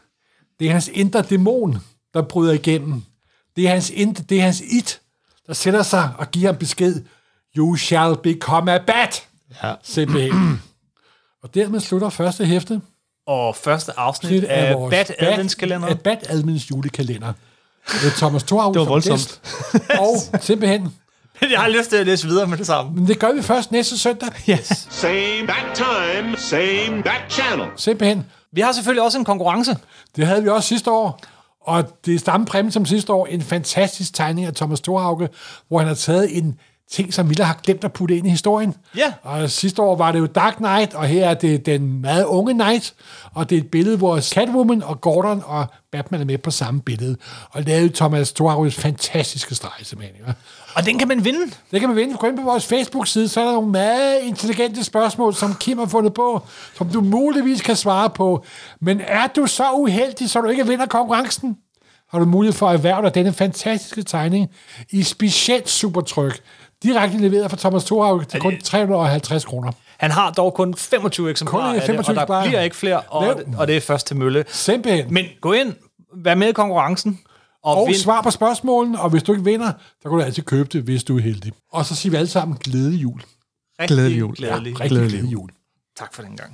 [0.60, 1.78] Det er hans indre dæmon,
[2.14, 3.04] der bryder igennem.
[3.56, 5.02] Det er hans, indre, det er hans it,
[5.48, 7.02] der sætter sig og giver ham besked.
[7.58, 9.24] You shall become a bat.
[9.64, 9.74] Ja.
[9.84, 10.62] Simpelthen.
[11.44, 12.82] og dermed slutter første hæfte.
[13.28, 15.88] Og første afsnit af Bat Adventskalender.
[15.88, 17.34] Af Bat Advents julekalender.
[18.04, 19.42] Med Thomas Thorhaug Det var som voldsomt.
[20.00, 20.94] Og simpelthen
[21.52, 22.92] Jeg har lyst til at læse videre med det samme.
[22.92, 24.30] Men det gør vi først næste søndag.
[24.50, 24.88] Yes.
[24.90, 27.68] Same bat time, same bat channel.
[27.78, 28.26] Simpelthen.
[28.52, 29.78] Vi har selvfølgelig også en konkurrence.
[30.16, 31.22] Det havde vi også sidste år.
[31.64, 33.26] Og det er samme præmie som sidste år.
[33.26, 35.30] En fantastisk tegning af Thomas Thorhauge,
[35.68, 36.60] hvor han har taget en
[36.92, 38.76] ting, som Miller har glemt at putte ind i historien.
[38.98, 39.14] Ja.
[39.22, 42.54] Og sidste år var det jo Dark Knight, og her er det den meget unge
[42.54, 42.94] Knight.
[43.34, 46.82] Og det er et billede, hvor Catwoman og Gordon og Batman er med på samme
[46.82, 47.18] billede.
[47.50, 50.16] Og det er jo Thomas Thorhauges fantastiske streg, simpelthen.
[50.20, 50.34] Ikke?
[50.76, 51.52] Og den kan man vinde.
[51.72, 52.18] Det kan man vinde.
[52.18, 55.86] Gå ind på vores Facebook-side, så er der nogle meget intelligente spørgsmål, som Kim har
[55.86, 56.42] fundet på,
[56.78, 58.46] som du muligvis kan svare på.
[58.82, 61.58] Men er du så uheldig, så du ikke vinder konkurrencen,
[62.12, 64.50] har du mulighed for at erhverve dig denne fantastiske tegning
[64.90, 66.42] i specielt supertryk.
[66.84, 69.72] Direkte leveret fra Thomas Thorhaug til kun 350 kroner.
[69.98, 73.02] Han har dog kun 25 eksemplarer Kun af det, 25 og der bliver ikke flere,
[73.02, 74.46] og, og det er først til mølle.
[74.48, 75.14] Simpelthen.
[75.14, 75.74] Men gå ind,
[76.16, 77.20] vær med i konkurrencen,
[77.64, 77.98] og, og vind.
[77.98, 81.04] svar på spørgsmålene, og hvis du ikke vinder, så kan du altid købe det, hvis
[81.04, 81.52] du er heldig.
[81.72, 83.22] Og så siger vi alle sammen glædelig jul.
[83.80, 84.36] Rigtig Glædelig jul.
[84.36, 84.80] Glædelig.
[84.80, 85.50] Rigtig Glædelig glædelig jul.
[85.98, 86.54] Tak for den gang.